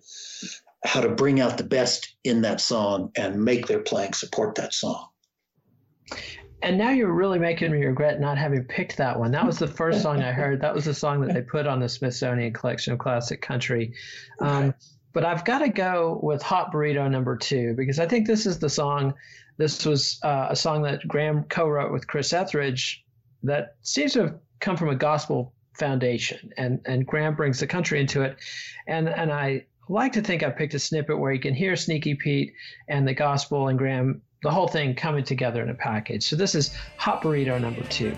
how 0.84 1.00
to 1.00 1.08
bring 1.08 1.40
out 1.40 1.58
the 1.58 1.64
best 1.64 2.16
in 2.24 2.42
that 2.42 2.60
song 2.60 3.12
and 3.16 3.44
make 3.44 3.66
their 3.66 3.80
playing 3.80 4.14
support 4.14 4.54
that 4.56 4.72
song. 4.72 5.08
And 6.62 6.78
now 6.78 6.90
you're 6.90 7.12
really 7.12 7.40
making 7.40 7.72
me 7.72 7.84
regret 7.84 8.20
not 8.20 8.38
having 8.38 8.62
picked 8.64 8.96
that 8.96 9.18
one. 9.18 9.32
That 9.32 9.44
was 9.44 9.58
the 9.58 9.66
first 9.66 10.00
song 10.00 10.22
I 10.22 10.30
heard. 10.30 10.60
That 10.60 10.74
was 10.74 10.84
the 10.84 10.94
song 10.94 11.20
that 11.22 11.34
they 11.34 11.42
put 11.42 11.66
on 11.66 11.80
the 11.80 11.88
Smithsonian 11.88 12.52
Collection 12.52 12.92
of 12.92 13.00
Classic 13.00 13.42
Country. 13.42 13.94
Um, 14.40 14.72
but 15.12 15.24
I've 15.24 15.44
got 15.44 15.58
to 15.58 15.68
go 15.68 16.20
with 16.22 16.40
Hot 16.42 16.72
Burrito 16.72 17.10
number 17.10 17.36
two 17.36 17.74
because 17.76 17.98
I 17.98 18.06
think 18.06 18.26
this 18.26 18.46
is 18.46 18.58
the 18.58 18.70
song. 18.70 19.14
This 19.58 19.84
was 19.84 20.18
uh, 20.22 20.46
a 20.50 20.56
song 20.56 20.82
that 20.82 21.06
Gram 21.06 21.44
co 21.44 21.68
wrote 21.68 21.92
with 21.92 22.06
Chris 22.06 22.32
Ethridge 22.32 23.04
that 23.42 23.76
seems 23.82 24.12
to 24.12 24.20
have 24.22 24.34
come 24.60 24.76
from 24.76 24.88
a 24.88 24.94
gospel 24.94 25.52
foundation. 25.78 26.52
And, 26.56 26.80
and 26.86 27.06
Gram 27.06 27.34
brings 27.34 27.60
the 27.60 27.66
country 27.66 28.00
into 28.00 28.22
it. 28.22 28.36
And, 28.86 29.08
and 29.08 29.32
I 29.32 29.66
like 29.88 30.12
to 30.12 30.22
think 30.22 30.42
I 30.42 30.50
picked 30.50 30.74
a 30.74 30.78
snippet 30.78 31.18
where 31.18 31.32
you 31.32 31.40
can 31.40 31.54
hear 31.54 31.76
Sneaky 31.76 32.14
Pete 32.14 32.54
and 32.88 33.06
the 33.06 33.14
gospel 33.14 33.68
and 33.68 33.78
Gram, 33.78 34.22
the 34.42 34.50
whole 34.50 34.68
thing 34.68 34.94
coming 34.94 35.24
together 35.24 35.62
in 35.62 35.70
a 35.70 35.74
package. 35.74 36.24
So 36.24 36.36
this 36.36 36.54
is 36.54 36.74
Hot 36.98 37.22
Burrito 37.22 37.60
number 37.60 37.82
two. 37.84 38.14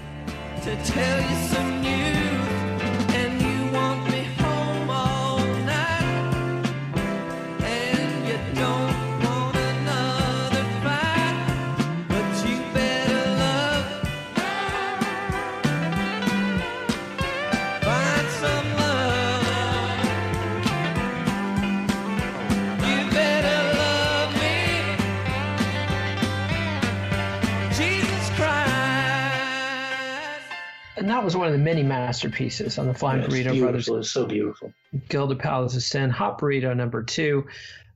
That 31.24 31.28
was 31.28 31.36
one 31.38 31.46
of 31.46 31.54
the 31.54 31.58
many 31.58 31.82
masterpieces 31.82 32.78
on 32.78 32.86
the 32.86 32.92
Flying 32.92 33.22
Yeah, 33.22 33.28
Burrito 33.28 33.46
it's 33.52 33.58
Brothers. 33.58 33.84
beautiful. 33.86 33.96
It's 33.96 34.10
so 34.10 34.26
beautiful. 34.26 34.72
Gilded 35.08 35.38
Palace 35.38 35.74
of 35.74 35.82
Sin, 35.82 36.10
Hot 36.10 36.38
Burrito 36.38 36.76
number 36.76 37.02
two. 37.02 37.46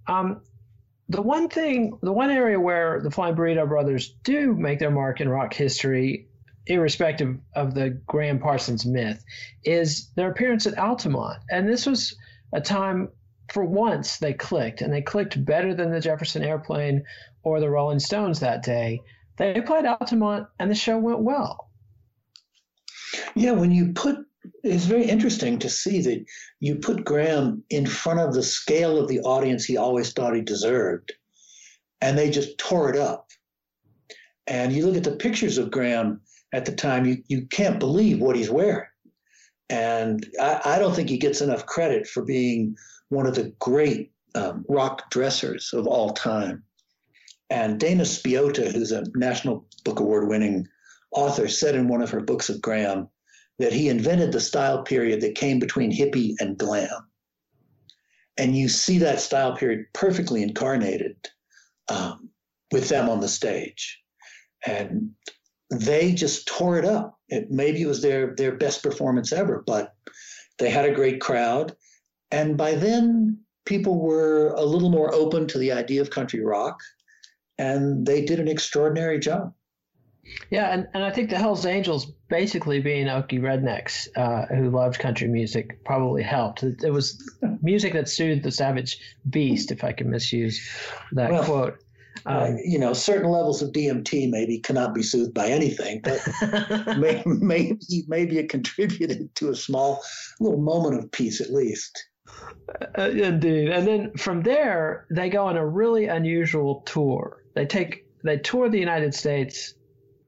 Um, 0.07 0.41
the 1.11 1.21
one 1.21 1.51
thing, 1.51 1.99
the 2.01 2.11
one 2.11 2.31
area 2.31 2.59
where 2.59 3.03
the 3.03 3.11
Flying 3.11 3.37
Burrito 3.37 3.69
Brothers 3.69 4.15
do 4.25 4.55
make 4.55 4.79
their 4.79 4.91
mark 4.91 5.21
in 5.21 5.29
rock 5.29 5.53
history, 5.53 6.27
irrespective 6.69 7.37
of 7.55 7.75
the 7.75 7.91
Gram 8.07 8.39
Parsons 8.39 8.87
myth, 8.87 9.23
is 9.63 10.09
their 10.15 10.31
appearance 10.31 10.67
at 10.67 10.79
Altamont. 10.79 11.37
And 11.51 11.69
this 11.69 11.85
was 11.85 12.17
a 12.55 12.63
time, 12.63 13.11
for 13.53 13.63
once, 13.63 14.17
they 14.17 14.33
clicked, 14.33 14.81
and 14.81 14.91
they 14.91 15.03
clicked 15.03 15.45
better 15.45 15.75
than 15.75 15.91
the 15.91 16.01
Jefferson 16.01 16.43
Airplane 16.43 17.05
or 17.43 17.61
the 17.61 17.69
Rolling 17.69 17.99
Stones 17.99 18.41
that 18.41 18.63
day. 18.63 19.03
They 19.37 19.61
played 19.61 19.85
Altamont, 19.85 20.47
and 20.59 20.71
the 20.71 20.75
show 20.75 20.97
went 20.97 21.21
well. 21.21 21.68
Yeah, 23.35 23.53
when 23.53 23.71
you 23.71 23.93
put 23.93 24.19
it's 24.63 24.85
very 24.85 25.05
interesting 25.05 25.59
to 25.59 25.69
see 25.69 26.01
that 26.03 26.25
you 26.61 26.77
put 26.77 27.05
Gram 27.05 27.63
in 27.71 27.87
front 27.87 28.21
of 28.21 28.35
the 28.35 28.43
scale 28.43 28.99
of 28.99 29.09
the 29.09 29.21
audience 29.21 29.65
he 29.65 29.77
always 29.77 30.13
thought 30.13 30.35
he 30.35 30.41
deserved, 30.41 31.13
and 32.01 32.17
they 32.17 32.31
just 32.31 32.59
tore 32.59 32.91
it 32.91 32.97
up. 32.97 33.29
And 34.47 34.73
you 34.73 34.87
look 34.87 34.97
at 34.97 35.05
the 35.05 35.17
pictures 35.17 35.59
of 35.59 35.71
Gram 35.71 36.21
at 36.53 36.65
the 36.65 36.73
time, 36.73 37.05
you, 37.05 37.23
you 37.29 37.47
can't 37.47 37.79
believe 37.79 38.21
what 38.21 38.37
he's 38.37 38.51
wearing. 38.51 38.87
And 39.69 40.27
I, 40.41 40.61
I 40.65 40.79
don't 40.79 40.95
think 40.95 41.11
he 41.11 41.19
gets 41.19 41.43
enough 41.43 41.67
credit 41.67 42.07
for 42.07 42.25
being 42.25 42.77
one 43.11 43.27
of 43.27 43.35
the 43.35 43.53
great 43.59 44.13
um, 44.35 44.65
rock 44.69 45.11
dressers 45.11 45.73
of 45.75 45.87
all 45.87 46.11
time. 46.11 46.63
And 47.51 47.79
Dana 47.79 48.05
Spiotta, 48.05 48.73
who's 48.73 48.93
a 48.93 49.05
National 49.15 49.67
Book 49.85 50.01
Award 50.01 50.29
winning 50.29 50.67
author, 51.11 51.49
said 51.49 51.75
in 51.75 51.89
one 51.89 52.03
of 52.03 52.11
her 52.11 52.21
books 52.21 52.49
of 52.49 52.61
Gram 52.61 53.09
that 53.59 53.73
he 53.73 53.89
invented 53.89 54.33
the 54.33 54.41
style 54.41 54.83
period 54.83 55.21
that 55.21 55.35
came 55.35 55.59
between 55.59 55.93
hippie 55.93 56.35
and 56.39 56.59
glam. 56.59 57.09
And 58.37 58.57
you 58.57 58.69
see 58.69 58.99
that 58.99 59.21
style 59.21 59.57
period 59.57 59.87
perfectly 59.93 60.43
incarnated 60.43 61.17
um, 61.89 62.31
with 62.71 62.89
them 62.89 63.09
on 63.09 63.21
the 63.21 63.29
stage. 63.29 64.01
And 64.65 65.11
they 65.71 66.13
just 66.13 66.47
tore 66.47 66.79
it 66.79 66.85
up. 66.85 67.19
It, 67.29 67.51
maybe 67.51 67.83
it 67.83 67.89
was 67.89 68.01
their, 68.01 68.35
their 68.37 68.53
best 68.53 68.83
performance 68.83 69.33
ever, 69.33 69.65
but 69.67 69.95
they 70.59 70.71
had 70.71 70.85
a 70.85 70.95
great 70.95 71.21
crowd. 71.21 71.75
And 72.31 72.57
by 72.57 72.75
then, 72.75 73.39
people 73.65 73.99
were 73.99 74.49
a 74.57 74.65
little 74.65 74.91
more 74.91 75.15
open 75.15 75.47
to 75.49 75.59
the 75.59 75.73
idea 75.73 76.01
of 76.01 76.11
country 76.11 76.45
rock, 76.45 76.81
and 77.59 78.07
they 78.07 78.25
did 78.25 78.41
an 78.41 78.49
extraordinary 78.49 79.19
job. 79.19 79.53
Yeah, 80.51 80.73
and, 80.73 80.89
and 80.95 81.05
I 81.05 81.11
think 81.11 81.31
the 81.31 81.39
Hells 81.39 81.67
Angels 81.67 82.07
basically 82.29 82.81
being 82.81 83.07
Okie 83.07 83.41
rednecks 83.41 84.09
uh, 84.17 84.47
who 84.55 84.71
loved 84.71 84.99
country 84.99 85.29
music 85.29 85.85
probably 85.85 86.23
helped. 86.23 86.63
It, 86.63 86.83
it 86.85 86.91
was 86.91 87.23
music 87.63 87.93
that 87.95 88.09
soothed 88.09 88.43
the 88.43 88.51
savage 88.51 88.99
beast, 89.29 89.71
if 89.71 89.85
I 89.85 89.93
can 89.93 90.11
misuse 90.11 90.61
that 91.13 91.31
Well, 91.31 91.45
quote. 91.45 91.79
Uh, 92.27 92.49
Um, 92.49 92.59
you 92.65 92.79
know, 92.79 92.95
certain 92.95 93.31
levels 93.31 93.63
of 93.63 93.71
DMT 93.73 94.29
maybe 94.31 94.59
cannot 94.59 94.93
be 94.93 95.03
soothed 95.03 95.35
by 95.35 95.49
anything, 95.49 96.01
but 96.03 96.21
may, 96.99 97.23
maybe 97.25 97.79
maybe 98.09 98.39
it 98.39 98.49
contributed 98.49 99.35
to 99.37 99.51
a 99.51 99.55
small 99.55 100.03
little 100.41 100.61
moment 100.61 100.99
of 100.99 101.11
peace 101.13 101.41
at 101.41 101.53
least. 101.53 102.09
Uh, 102.99 103.11
indeed. 103.11 103.71
And 103.71 103.87
then 103.87 104.13
from 104.17 104.43
there, 104.43 105.07
they 105.11 105.31
go 105.31 105.47
on 105.47 105.57
a 105.57 105.67
really 105.67 106.07
unusual 106.07 106.83
tour. 106.87 107.45
They 107.55 107.67
take 107.67 108.05
they 108.25 108.39
tour 108.39 108.69
the 108.69 108.79
United 108.79 109.15
States 109.15 109.75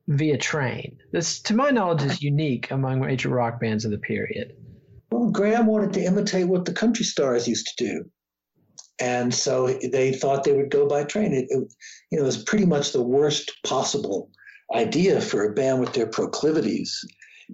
via 0.08 0.36
train. 0.36 0.98
This, 1.12 1.40
to 1.42 1.54
my 1.54 1.70
knowledge, 1.70 2.02
is 2.02 2.22
unique 2.22 2.70
among 2.70 3.00
major 3.00 3.28
rock 3.28 3.60
bands 3.60 3.84
of 3.84 3.90
the 3.90 3.98
period. 3.98 4.56
Well, 5.10 5.30
Gram 5.30 5.66
wanted 5.66 5.92
to 5.94 6.04
imitate 6.04 6.48
what 6.48 6.64
the 6.64 6.72
country 6.72 7.04
stars 7.04 7.48
used 7.48 7.66
to 7.76 7.84
do. 7.84 8.10
And 9.00 9.32
so 9.32 9.78
they 9.92 10.12
thought 10.12 10.44
they 10.44 10.52
would 10.52 10.70
go 10.70 10.86
by 10.86 11.04
train. 11.04 11.32
It, 11.32 11.46
it, 11.48 11.72
you 12.10 12.18
know, 12.18 12.22
it 12.22 12.26
was 12.26 12.42
pretty 12.42 12.66
much 12.66 12.92
the 12.92 13.02
worst 13.02 13.50
possible 13.64 14.30
idea 14.74 15.20
for 15.20 15.44
a 15.44 15.54
band 15.54 15.80
with 15.80 15.94
their 15.94 16.06
proclivities. 16.06 17.02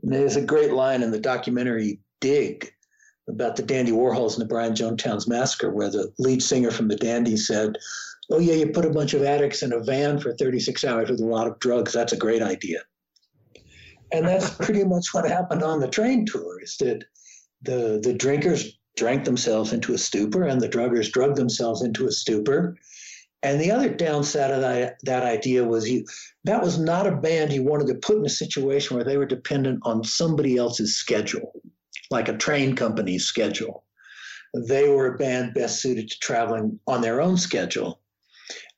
And 0.02 0.12
there's 0.12 0.36
a 0.36 0.44
great 0.44 0.72
line 0.72 1.02
in 1.02 1.12
the 1.12 1.20
documentary 1.20 2.00
Dig 2.20 2.72
about 3.28 3.56
the 3.56 3.62
Dandy 3.62 3.92
Warhols 3.92 4.32
and 4.32 4.40
the 4.40 4.46
Brian 4.46 4.74
Jonestown's 4.74 5.28
Massacre, 5.28 5.70
where 5.70 5.90
the 5.90 6.12
lead 6.18 6.42
singer 6.42 6.70
from 6.70 6.88
the 6.88 6.96
Dandy 6.96 7.36
said, 7.36 7.76
Oh, 8.30 8.40
yeah, 8.40 8.54
you 8.54 8.68
put 8.68 8.84
a 8.84 8.90
bunch 8.90 9.14
of 9.14 9.22
addicts 9.22 9.62
in 9.62 9.72
a 9.72 9.82
van 9.82 10.18
for 10.18 10.34
36 10.34 10.84
hours 10.84 11.10
with 11.10 11.20
a 11.20 11.24
lot 11.24 11.46
of 11.46 11.58
drugs. 11.60 11.92
That's 11.92 12.12
a 12.12 12.16
great 12.16 12.42
idea. 12.42 12.80
And 14.12 14.26
that's 14.26 14.50
pretty 14.64 14.84
much 14.84 15.12
what 15.12 15.28
happened 15.28 15.62
on 15.62 15.80
the 15.80 15.88
train 15.88 16.26
tour 16.26 16.60
is 16.62 16.76
that 16.78 17.04
the, 17.62 18.00
the 18.02 18.14
drinkers 18.14 18.78
drank 18.96 19.24
themselves 19.24 19.72
into 19.72 19.94
a 19.94 19.98
stupor 19.98 20.44
and 20.44 20.60
the 20.60 20.68
druggers 20.68 21.12
drugged 21.12 21.36
themselves 21.36 21.82
into 21.82 22.06
a 22.06 22.12
stupor. 22.12 22.76
And 23.42 23.60
the 23.60 23.70
other 23.70 23.90
downside 23.90 24.50
of 24.50 24.62
that, 24.62 24.96
that 25.04 25.22
idea 25.22 25.64
was 25.64 25.88
you 25.88 26.04
that 26.44 26.62
was 26.62 26.78
not 26.78 27.06
a 27.06 27.14
band 27.14 27.52
you 27.52 27.62
wanted 27.62 27.86
to 27.88 27.94
put 27.94 28.16
in 28.16 28.26
a 28.26 28.30
situation 28.30 28.96
where 28.96 29.04
they 29.04 29.18
were 29.18 29.26
dependent 29.26 29.80
on 29.82 30.02
somebody 30.02 30.56
else's 30.56 30.96
schedule, 30.96 31.52
like 32.10 32.28
a 32.28 32.36
train 32.36 32.74
company's 32.74 33.24
schedule. 33.24 33.84
They 34.54 34.88
were 34.88 35.14
a 35.14 35.18
band 35.18 35.54
best 35.54 35.80
suited 35.80 36.08
to 36.08 36.18
traveling 36.18 36.80
on 36.86 37.02
their 37.02 37.20
own 37.20 37.36
schedule. 37.36 38.00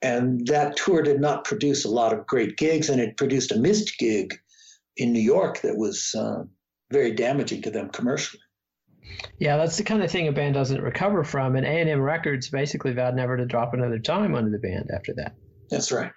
And 0.03 0.47
that 0.47 0.77
tour 0.77 1.03
did 1.03 1.21
not 1.21 1.45
produce 1.45 1.85
a 1.85 1.91
lot 1.91 2.13
of 2.13 2.27
great 2.27 2.57
gigs, 2.57 2.89
and 2.89 3.01
it 3.01 3.17
produced 3.17 3.53
a 3.53 3.59
missed 3.59 3.99
gig 3.99 4.39
in 4.97 5.13
New 5.13 5.21
York 5.21 5.61
that 5.63 5.77
was 5.77 6.15
uh, 6.17 6.45
very 6.91 7.13
damaging 7.13 7.63
to 7.63 7.71
them 7.71 7.91
commercially. 7.91 8.43
Yeah, 9.39 9.57
that's 9.57 9.77
the 9.77 9.85
kind 9.85 10.03
of 10.03 10.11
thing 10.11 10.29
a 10.29 10.33
band 10.33 10.55
doesn't 10.55 10.83
recover 10.83 11.25
from. 11.25 11.57
And 11.57 11.67
A&M 11.67 12.01
Records 12.01 12.51
basically 12.51 12.93
vowed 12.93 13.15
never 13.15 13.37
to 13.37 13.47
drop 13.47 13.75
another 13.75 13.99
time 13.99 14.35
under 14.35 14.51
the 14.51 14.59
band 14.59 14.91
after 14.95 15.15
that. 15.15 15.35
That's 15.71 15.93
right. 15.93 16.13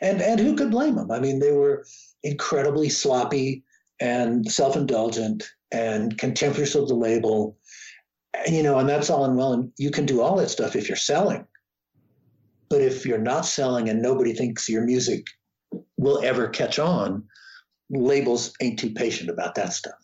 And 0.00 0.20
and 0.20 0.40
who 0.40 0.56
could 0.56 0.70
blame 0.70 0.96
them? 0.96 1.10
I 1.10 1.20
mean, 1.20 1.38
they 1.38 1.52
were 1.52 1.84
incredibly 2.22 2.88
sloppy 2.88 3.64
and 4.00 4.50
self-indulgent 4.50 5.44
and 5.70 6.16
contemptuous 6.18 6.74
of 6.74 6.88
the 6.88 6.94
label. 6.94 7.56
And, 8.46 8.54
you 8.54 8.62
know, 8.62 8.78
and 8.78 8.88
that's 8.88 9.10
all 9.10 9.24
and 9.24 9.36
well. 9.36 9.52
And 9.52 9.70
you 9.78 9.90
can 9.90 10.06
do 10.06 10.20
all 10.20 10.36
that 10.36 10.50
stuff 10.50 10.74
if 10.74 10.88
you're 10.88 10.96
selling. 10.96 11.46
But 12.68 12.80
if 12.80 13.06
you're 13.06 13.18
not 13.18 13.46
selling 13.46 13.88
and 13.88 14.02
nobody 14.02 14.32
thinks 14.32 14.68
your 14.68 14.84
music 14.84 15.26
will 15.96 16.22
ever 16.22 16.48
catch 16.48 16.78
on, 16.78 17.24
labels 17.90 18.52
ain't 18.60 18.78
too 18.78 18.90
patient 18.90 19.30
about 19.30 19.54
that 19.56 19.72
stuff. 19.72 19.94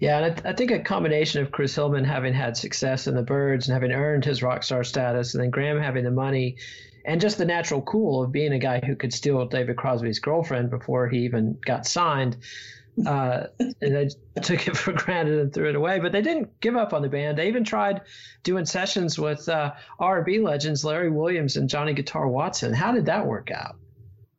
Yeah, 0.00 0.16
and 0.18 0.26
I, 0.26 0.30
th- 0.30 0.46
I 0.46 0.52
think 0.52 0.70
a 0.70 0.80
combination 0.80 1.42
of 1.42 1.52
Chris 1.52 1.74
Hillman 1.74 2.04
having 2.04 2.34
had 2.34 2.56
success 2.56 3.06
in 3.06 3.14
the 3.14 3.22
Byrds 3.22 3.68
and 3.68 3.74
having 3.74 3.92
earned 3.92 4.24
his 4.24 4.42
rock 4.42 4.62
star 4.62 4.84
status, 4.84 5.34
and 5.34 5.42
then 5.42 5.50
Gram 5.50 5.80
having 5.80 6.04
the 6.04 6.10
money, 6.10 6.56
and 7.06 7.20
just 7.20 7.38
the 7.38 7.44
natural 7.44 7.82
cool 7.82 8.22
of 8.22 8.32
being 8.32 8.52
a 8.52 8.58
guy 8.58 8.80
who 8.84 8.96
could 8.96 9.12
steal 9.12 9.46
David 9.46 9.76
Crosby's 9.76 10.18
girlfriend 10.18 10.70
before 10.70 11.08
he 11.08 11.18
even 11.18 11.58
got 11.64 11.86
signed. 11.86 12.36
Uh, 13.06 13.46
and 13.58 13.74
they 13.80 14.08
took 14.42 14.68
it 14.68 14.76
for 14.76 14.92
granted 14.92 15.38
and 15.38 15.52
threw 15.52 15.68
it 15.68 15.74
away. 15.74 15.98
But 15.98 16.12
they 16.12 16.22
didn't 16.22 16.60
give 16.60 16.76
up 16.76 16.92
on 16.92 17.02
the 17.02 17.08
band. 17.08 17.38
They 17.38 17.48
even 17.48 17.64
tried 17.64 18.02
doing 18.42 18.66
sessions 18.66 19.18
with 19.18 19.48
uh, 19.48 19.72
R&B 19.98 20.40
legends 20.40 20.84
Larry 20.84 21.10
Williams 21.10 21.56
and 21.56 21.68
Johnny 21.68 21.94
Guitar 21.94 22.28
Watson. 22.28 22.72
How 22.72 22.92
did 22.92 23.06
that 23.06 23.26
work 23.26 23.50
out? 23.50 23.76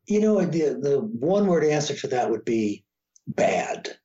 You 0.06 0.22
know, 0.22 0.42
the 0.42 0.78
the 0.82 1.00
one 1.00 1.48
word 1.48 1.64
answer 1.64 1.96
for 1.96 2.08
that 2.08 2.30
would 2.30 2.44
be 2.44 2.84
bad. 3.28 3.96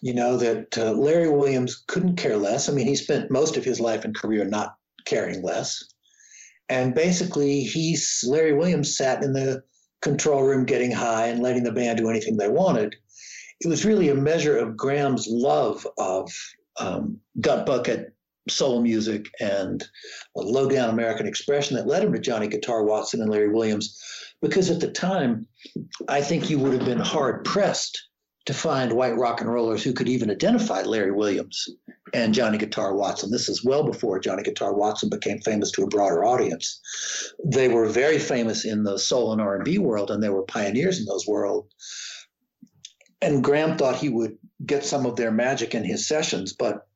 You 0.00 0.14
know 0.14 0.36
that 0.36 0.78
uh, 0.78 0.92
Larry 0.92 1.28
Williams 1.28 1.82
couldn't 1.86 2.16
care 2.16 2.36
less. 2.36 2.68
I 2.68 2.72
mean, 2.72 2.86
he 2.86 2.96
spent 2.96 3.30
most 3.30 3.56
of 3.56 3.64
his 3.64 3.80
life 3.80 4.04
and 4.04 4.14
career 4.14 4.44
not 4.44 4.76
caring 5.04 5.42
less, 5.42 5.82
and 6.68 6.94
basically, 6.94 7.60
he's 7.60 8.24
Larry 8.26 8.54
Williams 8.54 8.96
sat 8.96 9.22
in 9.22 9.32
the 9.32 9.62
control 10.00 10.42
room 10.42 10.64
getting 10.66 10.90
high 10.92 11.28
and 11.28 11.42
letting 11.42 11.64
the 11.64 11.72
band 11.72 11.98
do 11.98 12.08
anything 12.08 12.36
they 12.36 12.48
wanted. 12.48 12.94
It 13.60 13.68
was 13.68 13.84
really 13.84 14.08
a 14.08 14.14
measure 14.14 14.58
of 14.58 14.76
Gram's 14.76 15.26
love 15.28 15.86
of 15.98 16.32
um, 16.78 17.18
gut 17.40 17.66
bucket 17.66 18.14
soul 18.48 18.82
music 18.82 19.30
and 19.40 19.84
low 20.36 20.68
down 20.68 20.90
American 20.90 21.26
expression 21.26 21.76
that 21.76 21.86
led 21.86 22.04
him 22.04 22.12
to 22.12 22.18
Johnny 22.18 22.48
Guitar 22.48 22.84
Watson 22.84 23.20
and 23.20 23.30
Larry 23.30 23.48
Williams. 23.48 23.98
Because 24.42 24.70
at 24.70 24.80
the 24.80 24.90
time, 24.90 25.46
I 26.08 26.20
think 26.20 26.50
you 26.50 26.58
would 26.58 26.74
have 26.74 26.84
been 26.84 26.98
hard 26.98 27.44
pressed 27.44 28.08
to 28.46 28.52
find 28.52 28.92
white 28.92 29.16
rock 29.16 29.40
and 29.40 29.50
rollers 29.50 29.82
who 29.82 29.94
could 29.94 30.08
even 30.08 30.30
identify 30.30 30.82
Larry 30.82 31.12
Williams 31.12 31.66
and 32.12 32.34
Johnny 32.34 32.58
Guitar 32.58 32.94
Watson. 32.94 33.30
This 33.30 33.48
is 33.48 33.64
well 33.64 33.84
before 33.84 34.18
Johnny 34.18 34.42
Guitar 34.42 34.74
Watson 34.74 35.08
became 35.08 35.38
famous 35.38 35.70
to 35.72 35.82
a 35.82 35.88
broader 35.88 36.24
audience. 36.24 36.80
They 37.42 37.68
were 37.68 37.86
very 37.86 38.18
famous 38.18 38.66
in 38.66 38.82
the 38.82 38.98
soul 38.98 39.32
and 39.32 39.40
R&B 39.40 39.78
world, 39.78 40.10
and 40.10 40.22
they 40.22 40.28
were 40.28 40.42
pioneers 40.42 40.98
in 40.98 41.06
those 41.06 41.26
worlds. 41.26 41.68
And 43.22 43.42
Gram 43.42 43.76
thought 43.76 43.96
he 43.96 44.08
would 44.08 44.38
get 44.64 44.84
some 44.84 45.06
of 45.06 45.16
their 45.16 45.30
magic 45.30 45.74
in 45.74 45.84
his 45.84 46.06
sessions, 46.06 46.52
but 46.52 46.86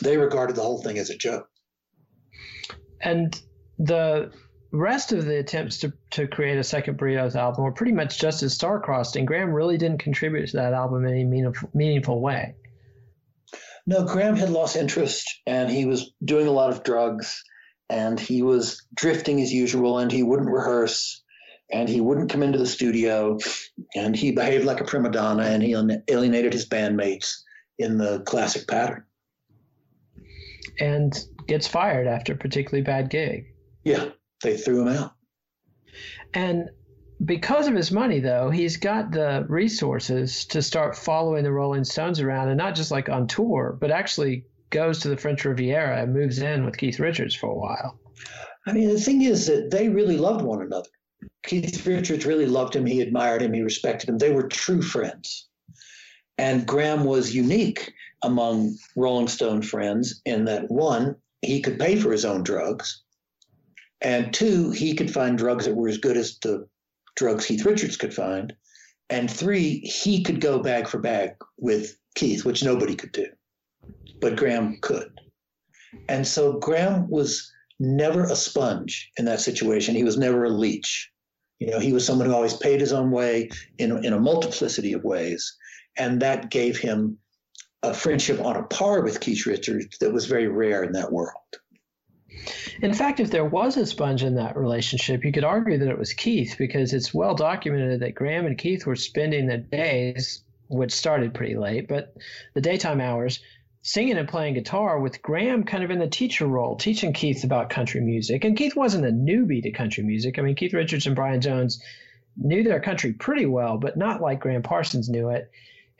they 0.00 0.16
regarded 0.16 0.56
the 0.56 0.62
whole 0.62 0.82
thing 0.82 0.98
as 0.98 1.10
a 1.10 1.16
joke. 1.16 1.48
And 3.00 3.38
the 3.78 4.32
rest 4.72 5.12
of 5.12 5.24
the 5.24 5.38
attempts 5.38 5.78
to, 5.78 5.92
to 6.10 6.26
create 6.26 6.58
a 6.58 6.64
second 6.64 6.98
Burritos 6.98 7.36
album 7.36 7.64
were 7.64 7.72
pretty 7.72 7.92
much 7.92 8.18
just 8.18 8.42
as 8.42 8.54
star-crossed, 8.54 9.16
and 9.16 9.26
Gram 9.26 9.52
really 9.52 9.78
didn't 9.78 9.98
contribute 9.98 10.48
to 10.48 10.56
that 10.56 10.72
album 10.72 11.04
in 11.04 11.12
any 11.12 11.24
meaningful, 11.24 11.70
meaningful 11.74 12.20
way. 12.20 12.54
No, 13.86 14.04
Gram 14.04 14.36
had 14.36 14.50
lost 14.50 14.76
interest, 14.76 15.28
and 15.46 15.70
he 15.70 15.84
was 15.84 16.12
doing 16.24 16.46
a 16.46 16.52
lot 16.52 16.70
of 16.70 16.82
drugs, 16.82 17.42
and 17.90 18.18
he 18.18 18.42
was 18.42 18.84
drifting 18.94 19.40
as 19.42 19.52
usual, 19.52 19.98
and 19.98 20.10
he 20.10 20.22
wouldn't 20.22 20.50
rehearse, 20.50 21.22
and 21.70 21.88
he 21.88 22.00
wouldn't 22.00 22.30
come 22.30 22.42
into 22.42 22.58
the 22.58 22.66
studio, 22.66 23.38
and 23.94 24.14
he 24.14 24.32
behaved 24.32 24.64
like 24.64 24.80
a 24.80 24.84
prima 24.84 25.10
donna, 25.10 25.42
and 25.42 25.62
he 25.62 25.74
alienated 26.08 26.52
his 26.52 26.68
bandmates 26.68 27.42
in 27.78 27.98
the 27.98 28.20
classic 28.20 28.68
pattern. 28.68 29.04
And 30.78 31.12
gets 31.46 31.66
fired 31.66 32.06
after 32.06 32.32
a 32.32 32.36
particularly 32.36 32.82
bad 32.82 33.10
gig. 33.10 33.46
Yeah, 33.84 34.10
they 34.42 34.56
threw 34.56 34.82
him 34.82 34.88
out. 34.88 35.12
And 36.32 36.68
because 37.24 37.68
of 37.68 37.74
his 37.74 37.92
money, 37.92 38.20
though, 38.20 38.50
he's 38.50 38.76
got 38.76 39.12
the 39.12 39.46
resources 39.48 40.44
to 40.46 40.62
start 40.62 40.96
following 40.96 41.44
the 41.44 41.52
Rolling 41.52 41.84
Stones 41.84 42.20
around 42.20 42.48
and 42.48 42.58
not 42.58 42.74
just 42.74 42.90
like 42.90 43.08
on 43.08 43.26
tour, 43.26 43.76
but 43.80 43.90
actually 43.90 44.44
goes 44.70 44.98
to 45.00 45.08
the 45.08 45.16
French 45.16 45.44
Riviera 45.44 46.02
and 46.02 46.12
moves 46.12 46.38
in 46.40 46.64
with 46.64 46.76
Keith 46.76 46.98
Richards 46.98 47.34
for 47.34 47.50
a 47.50 47.54
while. 47.54 47.98
I 48.66 48.72
mean, 48.72 48.88
the 48.88 48.98
thing 48.98 49.22
is 49.22 49.46
that 49.46 49.70
they 49.70 49.88
really 49.88 50.16
loved 50.16 50.44
one 50.44 50.62
another. 50.62 50.88
Keith 51.46 51.86
Richards 51.86 52.26
really 52.26 52.46
loved 52.46 52.74
him. 52.74 52.86
He 52.86 53.00
admired 53.00 53.42
him. 53.42 53.52
He 53.52 53.62
respected 53.62 54.08
him. 54.08 54.18
They 54.18 54.32
were 54.32 54.48
true 54.48 54.82
friends. 54.82 55.48
And 56.38 56.66
Gram 56.66 57.04
was 57.04 57.34
unique 57.34 57.92
among 58.24 58.76
Rolling 58.96 59.28
Stone 59.28 59.62
friends 59.62 60.20
in 60.24 60.46
that 60.46 60.70
one, 60.70 61.16
he 61.42 61.60
could 61.60 61.78
pay 61.78 61.96
for 61.96 62.10
his 62.10 62.24
own 62.24 62.42
drugs. 62.42 63.02
And 64.00 64.32
two, 64.34 64.70
he 64.70 64.94
could 64.94 65.12
find 65.12 65.38
drugs 65.38 65.66
that 65.66 65.74
were 65.74 65.88
as 65.88 65.98
good 65.98 66.16
as 66.16 66.38
the 66.38 66.66
drugs 67.16 67.46
Keith 67.46 67.64
Richards 67.64 67.96
could 67.96 68.12
find. 68.12 68.54
And 69.10 69.30
three, 69.30 69.80
he 69.80 70.22
could 70.22 70.40
go 70.40 70.58
bag 70.58 70.88
for 70.88 70.98
bag 70.98 71.36
with 71.58 71.96
Keith, 72.14 72.44
which 72.44 72.64
nobody 72.64 72.96
could 72.96 73.12
do. 73.12 73.26
But 74.20 74.36
Gram 74.36 74.78
could. 74.80 75.20
And 76.08 76.26
so 76.26 76.58
Gram 76.58 77.08
was 77.08 77.52
never 77.78 78.24
a 78.24 78.36
sponge 78.36 79.10
in 79.16 79.24
that 79.26 79.40
situation. 79.40 79.94
He 79.94 80.04
was 80.04 80.16
never 80.16 80.44
a 80.44 80.50
leech. 80.50 81.10
You 81.64 81.70
know, 81.70 81.78
he 81.78 81.94
was 81.94 82.04
someone 82.04 82.26
who 82.26 82.34
always 82.34 82.56
paid 82.56 82.80
his 82.80 82.92
own 82.92 83.10
way 83.10 83.48
in, 83.78 84.04
in 84.04 84.12
a 84.12 84.20
multiplicity 84.20 84.92
of 84.92 85.02
ways. 85.02 85.56
And 85.96 86.20
that 86.20 86.50
gave 86.50 86.78
him 86.78 87.18
a 87.82 87.94
friendship 87.94 88.40
on 88.40 88.56
a 88.56 88.64
par 88.64 89.02
with 89.02 89.20
Keith 89.20 89.46
Richards 89.46 89.96
that 89.98 90.12
was 90.12 90.26
very 90.26 90.48
rare 90.48 90.82
in 90.82 90.92
that 90.92 91.10
world. 91.10 91.32
In 92.82 92.92
fact, 92.92 93.20
if 93.20 93.30
there 93.30 93.44
was 93.44 93.76
a 93.76 93.86
sponge 93.86 94.22
in 94.22 94.34
that 94.34 94.56
relationship, 94.56 95.24
you 95.24 95.32
could 95.32 95.44
argue 95.44 95.78
that 95.78 95.88
it 95.88 95.98
was 95.98 96.12
Keith 96.12 96.56
because 96.58 96.92
it's 96.92 97.14
well 97.14 97.34
documented 97.34 98.00
that 98.00 98.14
Gram 98.14 98.44
and 98.46 98.58
Keith 98.58 98.84
were 98.84 98.96
spending 98.96 99.46
the 99.46 99.58
days, 99.58 100.42
which 100.68 100.92
started 100.92 101.32
pretty 101.32 101.56
late, 101.56 101.88
but 101.88 102.14
the 102.54 102.60
daytime 102.60 103.00
hours, 103.00 103.40
singing 103.84 104.16
and 104.16 104.26
playing 104.26 104.54
guitar 104.54 104.98
with 104.98 105.20
Gram 105.20 105.62
kind 105.62 105.84
of 105.84 105.90
in 105.90 105.98
the 105.98 106.08
teacher 106.08 106.46
role, 106.46 106.74
teaching 106.74 107.12
Keith 107.12 107.44
about 107.44 107.68
country 107.68 108.00
music. 108.00 108.42
And 108.42 108.56
Keith 108.56 108.74
wasn't 108.74 109.04
a 109.04 109.10
newbie 109.10 109.62
to 109.62 109.70
country 109.70 110.02
music. 110.02 110.38
I 110.38 110.42
mean, 110.42 110.54
Keith 110.54 110.72
Richards 110.72 111.06
and 111.06 111.14
Brian 111.14 111.42
Jones 111.42 111.82
knew 112.34 112.62
their 112.62 112.80
country 112.80 113.12
pretty 113.12 113.44
well, 113.44 113.76
but 113.76 113.98
not 113.98 114.22
like 114.22 114.40
Gram 114.40 114.62
Parsons 114.62 115.10
knew 115.10 115.28
it. 115.28 115.50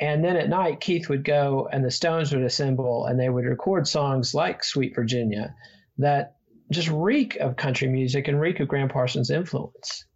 And 0.00 0.24
then 0.24 0.36
at 0.36 0.48
night, 0.48 0.80
Keith 0.80 1.10
would 1.10 1.24
go 1.24 1.68
and 1.70 1.84
the 1.84 1.90
Stones 1.90 2.32
would 2.32 2.42
assemble 2.42 3.04
and 3.04 3.20
they 3.20 3.28
would 3.28 3.44
record 3.44 3.86
songs 3.86 4.34
like 4.34 4.64
Sweet 4.64 4.94
Virginia 4.94 5.54
that 5.98 6.36
just 6.72 6.88
reek 6.88 7.36
of 7.36 7.56
country 7.56 7.88
music 7.88 8.28
and 8.28 8.40
reek 8.40 8.60
of 8.60 8.68
Gram 8.68 8.88
Parsons' 8.88 9.30
influence. 9.30 10.06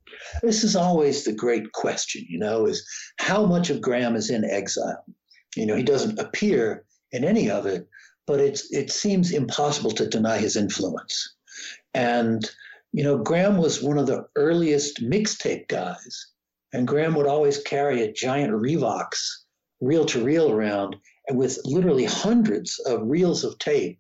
This 0.43 0.65
is 0.65 0.75
always 0.75 1.25
the 1.25 1.35
great 1.35 1.71
question, 1.73 2.25
you 2.31 2.39
know, 2.39 2.65
is 2.65 2.83
how 3.19 3.45
much 3.45 3.69
of 3.69 3.83
Gram 3.83 4.17
is 4.17 4.31
in 4.31 4.43
exile? 4.43 5.05
You 5.55 5.67
know, 5.67 5.77
he 5.77 5.83
doesn't 5.83 6.19
appear 6.19 6.87
in 7.13 7.25
any 7.25 7.51
of 7.51 7.67
it, 7.67 7.89
but 8.27 8.41
it's 8.41 8.71
it 8.73 8.91
seems 8.91 9.33
impossible 9.33 9.91
to 9.93 10.09
deny 10.09 10.39
his 10.39 10.57
influence. 10.57 11.35
And 11.95 12.49
you 12.93 13.05
know, 13.05 13.19
Gram 13.19 13.59
was 13.59 13.83
one 13.83 13.99
of 13.99 14.07
the 14.07 14.27
earliest 14.37 15.03
mixtape 15.03 15.69
guys, 15.69 16.27
and 16.73 16.89
Gram 16.89 17.15
would 17.15 17.27
always 17.27 17.63
carry 17.63 18.03
a 18.03 18.13
giant 18.13 18.53
Revox 18.53 19.17
reel 19.81 20.05
to 20.07 20.25
reel 20.25 20.51
around, 20.51 20.97
and 21.29 21.39
with 21.39 21.59
literally 21.65 22.05
hundreds 22.05 22.79
of 22.81 23.03
reels 23.05 23.45
of 23.45 23.59
tape 23.59 23.99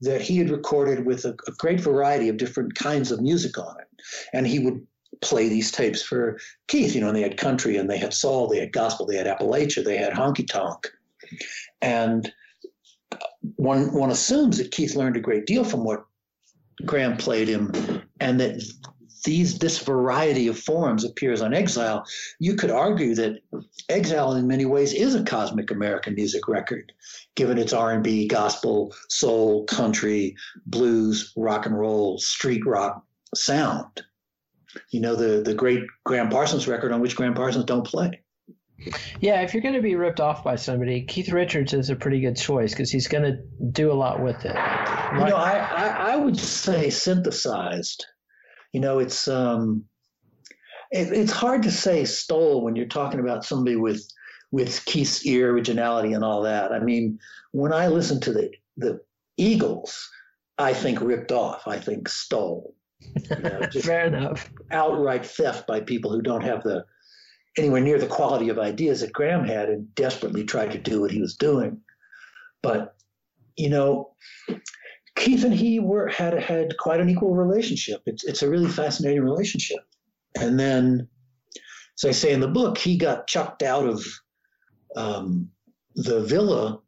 that 0.00 0.20
he 0.20 0.38
had 0.38 0.50
recorded 0.50 1.04
with 1.04 1.24
a, 1.24 1.34
a 1.46 1.52
great 1.58 1.80
variety 1.80 2.28
of 2.28 2.36
different 2.36 2.74
kinds 2.74 3.10
of 3.10 3.20
music 3.20 3.58
on 3.58 3.74
it. 3.80 4.02
And 4.32 4.46
he 4.46 4.60
would 4.60 4.86
play 5.20 5.48
these 5.48 5.72
tapes 5.72 6.02
for 6.02 6.38
Keith, 6.68 6.94
you 6.94 7.00
know, 7.00 7.08
and 7.08 7.16
they 7.16 7.22
had 7.22 7.36
country 7.36 7.76
and 7.76 7.90
they 7.90 7.98
had 7.98 8.14
soul, 8.14 8.48
they 8.48 8.60
had 8.60 8.72
gospel, 8.72 9.06
they 9.06 9.16
had 9.16 9.26
Appalachia, 9.26 9.84
they 9.84 9.96
had 9.96 10.12
honky 10.12 10.46
tonk. 10.46 10.88
And 11.82 12.32
one 13.56 13.92
one 13.92 14.10
assumes 14.10 14.58
that 14.58 14.70
Keith 14.70 14.96
learned 14.96 15.16
a 15.16 15.20
great 15.20 15.46
deal 15.46 15.64
from 15.64 15.84
what 15.84 16.04
Gram 16.84 17.16
played 17.16 17.48
him, 17.48 17.72
and 18.20 18.40
that 18.40 18.62
these 19.24 19.58
this 19.58 19.78
variety 19.78 20.48
of 20.48 20.58
forms 20.58 21.04
appears 21.04 21.40
on 21.42 21.54
Exile. 21.54 22.04
You 22.38 22.54
could 22.54 22.70
argue 22.70 23.14
that 23.16 23.40
Exile, 23.88 24.34
in 24.34 24.46
many 24.46 24.64
ways, 24.64 24.92
is 24.92 25.14
a 25.14 25.24
cosmic 25.24 25.70
American 25.70 26.14
music 26.14 26.48
record, 26.48 26.92
given 27.34 27.58
its 27.58 27.72
R&B, 27.72 28.28
gospel, 28.28 28.94
soul, 29.08 29.64
country, 29.64 30.36
blues, 30.66 31.32
rock 31.36 31.66
and 31.66 31.78
roll, 31.78 32.18
street 32.18 32.64
rock 32.66 33.04
sound. 33.34 34.02
You 34.90 35.00
know 35.00 35.16
the 35.16 35.42
the 35.42 35.54
great 35.54 35.82
Gram 36.04 36.28
Parsons 36.28 36.68
record 36.68 36.92
on 36.92 37.00
which 37.00 37.16
Gram 37.16 37.34
Parsons 37.34 37.64
don't 37.64 37.86
play. 37.86 38.22
Yeah, 39.20 39.40
if 39.42 39.52
you're 39.52 39.62
going 39.62 39.74
to 39.74 39.82
be 39.82 39.96
ripped 39.96 40.20
off 40.20 40.44
by 40.44 40.56
somebody, 40.56 41.02
Keith 41.02 41.30
Richards 41.30 41.74
is 41.74 41.90
a 41.90 41.96
pretty 41.96 42.20
good 42.20 42.36
choice 42.36 42.72
because 42.72 42.90
he's 42.90 43.08
going 43.08 43.24
to 43.24 43.38
do 43.72 43.90
a 43.90 43.94
lot 43.94 44.22
with 44.22 44.44
it. 44.44 44.54
Right? 44.54 45.18
You 45.18 45.30
know, 45.30 45.36
I, 45.36 45.58
I, 45.58 46.12
I 46.12 46.16
would 46.16 46.38
say 46.38 46.90
synthesized. 46.90 48.06
You 48.72 48.80
know, 48.80 48.98
it's 49.00 49.26
um, 49.26 49.84
it, 50.90 51.12
it's 51.12 51.32
hard 51.32 51.62
to 51.64 51.70
say 51.70 52.04
stole 52.04 52.62
when 52.62 52.76
you're 52.76 52.86
talking 52.86 53.20
about 53.20 53.44
somebody 53.44 53.76
with 53.76 54.06
with 54.50 54.84
Keith's 54.84 55.26
ear 55.26 55.50
originality 55.50 56.12
and 56.12 56.24
all 56.24 56.42
that. 56.42 56.72
I 56.72 56.78
mean, 56.78 57.18
when 57.52 57.72
I 57.72 57.88
listen 57.88 58.20
to 58.22 58.32
the 58.32 58.50
the 58.76 59.00
Eagles, 59.36 60.08
I 60.58 60.72
think 60.72 61.00
ripped 61.00 61.32
off. 61.32 61.66
I 61.66 61.78
think 61.78 62.08
stole. 62.08 62.74
You 63.00 63.36
know, 63.42 63.60
Fair 63.82 64.06
enough. 64.06 64.50
Outright 64.70 65.26
theft 65.26 65.66
by 65.66 65.80
people 65.80 66.12
who 66.12 66.22
don't 66.22 66.42
have 66.42 66.62
the 66.62 66.84
anywhere 67.58 67.80
near 67.80 67.98
the 67.98 68.06
quality 68.06 68.48
of 68.48 68.58
ideas 68.58 69.00
that 69.00 69.12
Gram 69.12 69.44
had 69.44 69.68
and 69.68 69.94
desperately 69.94 70.44
tried 70.44 70.72
to 70.72 70.78
do 70.78 71.00
what 71.00 71.10
he 71.10 71.20
was 71.20 71.36
doing. 71.36 71.80
But, 72.62 72.94
you 73.56 73.68
know, 73.68 74.14
Keith 75.16 75.44
and 75.44 75.54
he 75.54 75.80
were 75.80 76.08
had 76.08 76.34
had 76.40 76.76
quite 76.78 77.00
an 77.00 77.08
equal 77.08 77.34
relationship. 77.34 78.02
It's 78.06 78.24
it's 78.24 78.42
a 78.42 78.48
really 78.48 78.68
fascinating 78.68 79.22
relationship. 79.22 79.80
And 80.38 80.58
then, 80.58 81.08
as 81.98 82.04
I 82.08 82.12
say 82.12 82.32
in 82.32 82.40
the 82.40 82.48
book, 82.48 82.78
he 82.78 82.96
got 82.96 83.26
chucked 83.26 83.62
out 83.62 83.86
of 83.86 84.04
um, 84.94 85.50
the 85.96 86.20
villa, 86.20 86.80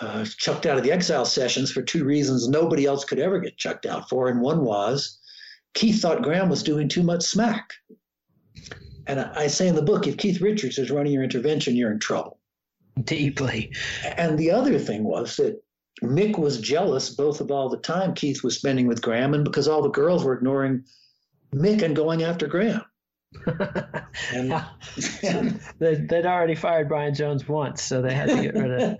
uh, 0.00 0.24
chucked 0.24 0.64
out 0.64 0.78
of 0.78 0.84
the 0.84 0.92
exile 0.92 1.26
sessions 1.26 1.70
for 1.70 1.82
two 1.82 2.04
reasons 2.04 2.48
nobody 2.48 2.86
else 2.86 3.04
could 3.04 3.18
ever 3.18 3.38
get 3.38 3.58
chucked 3.58 3.84
out 3.84 4.08
for. 4.08 4.28
And 4.28 4.40
one 4.40 4.64
was 4.64 5.18
Keith 5.74 6.00
thought 6.00 6.22
Gram 6.22 6.48
was 6.48 6.62
doing 6.62 6.88
too 6.88 7.02
much 7.02 7.22
smack. 7.22 7.74
And 9.08 9.20
I 9.20 9.46
say 9.46 9.66
in 9.66 9.74
the 9.74 9.82
book, 9.82 10.06
if 10.06 10.18
Keith 10.18 10.40
Richards 10.40 10.78
is 10.78 10.90
running 10.90 11.12
your 11.12 11.24
intervention, 11.24 11.74
you're 11.74 11.90
in 11.90 11.98
trouble. 11.98 12.38
Deeply. 13.04 13.72
And 14.16 14.38
the 14.38 14.50
other 14.50 14.78
thing 14.78 15.02
was 15.04 15.36
that 15.36 15.60
Mick 16.02 16.38
was 16.38 16.60
jealous 16.60 17.10
both 17.10 17.40
of 17.40 17.50
all 17.50 17.68
the 17.68 17.78
time 17.78 18.14
Keith 18.14 18.44
was 18.44 18.56
spending 18.56 18.86
with 18.86 19.02
Gram 19.02 19.34
and 19.34 19.44
because 19.44 19.66
all 19.66 19.82
the 19.82 19.88
girls 19.88 20.24
were 20.24 20.34
ignoring 20.34 20.84
Mick 21.54 21.82
and 21.82 21.96
going 21.96 22.22
after 22.22 22.46
Gram. 22.46 22.82
and, 24.32 24.52
and 25.22 25.60
they'd, 25.78 26.08
they'd 26.08 26.26
already 26.26 26.54
fired 26.54 26.88
Brian 26.88 27.14
Jones 27.14 27.46
once, 27.48 27.82
so 27.82 28.02
they 28.02 28.14
had 28.14 28.28
to 28.28 28.42
get 28.42 28.54
rid 28.54 28.98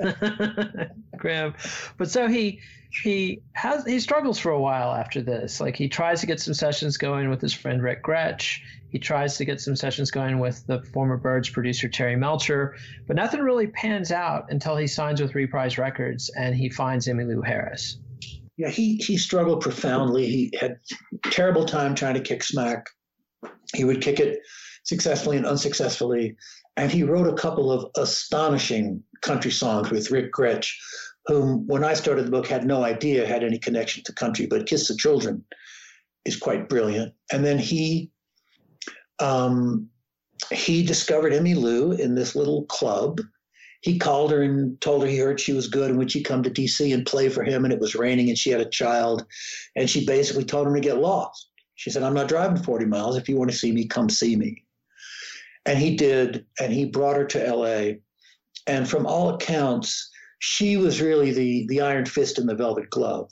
of 0.00 0.90
Gram. 1.16 1.54
But 1.96 2.10
so 2.10 2.28
he 2.28 2.60
he 2.90 3.42
has 3.52 3.84
he 3.84 4.00
struggles 4.00 4.38
for 4.38 4.50
a 4.50 4.60
while 4.60 4.92
after 4.92 5.22
this. 5.22 5.60
Like 5.60 5.76
he 5.76 5.88
tries 5.88 6.20
to 6.20 6.26
get 6.26 6.40
some 6.40 6.54
sessions 6.54 6.96
going 6.96 7.28
with 7.28 7.40
his 7.40 7.52
friend 7.52 7.82
Rick 7.82 8.02
Grech. 8.02 8.60
He 8.90 8.98
tries 8.98 9.36
to 9.36 9.44
get 9.44 9.60
some 9.60 9.76
sessions 9.76 10.10
going 10.10 10.38
with 10.38 10.66
the 10.66 10.82
former 10.82 11.18
Byrds 11.18 11.50
producer 11.50 11.88
Terry 11.88 12.16
Melcher, 12.16 12.76
but 13.06 13.16
nothing 13.16 13.40
really 13.40 13.66
pans 13.66 14.10
out 14.10 14.50
until 14.50 14.76
he 14.76 14.86
signs 14.86 15.20
with 15.20 15.34
Reprise 15.34 15.76
Records 15.76 16.30
and 16.30 16.54
he 16.54 16.70
finds 16.70 17.06
Emmylou 17.06 17.46
Harris. 17.46 17.98
Yeah, 18.56 18.70
he 18.70 18.96
he 18.96 19.18
struggled 19.18 19.60
profoundly. 19.60 20.26
He 20.26 20.52
had 20.58 20.78
terrible 21.24 21.64
time 21.64 21.94
trying 21.94 22.14
to 22.14 22.20
kick 22.20 22.42
smack. 22.42 22.88
He 23.74 23.84
would 23.84 24.00
kick 24.00 24.20
it 24.20 24.40
successfully 24.84 25.36
and 25.36 25.46
unsuccessfully, 25.46 26.36
and 26.76 26.90
he 26.90 27.02
wrote 27.02 27.28
a 27.28 27.40
couple 27.40 27.70
of 27.70 27.90
astonishing 27.96 29.02
country 29.20 29.50
songs 29.50 29.90
with 29.90 30.10
Rick 30.10 30.32
Grech, 30.32 30.70
whom 31.26 31.66
when 31.66 31.84
I 31.84 31.94
started 31.94 32.26
the 32.26 32.30
book 32.30 32.46
had 32.46 32.64
no 32.64 32.84
idea 32.84 33.26
had 33.26 33.44
any 33.44 33.58
connection 33.58 34.02
to 34.04 34.12
country, 34.12 34.46
but 34.46 34.66
Kiss 34.66 34.88
the 34.88 34.96
Children 34.96 35.44
is 36.24 36.36
quite 36.36 36.68
brilliant. 36.68 37.12
And 37.32 37.44
then 37.44 37.58
he 37.58 38.10
um, 39.18 39.88
he 40.52 40.84
discovered 40.84 41.32
Emmylou 41.32 41.98
in 41.98 42.14
this 42.14 42.36
little 42.36 42.64
club. 42.66 43.20
He 43.80 43.98
called 43.98 44.30
her 44.32 44.42
and 44.42 44.80
told 44.80 45.02
her 45.02 45.08
he 45.08 45.18
heard 45.18 45.40
she 45.40 45.52
was 45.52 45.68
good 45.68 45.90
and 45.90 45.98
would 45.98 46.10
she 46.10 46.22
come 46.22 46.42
to 46.42 46.50
DC 46.50 46.92
and 46.92 47.06
play 47.06 47.28
for 47.28 47.44
him? 47.44 47.64
And 47.64 47.72
it 47.72 47.80
was 47.80 47.94
raining 47.94 48.28
and 48.28 48.38
she 48.38 48.50
had 48.50 48.60
a 48.60 48.68
child. 48.68 49.24
And 49.76 49.88
she 49.88 50.06
basically 50.06 50.44
told 50.44 50.66
him 50.66 50.74
to 50.74 50.80
get 50.80 50.98
lost. 50.98 51.47
She 51.78 51.90
said, 51.90 52.02
I'm 52.02 52.14
not 52.14 52.26
driving 52.26 52.60
40 52.60 52.86
miles. 52.86 53.16
If 53.16 53.28
you 53.28 53.36
want 53.36 53.52
to 53.52 53.56
see 53.56 53.70
me, 53.70 53.86
come 53.86 54.10
see 54.10 54.34
me. 54.34 54.64
And 55.64 55.78
he 55.78 55.94
did. 55.94 56.44
And 56.60 56.72
he 56.72 56.84
brought 56.84 57.16
her 57.16 57.24
to 57.26 57.54
LA. 57.54 57.98
And 58.66 58.90
from 58.90 59.06
all 59.06 59.30
accounts, 59.30 60.10
she 60.40 60.76
was 60.76 61.00
really 61.00 61.30
the, 61.30 61.66
the 61.68 61.80
iron 61.80 62.04
fist 62.04 62.36
in 62.36 62.46
the 62.46 62.56
velvet 62.56 62.90
glove. 62.90 63.30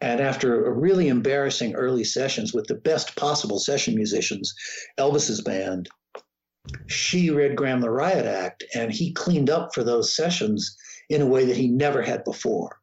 And 0.00 0.20
after 0.20 0.66
a 0.66 0.72
really 0.72 1.06
embarrassing 1.06 1.76
early 1.76 2.02
sessions 2.02 2.52
with 2.52 2.66
the 2.66 2.74
best 2.74 3.14
possible 3.14 3.60
session 3.60 3.94
musicians, 3.94 4.52
Elvis's 4.98 5.40
band, 5.40 5.88
she 6.88 7.30
read 7.30 7.54
Gram 7.54 7.80
the 7.80 7.90
Riot 7.90 8.26
Act 8.26 8.64
and 8.74 8.92
he 8.92 9.12
cleaned 9.12 9.50
up 9.50 9.72
for 9.72 9.84
those 9.84 10.16
sessions 10.16 10.76
in 11.08 11.22
a 11.22 11.26
way 11.26 11.44
that 11.44 11.56
he 11.56 11.68
never 11.68 12.02
had 12.02 12.24
before. 12.24 12.80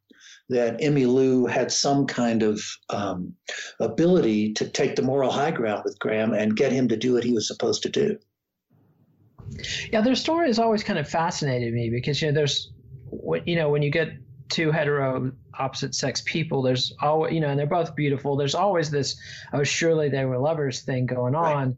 That 0.49 0.79
Emmylou 0.79 1.49
had 1.49 1.71
some 1.71 2.05
kind 2.05 2.43
of 2.43 2.61
um, 2.91 3.33
ability 3.79 4.53
to 4.53 4.69
take 4.69 4.95
the 4.95 5.01
moral 5.01 5.31
high 5.31 5.51
ground 5.51 5.81
with 5.83 5.97
Gram 5.97 6.33
and 6.33 6.55
get 6.55 6.71
him 6.71 6.87
to 6.89 6.97
do 6.97 7.13
what 7.13 7.23
he 7.23 7.33
was 7.33 7.47
supposed 7.47 7.81
to 7.83 7.89
do. 7.89 8.19
Yeah, 9.91 10.01
their 10.01 10.15
story 10.15 10.47
has 10.47 10.59
always 10.59 10.83
kind 10.83 10.99
of 10.99 11.09
fascinated 11.09 11.73
me 11.73 11.89
because 11.89 12.21
you 12.21 12.27
know 12.27 12.33
there's, 12.33 12.71
you 13.45 13.55
know, 13.55 13.69
when 13.69 13.81
you 13.81 13.89
get 13.89 14.09
two 14.49 14.71
hetero 14.71 15.31
opposite 15.57 15.95
sex 15.95 16.21
people 16.25 16.61
there's 16.61 16.93
always 17.01 17.33
you 17.33 17.39
know 17.39 17.49
and 17.49 17.57
they're 17.57 17.65
both 17.65 17.95
beautiful 17.95 18.35
there's 18.35 18.53
always 18.53 18.91
this 18.91 19.19
oh 19.53 19.63
surely 19.63 20.09
they 20.09 20.25
were 20.25 20.37
lovers 20.37 20.81
thing 20.81 21.05
going 21.05 21.33
on 21.33 21.67
right. 21.67 21.75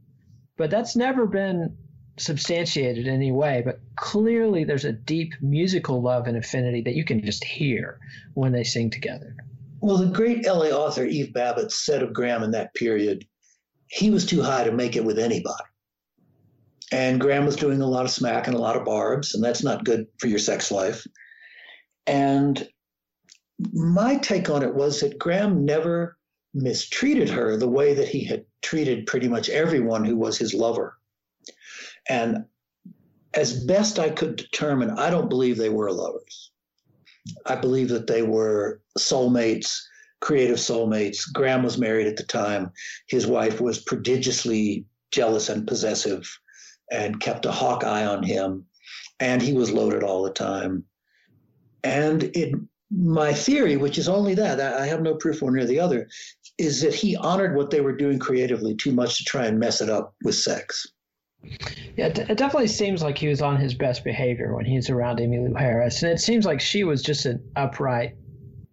but 0.57 0.69
that's 0.69 0.95
never 0.95 1.25
been 1.25 1.77
substantiated 2.17 3.07
in 3.07 3.13
any 3.13 3.31
way 3.31 3.61
but 3.63 3.79
clearly 3.95 4.63
there's 4.63 4.85
a 4.85 4.91
deep 4.91 5.33
musical 5.41 6.01
love 6.01 6.27
and 6.27 6.37
affinity 6.37 6.81
that 6.81 6.95
you 6.95 7.03
can 7.03 7.23
just 7.23 7.43
hear 7.43 7.99
when 8.33 8.51
they 8.51 8.63
sing 8.63 8.89
together. 8.89 9.35
Well 9.81 9.97
the 9.97 10.07
great 10.07 10.45
la 10.45 10.65
author 10.65 11.05
eve 11.05 11.33
babitz 11.33 11.73
said 11.73 12.01
of 12.01 12.13
gram 12.13 12.43
in 12.43 12.51
that 12.51 12.73
period 12.73 13.25
he 13.87 14.09
was 14.09 14.25
too 14.25 14.41
high 14.41 14.63
to 14.63 14.71
make 14.71 14.95
it 14.95 15.05
with 15.05 15.17
anybody. 15.17 15.63
And 16.91 17.21
gram 17.21 17.45
was 17.45 17.55
doing 17.55 17.81
a 17.81 17.87
lot 17.87 18.05
of 18.05 18.11
smack 18.11 18.47
and 18.47 18.55
a 18.55 18.59
lot 18.59 18.75
of 18.75 18.85
barbs 18.85 19.33
and 19.33 19.43
that's 19.43 19.63
not 19.63 19.85
good 19.85 20.07
for 20.19 20.27
your 20.27 20.39
sex 20.39 20.71
life. 20.71 21.05
And 22.05 22.67
my 23.73 24.17
take 24.17 24.49
on 24.49 24.63
it 24.63 24.75
was 24.75 25.01
that 25.01 25.19
Gram 25.19 25.65
never 25.65 26.17
mistreated 26.53 27.29
her 27.29 27.57
the 27.57 27.67
way 27.67 27.93
that 27.93 28.07
he 28.07 28.23
had 28.23 28.45
treated 28.61 29.05
pretty 29.05 29.27
much 29.27 29.49
everyone 29.49 30.05
who 30.05 30.15
was 30.15 30.37
his 30.37 30.53
lover. 30.53 30.97
And 32.09 32.45
as 33.33 33.63
best 33.65 33.99
I 33.99 34.09
could 34.09 34.35
determine, 34.35 34.91
I 34.91 35.09
don't 35.09 35.29
believe 35.29 35.57
they 35.57 35.69
were 35.69 35.91
lovers. 35.91 36.51
I 37.45 37.55
believe 37.55 37.89
that 37.89 38.07
they 38.07 38.23
were 38.23 38.81
soulmates, 38.97 39.77
creative 40.21 40.57
soulmates. 40.57 41.31
Gram 41.33 41.63
was 41.63 41.77
married 41.77 42.07
at 42.07 42.17
the 42.17 42.23
time. 42.23 42.71
His 43.07 43.27
wife 43.27 43.59
was 43.59 43.79
prodigiously 43.79 44.85
jealous 45.11 45.49
and 45.49 45.67
possessive 45.67 46.27
and 46.91 47.19
kept 47.19 47.45
a 47.45 47.51
hawk 47.51 47.83
eye 47.83 48.05
on 48.05 48.23
him. 48.23 48.65
And 49.19 49.41
he 49.41 49.53
was 49.53 49.71
loaded 49.71 50.03
all 50.03 50.23
the 50.23 50.31
time. 50.31 50.85
And 51.83 52.23
it, 52.35 52.55
my 52.89 53.33
theory, 53.33 53.77
which 53.77 53.97
is 53.97 54.07
only 54.07 54.33
that, 54.35 54.59
I 54.59 54.87
have 54.87 55.01
no 55.01 55.15
proof 55.15 55.41
one 55.41 55.57
or 55.57 55.65
the 55.65 55.79
other, 55.79 56.07
is 56.57 56.81
that 56.81 56.93
he 56.93 57.15
honored 57.15 57.55
what 57.55 57.69
they 57.69 57.81
were 57.81 57.95
doing 57.95 58.19
creatively 58.19 58.75
too 58.75 58.91
much 58.91 59.17
to 59.17 59.23
try 59.25 59.45
and 59.45 59.59
mess 59.59 59.81
it 59.81 59.89
up 59.89 60.15
with 60.23 60.35
sex. 60.35 60.87
Yeah, 61.95 62.07
it 62.07 62.37
definitely 62.37 62.67
seems 62.67 63.01
like 63.01 63.17
he 63.17 63.27
was 63.27 63.41
on 63.41 63.57
his 63.57 63.73
best 63.73 64.03
behavior 64.03 64.55
when 64.55 64.65
he 64.65 64.75
was 64.75 64.89
around 64.89 65.19
Emmylou 65.19 65.57
Harris. 65.57 66.03
And 66.03 66.11
it 66.11 66.19
seems 66.19 66.45
like 66.45 66.61
she 66.61 66.83
was 66.83 67.01
just 67.01 67.25
an 67.25 67.43
upright, 67.55 68.15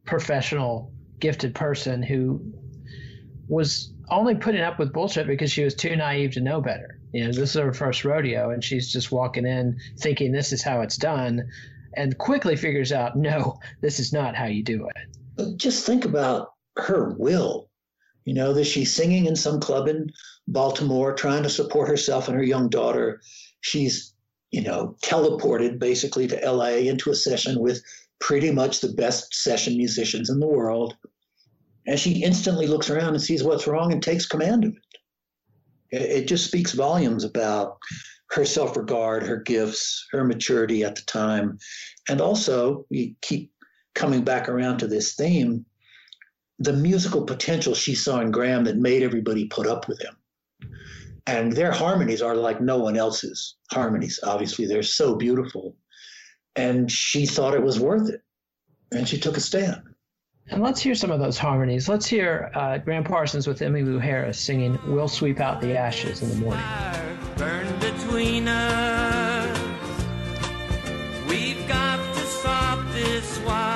professional, 0.05 0.93
gifted 1.21 1.55
person 1.55 2.03
who 2.03 2.53
was 3.49 3.93
only 4.11 4.35
putting 4.35 4.61
up 4.61 4.79
with 4.79 4.93
bullshit 4.93 5.27
because 5.27 5.51
she 5.51 5.65
was 5.65 5.75
too 5.75 5.97
naive 5.97 6.33
to 6.33 6.41
know 6.41 6.61
better. 6.61 7.01
You 7.13 7.25
know, 7.25 7.33
this 7.33 7.55
is 7.55 7.55
her 7.55 7.73
first 7.73 8.05
rodeo, 8.05 8.51
and 8.51 8.63
she's 8.63 8.93
just 8.93 9.13
walking 9.13 9.47
in 9.47 9.79
thinking 9.99 10.33
this 10.33 10.53
is 10.53 10.63
how 10.63 10.81
it's 10.81 10.97
done 10.97 11.49
and 11.97 12.19
quickly 12.19 12.57
figures 12.57 12.93
out, 12.93 13.17
no, 13.17 13.59
this 13.81 13.99
is 13.99 14.13
not 14.13 14.35
how 14.35 14.47
you 14.47 14.63
do 14.63 14.89
it. 14.89 15.57
Just 15.57 15.87
think 15.87 16.05
about 16.05 16.53
her 16.77 17.15
will. 17.19 17.71
You 18.25 18.35
know, 18.35 18.55
that 18.55 18.65
she's 18.65 18.95
singing 18.95 19.27
in 19.27 19.37
some 19.37 19.61
club 19.61 19.87
in 19.87 20.11
Baltimore, 20.47 21.15
trying 21.15 21.43
to 21.43 21.51
support 21.51 21.89
herself 21.89 22.29
and 22.29 22.37
her 22.37 22.43
young 22.43 22.69
daughter. 22.69 23.21
She's, 23.61 24.15
you 24.51 24.63
know, 24.63 24.97
teleported 25.03 25.79
basically 25.79 26.27
to 26.29 26.51
LA 26.51 26.89
into 26.89 27.11
a 27.11 27.15
session 27.15 27.61
with 27.61 27.83
pretty 28.21 28.51
much 28.51 28.81
the 28.81 28.93
best 28.93 29.35
session 29.35 29.77
musicians 29.77 30.31
in 30.31 30.41
the 30.41 30.47
world. 30.47 30.97
And 31.87 31.99
she 31.99 32.23
instantly 32.23 32.67
looks 32.67 32.89
around 32.89 33.15
and 33.15 33.23
sees 33.23 33.43
what's 33.43 33.67
wrong 33.67 33.93
and 33.93 34.03
takes 34.03 34.27
command 34.27 34.65
of 34.65 34.75
it. 35.91 36.03
It 36.03 36.29
just 36.29 36.47
speaks 36.47 36.73
volumes 36.73 37.25
about 37.25 37.77
her 38.31 38.45
self 38.45 38.77
regard, 38.77 39.23
her 39.23 39.37
gifts, 39.37 40.07
her 40.13 40.25
maturity 40.25 40.83
at 40.83 40.97
the 40.97 41.03
time. 41.03 41.59
And 42.09 42.21
also, 42.21 42.87
we 42.91 43.17
keep 43.21 43.53
coming 43.95 44.25
back 44.25 44.49
around 44.49 44.79
to 44.79 44.87
this 44.87 45.15
theme 45.15 45.65
the 46.59 46.73
musical 46.73 47.25
potential 47.25 47.75
she 47.75 47.95
saw 47.95 48.21
in 48.21 48.31
Gram 48.31 48.65
that 48.65 48.77
made 48.77 49.03
everybody 49.03 49.47
put 49.47 49.67
up 49.67 49.89
with 49.89 50.01
him. 50.01 50.15
And 51.27 51.53
their 51.53 51.73
harmonies 51.73 52.21
are 52.21 52.35
like 52.35 52.61
no 52.61 52.79
one 52.79 52.97
else's 52.97 53.57
harmonies. 53.71 54.21
Obviously, 54.23 54.67
they're 54.67 54.83
so 54.83 55.15
beautiful. 55.15 55.77
And 56.57 56.91
she 56.91 57.27
thought 57.27 57.55
it 57.55 57.63
was 57.63 57.81
worth 57.81 58.11
it. 58.11 58.21
And 58.93 59.09
she 59.09 59.19
took 59.19 59.37
a 59.37 59.41
stand. 59.41 59.83
And 60.49 60.63
let's 60.63 60.81
hear 60.81 60.95
some 60.95 61.11
of 61.11 61.21
those 61.21 61.39
harmonies. 61.39 61.89
Let's 61.89 62.07
hear 62.07 62.51
uh, 62.55 62.77
Gram 62.79 63.03
Parsons 63.03 63.47
with 63.47 63.61
Emmylou 63.61 64.01
Harris 64.01 64.39
singing 64.39 64.79
We'll 64.87 65.09
Sweep 65.09 65.41
Out 65.41 65.63
the 65.63 65.77
Ashes 65.77 66.21
in 66.21 66.29
the 66.29 66.37
Morning 66.37 66.65
Burn 67.39 67.67
between 67.81 68.47
us. 68.47 69.59
We've 71.29 71.67
got 71.67 71.97
to 72.15 72.21
stop 72.21 72.79
this 72.93 73.41
wild 73.41 73.74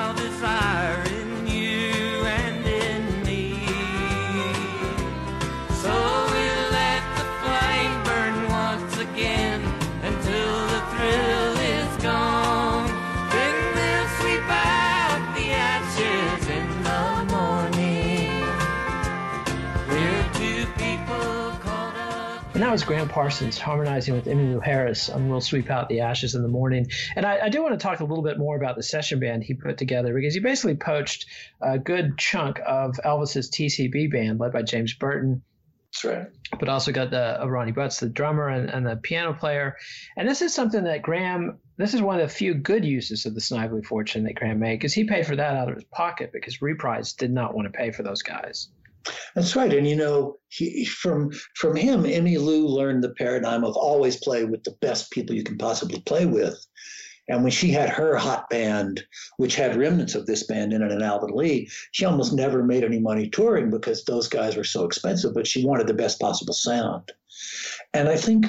that 22.69 22.73
was 22.73 22.83
Gram 22.83 23.09
Parsons 23.09 23.57
harmonizing 23.57 24.13
with 24.13 24.25
Emmylou 24.25 24.63
Harris 24.63 25.09
on 25.09 25.27
We'll 25.27 25.41
Sweep 25.41 25.71
Out 25.71 25.89
the 25.89 26.01
Ashes 26.01 26.35
in 26.35 26.43
the 26.43 26.47
Morning. 26.47 26.85
And 27.15 27.25
I, 27.25 27.45
I, 27.45 27.49
do 27.49 27.63
want 27.63 27.73
to 27.73 27.83
talk 27.83 27.99
a 27.99 28.03
little 28.03 28.23
bit 28.23 28.37
more 28.37 28.55
about 28.55 28.75
the 28.75 28.83
session 28.83 29.19
band 29.19 29.43
he 29.43 29.55
put 29.55 29.79
together 29.79 30.13
because 30.13 30.35
he 30.35 30.39
basically 30.39 30.75
poached 30.75 31.25
a 31.59 31.79
good 31.79 32.15
chunk 32.19 32.59
of 32.63 32.99
Elvis's 33.03 33.49
TCB 33.49 34.11
band 34.11 34.39
led 34.39 34.51
by 34.51 34.61
James 34.61 34.93
Burton. 34.93 35.41
That's 35.91 36.05
right. 36.05 36.27
But 36.59 36.69
also 36.69 36.91
got 36.91 37.09
the 37.09 37.41
uh, 37.41 37.47
Ronnie 37.47 37.71
Butts, 37.71 38.01
the 38.01 38.07
drummer 38.07 38.49
and, 38.49 38.69
and 38.69 38.85
the 38.85 38.97
piano 38.97 39.33
player. 39.33 39.75
And 40.15 40.29
this 40.29 40.43
is 40.43 40.53
something 40.53 40.83
that 40.83 41.01
Gram, 41.01 41.57
this 41.77 41.95
is 41.95 42.03
one 42.03 42.19
of 42.19 42.29
the 42.29 42.31
few 42.31 42.53
good 42.53 42.85
uses 42.85 43.25
of 43.25 43.33
the 43.33 43.41
Snively 43.41 43.81
fortune 43.81 44.25
that 44.25 44.35
Gram 44.35 44.59
made 44.59 44.75
because 44.75 44.93
he 44.93 45.05
paid 45.05 45.25
for 45.25 45.35
that 45.35 45.55
out 45.55 45.69
of 45.69 45.73
his 45.73 45.85
pocket 45.85 46.29
because 46.31 46.61
Reprise 46.61 47.13
did 47.13 47.31
not 47.31 47.55
want 47.55 47.65
to 47.65 47.75
pay 47.75 47.89
for 47.89 48.03
those 48.03 48.21
guys. 48.21 48.69
That's 49.35 49.55
right, 49.55 49.73
and 49.73 49.87
you 49.87 49.95
know, 49.95 50.37
he, 50.49 50.85
from 50.85 51.31
from 51.55 51.75
him, 51.75 52.05
Emmy 52.05 52.37
Lou 52.37 52.67
learned 52.67 53.03
the 53.03 53.13
paradigm 53.13 53.63
of 53.63 53.75
always 53.75 54.17
play 54.17 54.43
with 54.45 54.63
the 54.63 54.75
best 54.81 55.11
people 55.11 55.35
you 55.35 55.43
can 55.43 55.57
possibly 55.57 56.01
play 56.01 56.25
with. 56.25 56.57
And 57.29 57.43
when 57.43 57.51
she 57.51 57.69
had 57.69 57.89
her 57.89 58.17
hot 58.17 58.49
band, 58.49 59.03
which 59.37 59.55
had 59.55 59.75
remnants 59.75 60.15
of 60.15 60.25
this 60.25 60.43
band 60.47 60.73
in 60.73 60.81
it 60.81 60.91
and 60.91 61.03
Alvin 61.03 61.29
Lee, 61.35 61.69
she 61.91 62.03
almost 62.03 62.33
never 62.33 62.63
made 62.63 62.83
any 62.83 62.99
money 62.99 63.29
touring 63.29 63.69
because 63.69 64.03
those 64.03 64.27
guys 64.27 64.57
were 64.57 64.63
so 64.63 64.83
expensive, 64.83 65.35
but 65.35 65.45
she 65.45 65.63
wanted 65.63 65.85
the 65.85 65.93
best 65.93 66.19
possible 66.19 66.55
sound. 66.55 67.11
And 67.93 68.09
I 68.09 68.17
think 68.17 68.47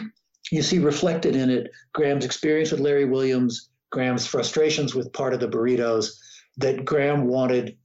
you 0.51 0.63
see 0.63 0.79
reflected 0.79 1.37
in 1.37 1.51
it 1.51 1.71
Gram's 1.93 2.25
experience 2.25 2.71
with 2.71 2.81
Larry 2.81 3.05
Williams, 3.05 3.69
Gram's 3.91 4.27
frustrations 4.27 4.95
with 4.95 5.13
part 5.13 5.35
of 5.35 5.41
the 5.41 5.49
burritos, 5.49 6.13
that 6.57 6.85
Gram 6.85 7.27
wanted 7.27 7.77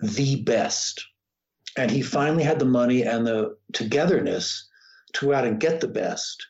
the 0.00 0.42
best 0.42 1.04
and 1.76 1.90
he 1.90 2.02
finally 2.02 2.42
had 2.42 2.58
the 2.58 2.64
money 2.64 3.02
and 3.02 3.26
the 3.26 3.56
togetherness 3.72 4.68
to 5.14 5.26
go 5.26 5.34
out 5.34 5.46
and 5.46 5.60
get 5.60 5.80
the 5.80 5.88
best. 5.88 6.46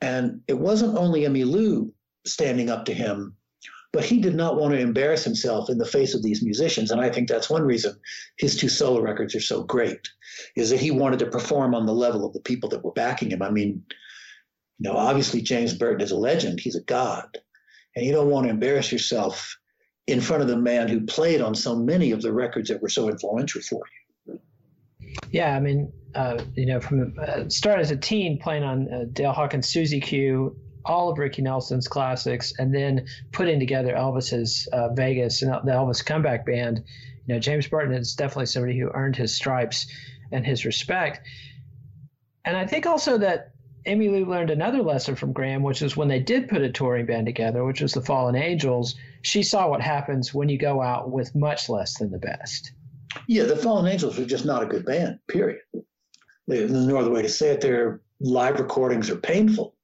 And 0.00 0.40
it 0.48 0.58
wasn't 0.58 0.98
only 0.98 1.22
Emmylou 1.22 1.90
standing 2.26 2.70
up 2.70 2.84
to 2.86 2.94
him, 2.94 3.36
But 3.94 4.04
he 4.04 4.18
did 4.18 4.34
not 4.34 4.56
want 4.56 4.74
to 4.74 4.80
embarrass 4.80 5.22
himself 5.22 5.70
in 5.70 5.78
the 5.78 5.86
face 5.86 6.14
of 6.14 6.22
these 6.24 6.42
musicians. 6.42 6.90
And 6.90 7.00
I 7.00 7.08
think 7.10 7.28
that's 7.28 7.48
one 7.48 7.62
reason 7.62 7.94
his 8.36 8.56
two 8.56 8.68
solo 8.68 9.00
records 9.00 9.36
are 9.36 9.40
so 9.40 9.62
great, 9.62 10.08
is 10.56 10.70
that 10.70 10.80
he 10.80 10.90
wanted 10.90 11.20
to 11.20 11.26
perform 11.26 11.76
on 11.76 11.86
the 11.86 11.94
level 11.94 12.26
of 12.26 12.32
the 12.32 12.40
people 12.40 12.68
that 12.70 12.84
were 12.84 12.90
backing 12.90 13.30
him. 13.30 13.40
I 13.40 13.50
mean, 13.50 13.84
you 14.80 14.90
know, 14.90 14.96
obviously 14.96 15.42
James 15.42 15.74
Burton 15.74 16.00
is 16.00 16.10
a 16.10 16.16
legend, 16.16 16.58
he's 16.58 16.74
a 16.74 16.82
god. 16.82 17.38
And 17.94 18.04
you 18.04 18.10
don't 18.10 18.30
want 18.30 18.46
to 18.46 18.50
embarrass 18.50 18.90
yourself 18.90 19.56
in 20.08 20.20
front 20.20 20.42
of 20.42 20.48
the 20.48 20.56
man 20.56 20.88
who 20.88 21.06
played 21.06 21.40
on 21.40 21.54
so 21.54 21.76
many 21.76 22.10
of 22.10 22.20
the 22.20 22.32
records 22.32 22.70
that 22.70 22.82
were 22.82 22.88
so 22.88 23.08
influential 23.08 23.62
for 23.62 23.76
you. 23.76 24.03
Yeah, 25.30 25.54
I 25.56 25.60
mean, 25.60 25.92
uh, 26.14 26.42
you 26.54 26.66
know, 26.66 26.80
from 26.80 27.14
uh, 27.20 27.48
start 27.48 27.80
as 27.80 27.90
a 27.90 27.96
teen 27.96 28.38
playing 28.38 28.62
on 28.62 28.92
uh, 28.92 29.04
Dale 29.12 29.32
Hawkins' 29.32 29.68
Susie 29.68 30.00
Q, 30.00 30.56
all 30.84 31.10
of 31.10 31.18
Ricky 31.18 31.42
Nelson's 31.42 31.88
classics, 31.88 32.52
and 32.58 32.74
then 32.74 33.06
putting 33.32 33.58
together 33.58 33.94
Elvis's 33.94 34.68
uh, 34.72 34.90
Vegas 34.94 35.42
and 35.42 35.52
the 35.52 35.72
Elvis 35.72 36.04
comeback 36.04 36.46
band. 36.46 36.84
You 37.26 37.34
know, 37.34 37.40
James 37.40 37.66
Burton 37.66 37.94
is 37.94 38.14
definitely 38.14 38.46
somebody 38.46 38.78
who 38.78 38.90
earned 38.92 39.16
his 39.16 39.34
stripes 39.34 39.86
and 40.30 40.46
his 40.46 40.64
respect. 40.64 41.20
And 42.44 42.56
I 42.56 42.66
think 42.66 42.86
also 42.86 43.18
that 43.18 43.52
Amy 43.86 44.08
Emmylou 44.08 44.26
learned 44.26 44.50
another 44.50 44.82
lesson 44.82 45.14
from 45.14 45.32
Gram, 45.32 45.62
which 45.62 45.82
is 45.82 45.96
when 45.96 46.08
they 46.08 46.20
did 46.20 46.48
put 46.48 46.62
a 46.62 46.70
touring 46.70 47.06
band 47.06 47.26
together, 47.26 47.64
which 47.64 47.80
was 47.80 47.92
the 47.92 48.02
Fallen 48.02 48.36
Angels, 48.36 48.94
she 49.22 49.42
saw 49.42 49.68
what 49.68 49.80
happens 49.80 50.32
when 50.32 50.48
you 50.48 50.58
go 50.58 50.80
out 50.80 51.10
with 51.10 51.34
much 51.34 51.68
less 51.68 51.98
than 51.98 52.10
the 52.10 52.18
best. 52.18 52.72
Yeah, 53.28 53.44
the 53.44 53.56
Fallen 53.56 53.86
Angels 53.86 54.18
were 54.18 54.24
just 54.24 54.44
not 54.44 54.62
a 54.62 54.66
good 54.66 54.84
band, 54.84 55.18
period. 55.28 55.60
There's 56.46 56.70
no 56.70 56.98
other 56.98 57.10
way 57.10 57.22
to 57.22 57.28
say 57.28 57.50
it. 57.50 57.60
Their 57.60 58.00
live 58.20 58.58
recordings 58.58 59.10
are 59.10 59.16
painful. 59.16 59.74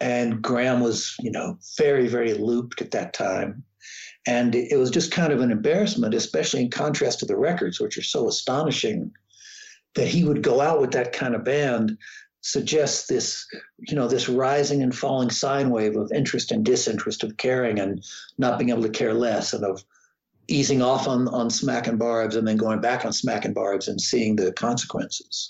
And 0.00 0.42
Gram 0.42 0.80
was, 0.80 1.14
you 1.20 1.30
know, 1.30 1.58
very, 1.78 2.06
very 2.06 2.34
looped 2.34 2.82
at 2.82 2.90
that 2.90 3.14
time. 3.14 3.64
And 4.26 4.54
it 4.54 4.78
was 4.78 4.90
just 4.90 5.12
kind 5.12 5.32
of 5.32 5.40
an 5.40 5.52
embarrassment, 5.52 6.12
especially 6.12 6.62
in 6.62 6.70
contrast 6.70 7.20
to 7.20 7.26
the 7.26 7.36
records, 7.36 7.80
which 7.80 7.96
are 7.96 8.02
so 8.02 8.28
astonishing 8.28 9.12
that 9.94 10.08
he 10.08 10.24
would 10.24 10.42
go 10.42 10.60
out 10.60 10.80
with 10.80 10.90
that 10.92 11.12
kind 11.12 11.34
of 11.34 11.44
band 11.44 11.96
suggests 12.42 13.06
this, 13.06 13.46
you 13.78 13.96
know, 13.96 14.06
this 14.06 14.28
rising 14.28 14.82
and 14.82 14.94
falling 14.94 15.30
sine 15.30 15.70
wave 15.70 15.96
of 15.96 16.12
interest 16.12 16.52
and 16.52 16.64
disinterest, 16.64 17.24
of 17.24 17.36
caring 17.38 17.78
and 17.78 18.04
not 18.38 18.58
being 18.58 18.70
able 18.70 18.82
to 18.82 18.88
care 18.88 19.14
less, 19.14 19.52
and 19.52 19.64
of 19.64 19.82
easing 20.48 20.82
off 20.82 21.08
on 21.08 21.28
on 21.28 21.50
smack 21.50 21.86
and 21.86 21.98
barbs 21.98 22.36
and 22.36 22.46
then 22.46 22.56
going 22.56 22.80
back 22.80 23.04
on 23.04 23.12
smack 23.12 23.44
and 23.44 23.54
barbs 23.54 23.88
and 23.88 24.00
seeing 24.00 24.36
the 24.36 24.52
consequences. 24.52 25.48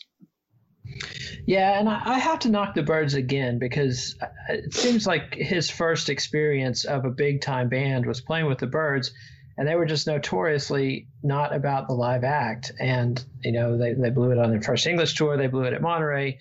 Yeah, 1.47 1.79
and 1.79 1.89
I 1.89 2.19
have 2.19 2.39
to 2.41 2.49
knock 2.49 2.75
the 2.75 2.83
byrds 2.83 3.15
again 3.15 3.59
because 3.59 4.17
it 4.49 4.73
seems 4.75 5.07
like 5.07 5.35
his 5.35 5.71
first 5.71 6.09
experience 6.09 6.85
of 6.85 7.05
a 7.05 7.11
big 7.11 7.41
time 7.41 7.69
band 7.69 8.07
was 8.07 8.21
playing 8.21 8.47
with 8.47 8.59
the 8.59 8.67
byrds, 8.67 9.13
and 9.57 9.69
they 9.69 9.75
were 9.75 9.87
just 9.87 10.07
notoriously 10.07 11.09
not 11.23 11.55
about 11.55 11.89
the 11.89 11.95
live 11.95 12.25
act. 12.25 12.73
And 12.81 13.23
you 13.43 13.53
know, 13.53 13.77
they 13.77 13.95
they 13.95 14.11
blew 14.11 14.33
it 14.33 14.39
on 14.39 14.51
their 14.51 14.63
first 14.63 14.87
English 14.87 15.15
tour, 15.15 15.37
they 15.37 15.47
blew 15.47 15.65
it 15.65 15.73
at 15.73 15.83
Monterey, 15.83 16.39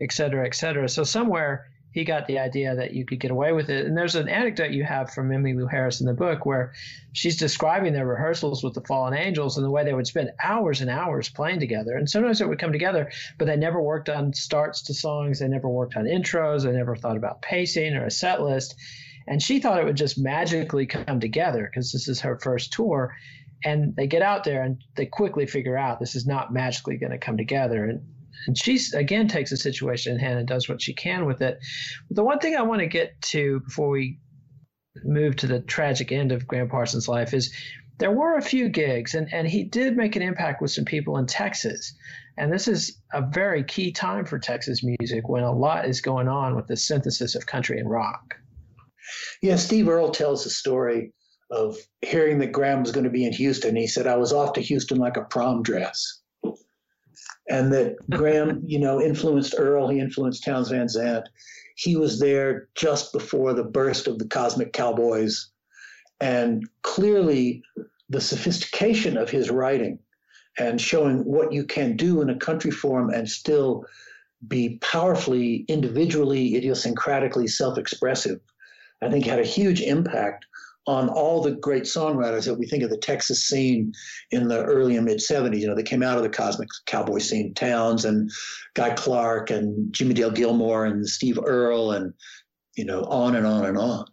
et 0.00 0.12
cetera, 0.12 0.46
et 0.46 0.54
cetera. 0.54 0.88
So 0.88 1.04
somewhere 1.04 1.66
he 1.98 2.04
got 2.04 2.28
the 2.28 2.38
idea 2.38 2.76
that 2.76 2.92
you 2.94 3.04
could 3.04 3.18
get 3.18 3.32
away 3.32 3.50
with 3.50 3.68
it. 3.70 3.84
And 3.84 3.96
there's 3.96 4.14
an 4.14 4.28
anecdote 4.28 4.70
you 4.70 4.84
have 4.84 5.12
from 5.12 5.30
Emmylou 5.30 5.68
Harris 5.68 6.00
in 6.00 6.06
the 6.06 6.14
book 6.14 6.46
where 6.46 6.72
she's 7.12 7.36
describing 7.36 7.92
their 7.92 8.06
rehearsals 8.06 8.62
with 8.62 8.74
the 8.74 8.82
Fallen 8.82 9.14
Angels 9.14 9.56
and 9.56 9.66
the 9.66 9.70
way 9.70 9.82
they 9.82 9.94
would 9.94 10.06
spend 10.06 10.30
hours 10.40 10.80
and 10.80 10.88
hours 10.88 11.28
playing 11.28 11.58
together. 11.58 11.96
And 11.96 12.08
sometimes 12.08 12.40
it 12.40 12.48
would 12.48 12.60
come 12.60 12.70
together, 12.70 13.10
but 13.36 13.46
they 13.46 13.56
never 13.56 13.82
worked 13.82 14.08
on 14.08 14.32
starts 14.32 14.82
to 14.82 14.94
songs. 14.94 15.40
They 15.40 15.48
never 15.48 15.68
worked 15.68 15.96
on 15.96 16.04
intros. 16.04 16.62
They 16.62 16.70
never 16.70 16.94
thought 16.94 17.16
about 17.16 17.42
pacing 17.42 17.94
or 17.94 18.06
a 18.06 18.12
set 18.12 18.42
list. 18.42 18.76
And 19.26 19.42
she 19.42 19.58
thought 19.58 19.80
it 19.80 19.84
would 19.84 19.96
just 19.96 20.18
magically 20.18 20.86
come 20.86 21.18
together 21.18 21.68
because 21.68 21.90
this 21.90 22.06
is 22.06 22.20
her 22.20 22.38
first 22.38 22.72
tour. 22.72 23.16
And 23.64 23.96
they 23.96 24.06
get 24.06 24.22
out 24.22 24.44
there 24.44 24.62
and 24.62 24.84
they 24.94 25.06
quickly 25.06 25.46
figure 25.46 25.76
out 25.76 25.98
this 25.98 26.14
is 26.14 26.28
not 26.28 26.52
magically 26.52 26.96
going 26.96 27.10
to 27.10 27.18
come 27.18 27.36
together. 27.36 27.84
And 27.86 28.02
and 28.46 28.56
she 28.56 28.80
again 28.94 29.28
takes 29.28 29.52
a 29.52 29.56
situation 29.56 30.14
in 30.14 30.20
hand 30.20 30.38
and 30.38 30.48
does 30.48 30.68
what 30.68 30.82
she 30.82 30.94
can 30.94 31.26
with 31.26 31.42
it. 31.42 31.58
But 32.08 32.16
the 32.16 32.24
one 32.24 32.38
thing 32.38 32.56
I 32.56 32.62
want 32.62 32.80
to 32.80 32.86
get 32.86 33.20
to 33.22 33.60
before 33.60 33.90
we 33.90 34.18
move 35.04 35.36
to 35.36 35.46
the 35.46 35.60
tragic 35.60 36.12
end 36.12 36.32
of 36.32 36.46
Gram 36.46 36.68
Parsons' 36.68 37.08
life 37.08 37.34
is 37.34 37.52
there 37.98 38.12
were 38.12 38.36
a 38.36 38.42
few 38.42 38.68
gigs, 38.68 39.14
and, 39.14 39.32
and 39.32 39.46
he 39.46 39.64
did 39.64 39.96
make 39.96 40.14
an 40.14 40.22
impact 40.22 40.62
with 40.62 40.70
some 40.70 40.84
people 40.84 41.18
in 41.18 41.26
Texas. 41.26 41.94
And 42.36 42.52
this 42.52 42.68
is 42.68 43.00
a 43.12 43.22
very 43.22 43.64
key 43.64 43.90
time 43.90 44.24
for 44.24 44.38
Texas 44.38 44.84
music 44.84 45.28
when 45.28 45.42
a 45.42 45.52
lot 45.52 45.86
is 45.86 46.00
going 46.00 46.28
on 46.28 46.54
with 46.54 46.68
the 46.68 46.76
synthesis 46.76 47.34
of 47.34 47.46
country 47.46 47.80
and 47.80 47.90
rock. 47.90 48.36
Yeah, 49.42 49.56
Steve 49.56 49.88
Earle 49.88 50.10
tells 50.10 50.44
the 50.44 50.50
story 50.50 51.12
of 51.50 51.76
hearing 52.02 52.38
that 52.38 52.52
Gram 52.52 52.82
was 52.82 52.92
going 52.92 53.04
to 53.04 53.10
be 53.10 53.24
in 53.24 53.32
Houston. 53.32 53.74
He 53.74 53.86
said, 53.86 54.06
I 54.06 54.16
was 54.16 54.32
off 54.32 54.52
to 54.52 54.60
Houston 54.60 54.98
like 54.98 55.16
a 55.16 55.24
prom 55.24 55.62
dress 55.62 56.17
and 57.48 57.72
that 57.72 57.96
Gram, 58.10 58.62
you 58.66 58.78
know, 58.78 59.00
influenced 59.00 59.54
Earle, 59.56 59.88
he 59.88 60.00
influenced 60.00 60.44
Townes 60.44 60.70
Van 60.70 60.88
Zandt. 60.88 61.28
He 61.76 61.96
was 61.96 62.18
there 62.18 62.68
just 62.74 63.12
before 63.12 63.54
the 63.54 63.64
burst 63.64 64.06
of 64.06 64.18
the 64.18 64.26
Cosmic 64.26 64.72
Cowboys, 64.72 65.50
and 66.20 66.68
clearly 66.82 67.62
the 68.08 68.20
sophistication 68.20 69.16
of 69.16 69.30
his 69.30 69.50
writing 69.50 69.98
and 70.58 70.80
showing 70.80 71.24
what 71.24 71.52
you 71.52 71.64
can 71.64 71.96
do 71.96 72.20
in 72.20 72.30
a 72.30 72.38
country 72.38 72.70
form 72.70 73.10
and 73.10 73.28
still 73.28 73.84
be 74.46 74.78
powerfully, 74.80 75.64
individually, 75.68 76.52
idiosyncratically 76.54 77.48
self-expressive, 77.48 78.40
I 79.02 79.10
think 79.10 79.24
had 79.24 79.38
a 79.38 79.44
huge 79.44 79.80
impact 79.80 80.46
on 80.88 81.10
all 81.10 81.42
the 81.42 81.50
great 81.50 81.82
songwriters 81.82 82.46
that 82.46 82.54
we 82.54 82.66
think 82.66 82.82
of 82.82 82.88
the 82.88 82.96
Texas 82.96 83.44
scene 83.44 83.92
in 84.30 84.48
the 84.48 84.64
early 84.64 84.96
and 84.96 85.04
mid 85.04 85.18
70s. 85.18 85.60
You 85.60 85.66
know, 85.66 85.74
they 85.74 85.82
came 85.82 86.02
out 86.02 86.16
of 86.16 86.22
the 86.22 86.30
cosmic 86.30 86.70
cowboy 86.86 87.18
scene, 87.18 87.52
Townes 87.52 88.06
and 88.06 88.30
Guy 88.72 88.94
Clark 88.94 89.50
and 89.50 89.92
Jimmie 89.92 90.14
Dale 90.14 90.30
Gilmore 90.30 90.86
and 90.86 91.06
Steve 91.06 91.38
Earle 91.44 91.92
and, 91.92 92.14
you 92.74 92.86
know, 92.86 93.02
on 93.02 93.36
and 93.36 93.46
on 93.46 93.66
and 93.66 93.76
on. 93.76 94.06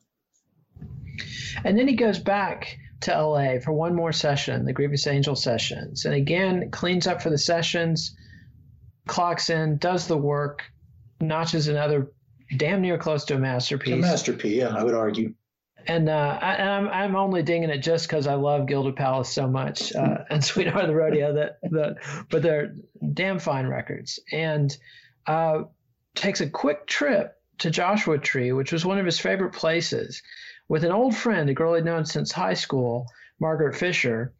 And 1.64 1.80
then 1.80 1.88
he 1.88 1.96
goes 1.96 2.20
back 2.20 2.78
to 3.02 3.18
LA 3.18 3.60
for 3.64 3.72
one 3.72 3.96
more 3.96 4.12
session, 4.12 4.66
the 4.66 4.74
Grievous 4.74 5.08
Angel 5.08 5.36
sessions. 5.36 6.04
And 6.04 6.14
again, 6.14 6.72
cleans 6.72 7.08
up 7.08 7.22
for 7.22 7.30
the 7.30 7.38
sessions, 7.38 8.18
clocks 9.08 9.50
in, 9.50 9.78
does 9.78 10.08
the 10.08 10.18
work, 10.18 10.62
notches 11.22 11.70
another 11.70 12.12
damn 12.58 12.82
near 12.82 12.98
close 12.98 13.24
to 13.26 13.36
a 13.36 13.40
masterpiece. 13.40 13.94
A 13.94 13.98
masterpiece, 13.98 14.58
yeah, 14.58 14.76
I 14.76 14.84
would 14.84 14.94
argue 14.94 15.34
and 15.88 16.10
uh, 16.10 16.40
I, 16.42 16.56
am 16.56 16.88
I'm, 16.88 16.94
I'm 16.94 17.16
only 17.16 17.44
dinging 17.44 17.70
it 17.70 17.80
just 17.80 18.08
because 18.08 18.28
I 18.28 18.36
love 18.36 18.68
Gilded 18.68 18.96
Palace 18.96 19.30
so 19.30 19.48
much 19.48 19.94
uh, 19.94 20.20
and 20.30 20.44
Sweetheart 20.44 20.86
of 20.86 20.90
the 20.90 20.96
Rodeo 20.96 21.34
that 21.34 21.98
but 22.30 22.42
they're 22.42 22.76
damn 23.14 23.40
fine 23.40 23.68
records. 23.68 24.20
And 24.32 24.76
uh, 25.28 25.64
takes 26.16 26.42
a 26.42 26.50
quick 26.50 26.88
trip 26.88 27.40
to 27.60 27.72
Joshua 27.72 28.18
Tree, 28.18 28.52
which 28.52 28.72
was 28.72 28.86
one 28.86 29.00
of 29.00 29.06
his 29.06 29.20
favorite 29.20 29.54
places, 29.54 30.22
with 30.68 30.84
an 30.84 30.92
old 30.92 31.16
friend, 31.16 31.50
a 31.50 31.54
girl 31.54 31.76
he'd 31.76 31.86
known 31.86 32.06
since 32.06 32.32
high 32.32 32.54
school, 32.54 33.08
Margaret 33.40 33.76
Fisher, 33.76 34.34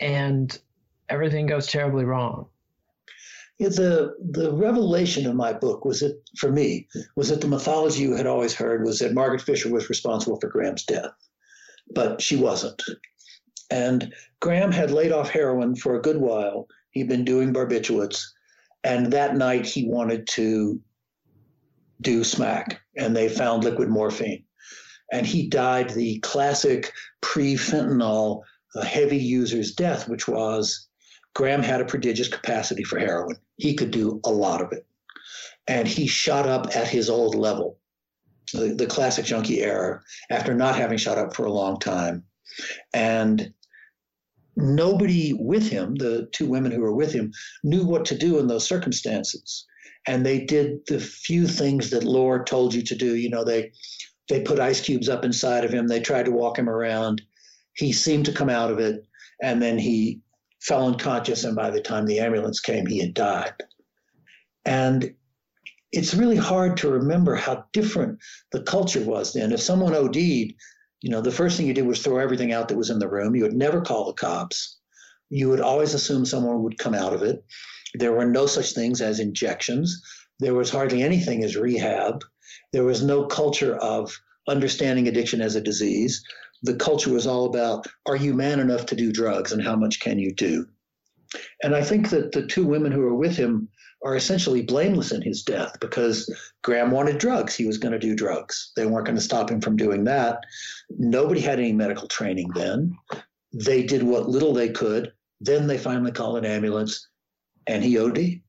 and 0.00 0.56
everything 1.08 1.46
goes 1.46 1.66
terribly 1.66 2.04
wrong 2.04 2.48
the 3.58 4.14
the 4.20 4.52
revelation 4.52 5.26
of 5.26 5.36
my 5.36 5.52
book 5.52 5.84
was 5.84 6.00
that 6.00 6.20
for 6.36 6.50
me 6.50 6.88
was 7.16 7.28
that 7.28 7.40
the 7.40 7.48
mythology 7.48 8.02
you 8.02 8.16
had 8.16 8.26
always 8.26 8.54
heard 8.54 8.84
was 8.84 8.98
that 8.98 9.14
Margaret 9.14 9.42
Fisher 9.42 9.70
was 9.70 9.88
responsible 9.88 10.38
for 10.40 10.48
Gram's 10.48 10.84
death, 10.84 11.12
but 11.94 12.20
she 12.20 12.36
wasn't. 12.36 12.82
And 13.70 14.12
Gram 14.40 14.72
had 14.72 14.90
laid 14.90 15.12
off 15.12 15.30
heroin 15.30 15.76
for 15.76 15.94
a 15.94 16.02
good 16.02 16.18
while. 16.18 16.68
He'd 16.90 17.08
been 17.08 17.24
doing 17.24 17.52
barbiturates, 17.52 18.24
and 18.82 19.12
that 19.12 19.36
night 19.36 19.66
he 19.66 19.88
wanted 19.88 20.26
to 20.28 20.80
do 22.00 22.24
smack, 22.24 22.80
and 22.96 23.16
they 23.16 23.28
found 23.28 23.64
liquid 23.64 23.88
morphine, 23.88 24.44
and 25.12 25.26
he 25.26 25.48
died 25.48 25.90
the 25.90 26.18
classic 26.20 26.92
pre-fentanyl 27.20 28.42
uh, 28.76 28.82
heavy 28.82 29.16
user's 29.16 29.72
death, 29.72 30.08
which 30.08 30.28
was 30.28 30.88
Gram 31.34 31.62
had 31.62 31.80
a 31.80 31.84
prodigious 31.84 32.28
capacity 32.28 32.84
for 32.84 32.98
heroin. 32.98 33.36
He 33.56 33.74
could 33.74 33.90
do 33.90 34.20
a 34.24 34.30
lot 34.30 34.60
of 34.60 34.72
it. 34.72 34.86
And 35.66 35.88
he 35.88 36.06
shot 36.06 36.46
up 36.46 36.76
at 36.76 36.88
his 36.88 37.10
old 37.10 37.34
level, 37.34 37.78
the, 38.52 38.74
the 38.74 38.86
classic 38.86 39.24
junkie 39.24 39.62
era, 39.62 40.00
after 40.30 40.54
not 40.54 40.76
having 40.76 40.98
shot 40.98 41.18
up 41.18 41.34
for 41.34 41.44
a 41.44 41.52
long 41.52 41.78
time. 41.78 42.24
And 42.92 43.52
nobody 44.56 45.32
with 45.32 45.68
him, 45.68 45.96
the 45.96 46.28
two 46.32 46.46
women 46.46 46.70
who 46.70 46.80
were 46.80 46.94
with 46.94 47.12
him, 47.12 47.32
knew 47.64 47.84
what 47.84 48.04
to 48.06 48.18
do 48.18 48.38
in 48.38 48.46
those 48.46 48.66
circumstances. 48.66 49.66
And 50.06 50.24
they 50.24 50.44
did 50.44 50.86
the 50.86 51.00
few 51.00 51.46
things 51.48 51.90
that 51.90 52.04
Lore 52.04 52.44
told 52.44 52.74
you 52.74 52.82
to 52.82 52.94
do. 52.94 53.16
You 53.16 53.30
know, 53.30 53.44
they 53.44 53.72
they 54.28 54.42
put 54.42 54.58
ice 54.60 54.80
cubes 54.80 55.08
up 55.08 55.24
inside 55.24 55.64
of 55.64 55.72
him. 55.72 55.86
They 55.86 56.00
tried 56.00 56.26
to 56.26 56.30
walk 56.30 56.58
him 56.58 56.68
around. 56.68 57.22
He 57.74 57.92
seemed 57.92 58.26
to 58.26 58.32
come 58.32 58.50
out 58.50 58.70
of 58.70 58.78
it, 58.78 59.04
and 59.42 59.60
then 59.60 59.78
he 59.78 60.20
fell 60.66 60.86
unconscious, 60.86 61.44
and 61.44 61.54
by 61.54 61.70
the 61.70 61.80
time 61.80 62.06
the 62.06 62.20
ambulance 62.20 62.60
came, 62.60 62.86
he 62.86 62.98
had 62.98 63.14
died. 63.14 63.52
And 64.64 65.14
it's 65.92 66.14
really 66.14 66.36
hard 66.36 66.78
to 66.78 66.88
remember 66.90 67.34
how 67.36 67.66
different 67.72 68.18
the 68.50 68.62
culture 68.62 69.04
was 69.04 69.32
then. 69.32 69.52
If 69.52 69.60
someone 69.60 69.94
OD'd, 69.94 70.54
You 71.04 71.10
know, 71.10 71.20
the 71.20 71.30
first 71.30 71.58
thing 71.58 71.66
you 71.66 71.74
did 71.74 71.86
was 71.86 72.00
throw 72.02 72.16
everything 72.16 72.54
out 72.54 72.68
that 72.68 72.78
was 72.78 72.88
in 72.88 72.98
the 72.98 73.10
room. 73.10 73.36
You 73.36 73.42
would 73.42 73.52
never 73.52 73.82
call 73.82 74.06
the 74.06 74.14
cops. 74.14 74.78
You 75.28 75.50
would 75.50 75.60
always 75.60 75.92
assume 75.92 76.24
someone 76.24 76.62
would 76.62 76.78
come 76.78 76.94
out 76.94 77.12
of 77.12 77.22
it. 77.22 77.44
There 77.92 78.14
were 78.14 78.24
no 78.24 78.46
such 78.46 78.72
things 78.72 79.02
as 79.02 79.20
injections. 79.20 80.02
There 80.40 80.54
was 80.54 80.70
hardly 80.70 81.02
anything 81.02 81.44
as 81.44 81.56
rehab. 81.56 82.24
There 82.72 82.84
was 82.84 83.04
no 83.04 83.26
culture 83.26 83.76
of 83.76 84.18
understanding 84.48 85.06
addiction 85.06 85.42
as 85.42 85.56
a 85.56 85.60
disease. 85.60 86.24
The 86.64 86.74
culture 86.74 87.12
was 87.12 87.26
all 87.26 87.46
about 87.46 87.86
are 88.06 88.16
you 88.16 88.34
man 88.34 88.58
enough 88.58 88.86
to 88.86 88.96
do 88.96 89.12
drugs 89.12 89.52
and 89.52 89.62
how 89.62 89.76
much 89.76 90.00
can 90.00 90.18
you 90.18 90.34
do? 90.34 90.66
And 91.62 91.74
I 91.74 91.82
think 91.82 92.10
that 92.10 92.32
the 92.32 92.46
two 92.46 92.66
women 92.66 92.92
who 92.92 93.00
were 93.00 93.14
with 93.14 93.36
him 93.36 93.68
are 94.04 94.16
essentially 94.16 94.62
blameless 94.62 95.12
in 95.12 95.22
his 95.22 95.42
death 95.42 95.78
because 95.80 96.30
Gram 96.62 96.90
wanted 96.90 97.18
drugs. 97.18 97.54
He 97.54 97.66
was 97.66 97.78
going 97.78 97.92
to 97.92 97.98
do 97.98 98.14
drugs. 98.14 98.72
They 98.76 98.86
weren't 98.86 99.06
going 99.06 99.16
to 99.16 99.22
stop 99.22 99.50
him 99.50 99.60
from 99.60 99.76
doing 99.76 100.04
that. 100.04 100.40
Nobody 100.90 101.40
had 101.40 101.58
any 101.58 101.72
medical 101.72 102.06
training 102.08 102.50
then. 102.54 102.96
They 103.52 103.82
did 103.82 104.02
what 104.02 104.28
little 104.28 104.52
they 104.52 104.68
could. 104.68 105.12
Then 105.40 105.66
they 105.66 105.78
finally 105.78 106.12
called 106.12 106.38
an 106.38 106.44
ambulance 106.44 107.08
and 107.66 107.82
he 107.82 107.98
OD. 107.98 108.40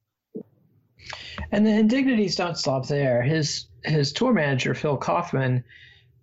And 1.51 1.66
the 1.66 1.72
indignities 1.72 2.36
don't 2.36 2.57
stop 2.57 2.88
there. 2.88 3.22
His 3.22 3.68
his 3.84 4.11
tour 4.11 4.34
manager, 4.34 4.74
Phil 4.74 4.97
Kaufman, 4.97 5.63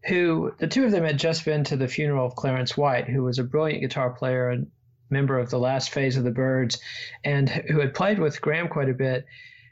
who 0.05 0.53
the 0.59 0.67
two 0.67 0.85
of 0.85 0.91
them 0.91 1.05
had 1.05 1.19
just 1.19 1.45
been 1.45 1.65
to 1.65 1.77
the 1.77 1.89
funeral 1.89 2.27
of 2.27 2.35
Clarence 2.35 2.77
White, 2.77 3.09
who 3.09 3.23
was 3.23 3.39
a 3.39 3.45
brilliant 3.45 3.83
guitar 3.83 4.11
player 4.11 4.49
and 4.49 4.67
member 5.11 5.39
of 5.39 5.51
the 5.51 5.59
last 5.59 5.91
phase 5.91 6.17
of 6.17 6.25
the 6.25 6.31
Byrds, 6.31 6.81
and 7.25 7.49
who 7.49 7.81
had 7.81 7.95
played 7.95 8.19
with 8.19 8.41
Gram 8.41 8.69
quite 8.69 8.89
a 8.89 8.95
bit. 8.95 9.25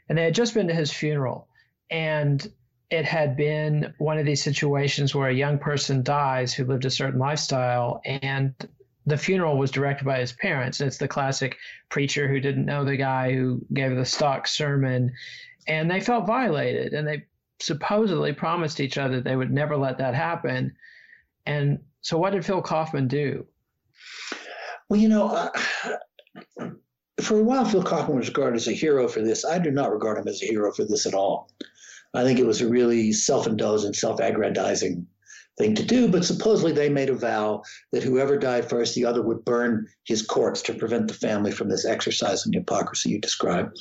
And 0.07 0.17
they 0.17 0.23
had 0.23 0.35
just 0.35 0.53
been 0.53 0.67
to 0.67 0.73
his 0.73 0.91
funeral. 0.91 1.47
And 1.89 2.51
it 2.89 3.05
had 3.05 3.35
been 3.37 3.93
one 3.97 4.17
of 4.17 4.25
these 4.25 4.43
situations 4.43 5.15
where 5.15 5.29
a 5.29 5.33
young 5.33 5.57
person 5.57 6.03
dies 6.03 6.53
who 6.53 6.65
lived 6.65 6.85
a 6.85 6.89
certain 6.89 7.19
lifestyle 7.19 8.01
and 8.03 8.53
the 9.05 9.17
funeral 9.17 9.57
was 9.57 9.71
directed 9.71 10.05
by 10.05 10.19
his 10.19 10.33
parents. 10.33 10.79
It's 10.79 10.97
the 10.97 11.07
classic 11.07 11.57
preacher 11.89 12.27
who 12.27 12.39
didn't 12.39 12.65
know 12.65 12.85
the 12.85 12.97
guy 12.97 13.33
who 13.33 13.61
gave 13.73 13.95
the 13.95 14.05
stock 14.05 14.47
sermon, 14.47 15.11
and 15.67 15.89
they 15.89 15.99
felt 15.99 16.27
violated, 16.27 16.93
and 16.93 17.07
they 17.07 17.23
supposedly 17.61 18.33
promised 18.33 18.79
each 18.79 18.97
other 18.97 19.21
they 19.21 19.35
would 19.35 19.51
never 19.51 19.77
let 19.77 19.97
that 19.99 20.15
happen. 20.15 20.75
And 21.45 21.79
so, 22.01 22.17
what 22.17 22.33
did 22.33 22.45
Phil 22.45 22.61
Kaufman 22.61 23.07
do? 23.07 23.45
Well, 24.89 24.99
you 24.99 25.09
know, 25.09 25.27
uh, 25.27 25.49
for 27.21 27.39
a 27.39 27.43
while, 27.43 27.65
Phil 27.65 27.83
Kaufman 27.83 28.17
was 28.17 28.27
regarded 28.27 28.57
as 28.57 28.67
a 28.67 28.73
hero 28.73 29.07
for 29.07 29.21
this. 29.21 29.45
I 29.45 29.59
do 29.59 29.71
not 29.71 29.91
regard 29.91 30.17
him 30.17 30.27
as 30.27 30.41
a 30.41 30.47
hero 30.47 30.71
for 30.71 30.85
this 30.85 31.05
at 31.05 31.13
all. 31.13 31.49
I 32.13 32.23
think 32.23 32.39
it 32.39 32.45
was 32.45 32.61
a 32.61 32.67
really 32.67 33.13
self 33.13 33.47
indulgent, 33.47 33.95
self 33.95 34.19
aggrandizing 34.19 35.07
thing 35.61 35.75
to 35.75 35.83
do. 35.83 36.07
But 36.07 36.25
supposedly 36.25 36.71
they 36.71 36.89
made 36.89 37.09
a 37.09 37.13
vow 37.15 37.61
that 37.91 38.03
whoever 38.03 38.37
died 38.37 38.69
first, 38.69 38.95
the 38.95 39.05
other 39.05 39.21
would 39.21 39.45
burn 39.45 39.87
his 40.05 40.21
corpse 40.21 40.61
to 40.63 40.73
prevent 40.73 41.07
the 41.07 41.13
family 41.13 41.51
from 41.51 41.69
this 41.69 41.85
exercise 41.85 42.45
in 42.45 42.53
hypocrisy 42.53 43.11
you 43.11 43.19
described. 43.19 43.77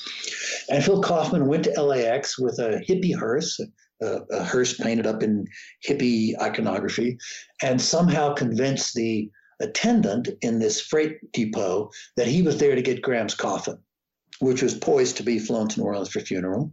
And 0.69 0.85
Phil 0.85 1.03
Kaufman 1.03 1.47
went 1.47 1.65
to 1.65 1.83
LAX 1.83 2.39
with 2.39 2.59
a 2.59 2.83
hippie 2.87 3.17
hearse, 3.17 3.59
a, 4.03 4.21
a 4.31 4.45
hearse 4.45 4.75
painted 4.75 5.07
up 5.07 5.23
in 5.23 5.47
hippie 5.87 6.39
iconography, 6.41 7.19
and 7.63 7.81
somehow 7.81 8.35
convinced 8.35 8.95
the 8.95 9.31
attendant 9.61 10.29
in 10.41 10.59
this 10.59 10.81
freight 10.81 11.19
depot 11.33 11.91
that 12.17 12.27
he 12.27 12.43
was 12.43 12.59
there 12.59 12.75
to 12.75 12.83
get 12.83 13.03
Gram's 13.03 13.35
coffin, 13.35 13.79
which 14.41 14.63
was 14.63 14.75
poised 14.75 15.17
to 15.19 15.23
be 15.23 15.39
flown 15.39 15.69
to 15.69 15.81
New 15.81 15.87
Orleans 15.87 16.09
for 16.11 16.21
funeral. 16.21 16.73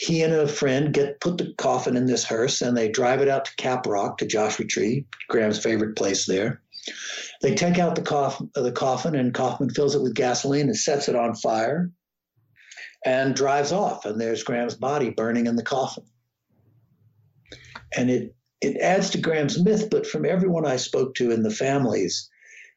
He 0.00 0.22
and 0.22 0.32
a 0.32 0.48
friend 0.48 0.94
get 0.94 1.20
put 1.20 1.36
the 1.36 1.52
coffin 1.58 1.94
in 1.94 2.06
this 2.06 2.24
hearse 2.24 2.62
and 2.62 2.74
they 2.74 2.88
drive 2.88 3.20
it 3.20 3.28
out 3.28 3.44
to 3.44 3.56
Cap 3.56 3.86
Rock 3.86 4.16
to 4.18 4.26
Joshua 4.26 4.64
Tree, 4.64 5.04
Gram's 5.28 5.62
favorite 5.62 5.94
place 5.94 6.24
there. 6.24 6.62
They 7.42 7.54
take 7.54 7.78
out 7.78 7.96
the 7.96 8.02
coffin, 8.02 8.50
the 8.54 8.72
coffin 8.72 9.14
and 9.14 9.34
Kaufman 9.34 9.68
fills 9.68 9.94
it 9.94 10.00
with 10.00 10.14
gasoline 10.14 10.68
and 10.68 10.76
sets 10.76 11.10
it 11.10 11.16
on 11.16 11.34
fire 11.34 11.90
and 13.04 13.36
drives 13.36 13.72
off. 13.72 14.06
And 14.06 14.18
there's 14.18 14.42
Gram's 14.42 14.74
body 14.74 15.10
burning 15.10 15.46
in 15.46 15.56
the 15.56 15.62
coffin. 15.62 16.04
And 17.94 18.10
it 18.10 18.34
it 18.62 18.78
adds 18.78 19.10
to 19.10 19.18
Gram's 19.18 19.62
myth, 19.62 19.88
but 19.90 20.06
from 20.06 20.24
everyone 20.24 20.64
I 20.64 20.76
spoke 20.76 21.14
to 21.16 21.30
in 21.30 21.42
the 21.42 21.50
families, 21.50 22.30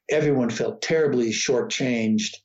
everyone 0.10 0.50
felt 0.50 0.82
terribly 0.82 1.30
shortchanged 1.32 2.36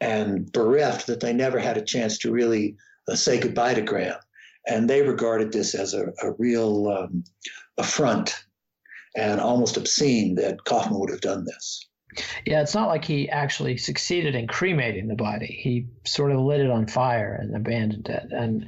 and 0.00 0.50
bereft 0.50 1.08
that 1.08 1.20
they 1.20 1.34
never 1.34 1.58
had 1.58 1.76
a 1.76 1.84
chance 1.84 2.16
to 2.20 2.32
really 2.32 2.76
uh, 2.76 2.91
say 3.14 3.40
goodbye 3.40 3.74
to 3.74 3.82
Gram. 3.82 4.16
And 4.66 4.88
they 4.88 5.02
regarded 5.02 5.52
this 5.52 5.74
as 5.74 5.92
a, 5.94 6.12
a 6.22 6.32
real 6.38 6.88
um, 6.88 7.24
affront 7.78 8.44
and 9.16 9.40
almost 9.40 9.76
obscene 9.76 10.36
that 10.36 10.64
Kaufman 10.64 10.98
would 10.98 11.10
have 11.10 11.20
done 11.20 11.44
this. 11.44 11.86
Yeah, 12.44 12.60
it's 12.60 12.74
not 12.74 12.88
like 12.88 13.04
he 13.04 13.28
actually 13.30 13.78
succeeded 13.78 14.34
in 14.34 14.46
cremating 14.46 15.08
the 15.08 15.14
body. 15.14 15.58
He 15.62 15.86
sort 16.04 16.30
of 16.30 16.40
lit 16.40 16.60
it 16.60 16.70
on 16.70 16.86
fire 16.86 17.34
and 17.40 17.56
abandoned 17.56 18.08
it. 18.08 18.26
And 18.30 18.66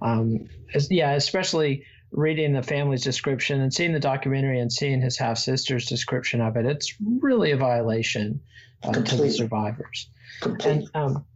um, 0.00 0.48
yeah, 0.90 1.12
especially 1.12 1.84
reading 2.10 2.52
the 2.52 2.62
family's 2.62 3.02
description 3.02 3.60
and 3.60 3.72
seeing 3.72 3.92
the 3.92 4.00
documentary 4.00 4.60
and 4.60 4.72
seeing 4.72 5.00
his 5.00 5.18
half 5.18 5.38
sister's 5.38 5.86
description 5.86 6.40
of 6.40 6.56
it, 6.56 6.64
it's 6.64 6.94
really 7.20 7.50
a 7.50 7.56
violation 7.56 8.40
uh, 8.82 8.92
to 8.92 9.16
the 9.16 9.30
survivors. 9.30 10.10
Completely. 10.40 10.72
And 10.72 10.90
um, 10.94 11.26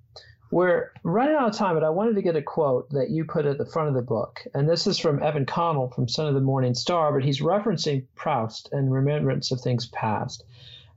we're 0.51 0.91
running 1.05 1.37
out 1.37 1.51
of 1.51 1.57
time, 1.57 1.75
but 1.75 1.85
I 1.85 1.91
wanted 1.91 2.17
to 2.17 2.23
get 2.23 2.37
a 2.37 2.43
quote 2.43 2.91
that 2.91 3.11
you 3.11 3.25
put 3.25 3.47
at 3.47 3.59
the 3.59 3.67
front 3.67 3.89
of 3.89 3.95
the 3.95 4.03
book. 4.03 4.45
And 4.55 4.69
this 4.69 4.87
is 4.87 4.99
from 4.99 5.23
Evan 5.23 5.47
Connell 5.47 5.91
from 5.91 6.09
Son 6.09 6.27
of 6.27 6.35
the 6.35 6.41
Morning 6.41 6.75
Star, 6.75 7.13
but 7.13 7.25
he's 7.25 7.41
referencing 7.41 8.05
Proust 8.17 8.69
and 8.73 8.93
remembrance 8.93 9.53
of 9.53 9.61
things 9.61 9.87
past. 9.87 10.45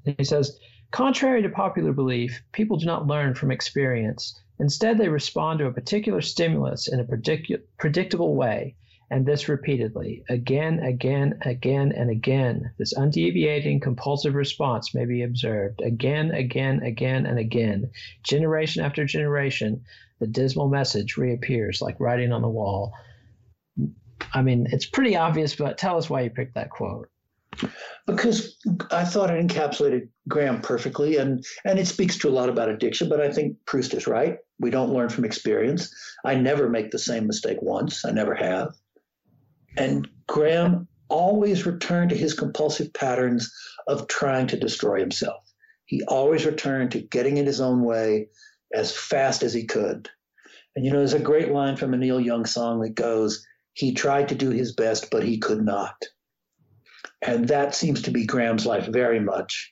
And 0.05 0.15
he 0.17 0.23
says, 0.23 0.59
Contrary 0.91 1.41
to 1.41 1.49
popular 1.49 1.91
belief, 1.91 2.43
people 2.51 2.77
do 2.77 2.85
not 2.85 3.07
learn 3.07 3.35
from 3.35 3.51
experience. 3.51 4.39
Instead, 4.59 4.97
they 4.97 5.09
respond 5.09 5.59
to 5.59 5.65
a 5.65 5.73
particular 5.73 6.21
stimulus 6.21 6.87
in 6.87 6.99
a 6.99 7.03
predict- 7.03 7.51
predictable 7.77 8.35
way 8.35 8.75
and 9.09 9.25
this 9.25 9.47
repeatedly, 9.49 10.23
again, 10.29 10.79
again, 10.79 11.39
again, 11.41 11.91
and 11.91 12.09
again. 12.09 12.71
This 12.77 12.93
undeviating 12.93 13.81
compulsive 13.81 14.33
response 14.33 14.95
may 14.95 15.05
be 15.05 15.23
observed 15.23 15.81
again, 15.81 16.31
again, 16.31 16.81
again, 16.83 17.25
and 17.25 17.37
again. 17.37 17.91
Generation 18.23 18.83
after 18.83 19.05
generation, 19.05 19.83
the 20.19 20.27
dismal 20.27 20.69
message 20.69 21.17
reappears 21.17 21.81
like 21.81 21.99
writing 21.99 22.31
on 22.31 22.41
the 22.41 22.49
wall. 22.49 22.93
I 24.33 24.41
mean, 24.41 24.67
it's 24.71 24.85
pretty 24.85 25.15
obvious, 25.15 25.55
but 25.55 25.77
tell 25.77 25.97
us 25.97 26.09
why 26.09 26.21
you 26.21 26.29
picked 26.29 26.55
that 26.55 26.69
quote. 26.69 27.09
Because 28.07 28.57
I 28.89 29.05
thought 29.05 29.29
it 29.29 29.45
encapsulated 29.45 30.09
Gram 30.27 30.61
perfectly, 30.61 31.17
and 31.17 31.45
and 31.65 31.77
it 31.77 31.87
speaks 31.87 32.17
to 32.19 32.29
a 32.29 32.31
lot 32.31 32.49
about 32.49 32.69
addiction. 32.69 33.09
But 33.09 33.21
I 33.21 33.31
think 33.31 33.57
Proust 33.67 33.93
is 33.93 34.07
right. 34.07 34.37
We 34.59 34.71
don't 34.71 34.93
learn 34.93 35.09
from 35.09 35.25
experience. 35.25 35.93
I 36.25 36.35
never 36.35 36.67
make 36.67 36.89
the 36.89 36.97
same 36.97 37.27
mistake 37.27 37.61
once. 37.61 38.05
I 38.05 38.11
never 38.11 38.33
have. 38.33 38.73
And 39.77 40.07
Gram 40.27 40.87
always 41.09 41.65
returned 41.65 42.09
to 42.09 42.17
his 42.17 42.33
compulsive 42.33 42.93
patterns 42.93 43.53
of 43.87 44.07
trying 44.07 44.47
to 44.47 44.59
destroy 44.59 44.99
himself. 44.99 45.43
He 45.85 46.03
always 46.03 46.45
returned 46.45 46.91
to 46.91 47.01
getting 47.01 47.37
in 47.37 47.45
his 47.45 47.61
own 47.61 47.83
way 47.83 48.29
as 48.73 48.95
fast 48.95 49.43
as 49.43 49.53
he 49.53 49.65
could. 49.65 50.09
And 50.75 50.85
you 50.85 50.91
know, 50.91 50.97
there's 50.97 51.13
a 51.13 51.19
great 51.19 51.51
line 51.51 51.75
from 51.75 51.93
a 51.93 51.97
Neil 51.97 52.19
Young 52.19 52.45
song 52.45 52.81
that 52.81 52.95
goes, 52.95 53.45
He 53.73 53.93
tried 53.93 54.29
to 54.29 54.35
do 54.35 54.49
his 54.49 54.73
best, 54.73 55.11
but 55.11 55.23
he 55.23 55.37
could 55.37 55.63
not. 55.63 55.95
And 57.21 57.47
that 57.49 57.75
seems 57.75 58.01
to 58.03 58.11
be 58.11 58.25
Gram's 58.25 58.65
life 58.65 58.87
very 58.87 59.19
much. 59.19 59.71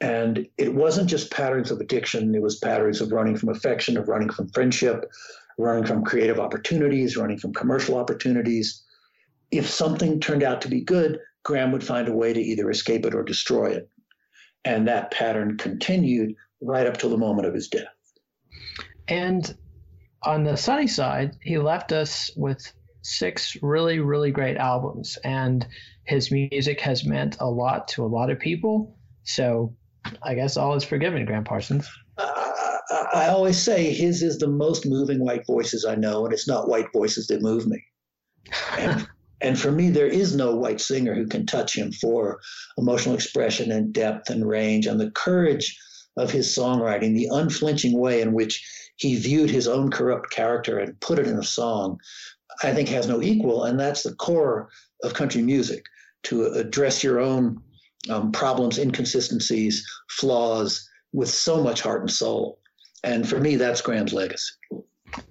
And 0.00 0.48
it 0.58 0.74
wasn't 0.74 1.08
just 1.08 1.30
patterns 1.30 1.70
of 1.70 1.80
addiction, 1.80 2.34
it 2.34 2.42
was 2.42 2.58
patterns 2.58 3.00
of 3.00 3.12
running 3.12 3.36
from 3.36 3.50
affection, 3.50 3.96
of 3.96 4.08
running 4.08 4.30
from 4.30 4.48
friendship, 4.48 5.08
running 5.58 5.86
from 5.86 6.04
creative 6.04 6.40
opportunities, 6.40 7.16
running 7.16 7.38
from 7.38 7.54
commercial 7.54 7.96
opportunities 7.96 8.82
if 9.52 9.68
something 9.68 10.18
turned 10.18 10.42
out 10.42 10.62
to 10.62 10.68
be 10.68 10.80
good, 10.80 11.20
Gram 11.44 11.72
would 11.72 11.84
find 11.84 12.08
a 12.08 12.14
way 12.14 12.32
to 12.32 12.40
either 12.40 12.70
escape 12.70 13.04
it 13.04 13.14
or 13.14 13.22
destroy 13.22 13.70
it. 13.72 13.88
And 14.64 14.88
that 14.88 15.10
pattern 15.10 15.58
continued 15.58 16.34
right 16.60 16.86
up 16.86 16.96
to 16.98 17.08
the 17.08 17.18
moment 17.18 17.46
of 17.46 17.54
his 17.54 17.68
death. 17.68 17.86
And 19.08 19.54
on 20.22 20.44
the 20.44 20.56
sunny 20.56 20.86
side, 20.86 21.36
he 21.42 21.58
left 21.58 21.92
us 21.92 22.30
with 22.36 22.72
six 23.02 23.56
really, 23.60 23.98
really 23.98 24.30
great 24.30 24.56
albums. 24.56 25.18
And 25.24 25.66
his 26.04 26.30
music 26.30 26.80
has 26.80 27.04
meant 27.04 27.36
a 27.40 27.50
lot 27.50 27.88
to 27.88 28.04
a 28.04 28.06
lot 28.06 28.30
of 28.30 28.38
people. 28.38 28.96
So 29.24 29.76
I 30.22 30.34
guess 30.34 30.56
all 30.56 30.74
is 30.74 30.84
forgiven, 30.84 31.24
Gram 31.26 31.44
Parsons. 31.44 31.90
Uh, 32.16 32.52
I 33.14 33.28
always 33.28 33.60
say 33.60 33.92
his 33.92 34.22
is 34.22 34.38
the 34.38 34.48
most 34.48 34.86
moving 34.86 35.20
white 35.20 35.46
voices 35.46 35.84
I 35.84 35.96
know, 35.96 36.24
and 36.24 36.32
it's 36.32 36.48
not 36.48 36.68
white 36.68 36.92
voices 36.92 37.26
that 37.28 37.42
move 37.42 37.66
me. 37.66 37.82
And 38.78 39.08
and 39.42 39.58
for 39.58 39.72
me, 39.72 39.90
there 39.90 40.06
is 40.06 40.34
no 40.34 40.54
white 40.54 40.80
singer 40.80 41.14
who 41.14 41.26
can 41.26 41.46
touch 41.46 41.76
him 41.76 41.92
for 41.92 42.40
emotional 42.78 43.14
expression 43.14 43.72
and 43.72 43.92
depth 43.92 44.30
and 44.30 44.48
range 44.48 44.86
and 44.86 45.00
the 45.00 45.10
courage 45.10 45.78
of 46.16 46.30
his 46.30 46.54
songwriting, 46.56 47.14
the 47.14 47.28
unflinching 47.32 47.98
way 47.98 48.20
in 48.20 48.32
which 48.32 48.64
he 48.96 49.16
viewed 49.16 49.50
his 49.50 49.66
own 49.66 49.90
corrupt 49.90 50.30
character 50.30 50.78
and 50.78 51.00
put 51.00 51.18
it 51.18 51.26
in 51.26 51.38
a 51.38 51.44
song, 51.44 51.98
I 52.62 52.72
think 52.72 52.88
has 52.90 53.08
no 53.08 53.20
equal. 53.20 53.64
And 53.64 53.80
that's 53.80 54.04
the 54.04 54.14
core 54.14 54.68
of 55.02 55.14
country 55.14 55.42
music 55.42 55.84
to 56.24 56.46
address 56.46 57.02
your 57.02 57.18
own 57.18 57.60
um, 58.08 58.30
problems, 58.30 58.78
inconsistencies, 58.78 59.84
flaws 60.10 60.88
with 61.12 61.28
so 61.28 61.62
much 61.62 61.80
heart 61.80 62.02
and 62.02 62.10
soul. 62.10 62.60
And 63.02 63.28
for 63.28 63.40
me, 63.40 63.56
that's 63.56 63.80
Gram's 63.80 64.12
legacy. 64.12 64.52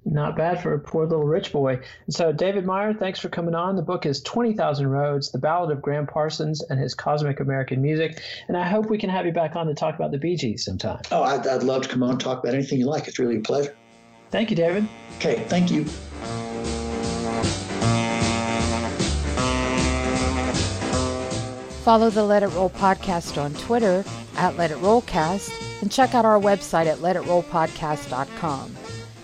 Not 0.05 0.35
bad 0.35 0.61
for 0.61 0.73
a 0.73 0.79
poor 0.79 1.05
little 1.05 1.25
rich 1.25 1.51
boy. 1.51 1.79
So, 2.09 2.31
David 2.31 2.65
Meyer, 2.65 2.93
thanks 2.93 3.19
for 3.19 3.29
coming 3.29 3.55
on. 3.55 3.75
The 3.75 3.81
book 3.81 4.05
is 4.05 4.21
20,000 4.21 4.87
Roads, 4.87 5.31
The 5.31 5.39
Ballad 5.39 5.71
of 5.71 5.81
Gram 5.81 6.07
Parsons 6.07 6.61
and 6.69 6.79
His 6.79 6.93
Cosmic 6.93 7.39
American 7.39 7.81
Music. 7.81 8.21
And 8.47 8.57
I 8.57 8.67
hope 8.67 8.89
we 8.89 8.97
can 8.97 9.09
have 9.09 9.25
you 9.25 9.31
back 9.31 9.55
on 9.55 9.67
to 9.67 9.73
talk 9.73 9.95
about 9.95 10.11
the 10.11 10.17
Bee 10.17 10.35
Gees 10.35 10.65
sometime. 10.65 11.01
Oh, 11.11 11.23
I'd, 11.23 11.47
I'd 11.47 11.63
love 11.63 11.83
to 11.83 11.89
come 11.89 12.03
on 12.03 12.11
and 12.11 12.19
talk 12.19 12.43
about 12.43 12.53
anything 12.53 12.79
you 12.79 12.87
like. 12.87 13.07
It's 13.07 13.19
really 13.19 13.37
a 13.37 13.41
pleasure. 13.41 13.75
Thank 14.31 14.49
you, 14.49 14.55
David. 14.55 14.87
Okay, 15.17 15.43
thank 15.47 15.71
you. 15.71 15.85
Follow 21.83 22.09
the 22.11 22.23
Let 22.23 22.43
It 22.43 22.47
Roll 22.49 22.69
podcast 22.69 23.41
on 23.41 23.53
Twitter 23.55 24.05
at 24.37 24.55
Let 24.55 24.71
It 24.71 24.77
Rollcast 24.77 25.81
and 25.81 25.91
check 25.91 26.13
out 26.13 26.25
our 26.25 26.39
website 26.39 26.85
at 26.85 26.99
letitrollpodcast.com. 26.99 28.75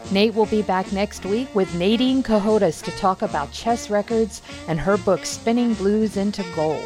Nate 0.10 0.34
will 0.34 0.46
be 0.46 0.62
back 0.62 0.94
next 0.94 1.26
week 1.26 1.54
with 1.54 1.76
Nadine 1.76 2.24
Cohodas 2.24 2.82
to 2.84 2.92
talk 2.92 3.22
about 3.22 3.52
chess 3.52 3.90
records 3.90 4.42
and 4.68 4.80
her 4.80 4.96
book 4.98 5.26
Spinning 5.26 5.74
Blues 5.74 6.16
into 6.16 6.46
Gold. 6.56 6.82